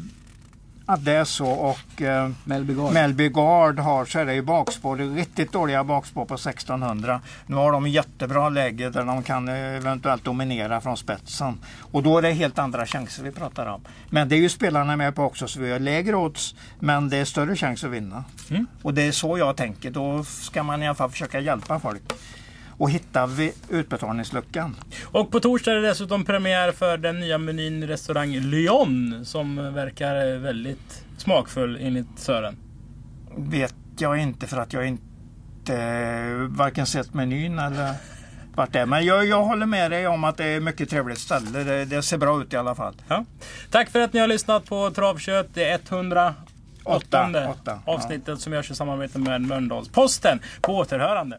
Att 0.91 1.05
det 1.05 1.11
är 1.11 1.23
så 1.23 1.49
och 1.49 2.01
eh, 2.01 2.29
Melby 2.43 2.73
Gard. 2.73 2.93
Melby 2.93 3.29
Gard 3.29 3.79
har 3.79 4.05
så 4.05 4.19
är 4.19 4.25
det 4.25 4.33
ju 4.33 4.41
bakspår. 4.41 4.97
Det 4.97 5.03
är 5.03 5.07
riktigt 5.07 5.51
dåliga 5.51 5.83
bakspår 5.83 6.25
på 6.25 6.33
1600. 6.33 7.21
Nu 7.45 7.55
har 7.55 7.71
de 7.71 7.87
jättebra 7.87 8.49
läge 8.49 8.89
där 8.89 9.05
de 9.05 9.23
kan 9.23 9.47
eventuellt 9.47 10.23
dominera 10.23 10.81
från 10.81 10.97
spetsen. 10.97 11.59
Och 11.91 12.03
då 12.03 12.17
är 12.17 12.21
det 12.21 12.31
helt 12.31 12.59
andra 12.59 12.85
chanser 12.85 13.23
vi 13.23 13.31
pratar 13.31 13.65
om. 13.65 13.81
Men 14.09 14.29
det 14.29 14.35
är 14.35 14.39
ju 14.39 14.49
spelarna 14.49 14.95
med 14.95 15.15
på 15.15 15.23
också 15.23 15.47
så 15.47 15.59
vi 15.59 15.71
har 15.71 15.79
lägre 15.79 16.15
odds 16.15 16.55
men 16.79 17.09
det 17.09 17.17
är 17.17 17.25
större 17.25 17.55
chans 17.55 17.83
att 17.83 17.91
vinna. 17.91 18.23
Mm. 18.49 18.67
Och 18.81 18.93
det 18.93 19.01
är 19.01 19.11
så 19.11 19.37
jag 19.37 19.57
tänker. 19.57 19.91
Då 19.91 20.23
ska 20.23 20.63
man 20.63 20.83
i 20.83 20.87
alla 20.87 20.95
fall 20.95 21.09
försöka 21.09 21.39
hjälpa 21.39 21.79
folk 21.79 22.03
och 22.81 22.91
hitta 22.91 23.29
utbetalningsluckan. 23.69 24.75
Och 25.03 25.31
på 25.31 25.39
torsdag 25.39 25.71
är 25.71 25.75
det 25.75 25.87
dessutom 25.87 26.25
premiär 26.25 26.71
för 26.71 26.97
den 26.97 27.19
nya 27.19 27.37
menyn 27.37 27.87
restaurang 27.87 28.39
Lyon. 28.39 29.25
Som 29.25 29.73
verkar 29.73 30.37
väldigt 30.37 31.05
smakfull 31.17 31.77
enligt 31.81 32.19
Sören. 32.19 32.57
Vet 33.37 33.75
jag 33.97 34.17
inte 34.17 34.47
för 34.47 34.57
att 34.57 34.73
jag 34.73 34.87
inte 34.87 35.75
eh, 35.75 36.57
varken 36.57 36.85
sett 36.85 37.13
menyn 37.13 37.59
eller 37.59 37.93
vart 38.55 38.73
det 38.73 38.79
är. 38.79 38.85
Men 38.85 39.05
jag, 39.05 39.25
jag 39.25 39.43
håller 39.43 39.65
med 39.65 39.91
dig 39.91 40.07
om 40.07 40.23
att 40.23 40.37
det 40.37 40.45
är 40.45 40.59
mycket 40.59 40.89
trevligt 40.89 41.19
ställe. 41.19 41.63
Det, 41.63 41.85
det 41.85 42.01
ser 42.01 42.17
bra 42.17 42.41
ut 42.41 42.53
i 42.53 42.57
alla 42.57 42.75
fall. 42.75 42.93
Ja. 43.07 43.25
Tack 43.71 43.89
för 43.89 43.99
att 43.99 44.13
ni 44.13 44.19
har 44.19 44.27
lyssnat 44.27 44.65
på 44.65 44.91
Travkött. 44.91 45.47
Det 45.53 45.69
är 45.69 45.79
108 45.89 46.35
Åtta, 46.83 47.49
åtta, 47.49 47.79
ja. 47.85 47.93
avsnittet 47.93 48.39
som 48.39 48.53
görs 48.53 48.71
i 48.71 48.75
samarbete 48.75 49.19
med 49.19 49.41
Mölndalsposten. 49.41 50.39
På 50.61 50.77
återhörande. 50.77 51.37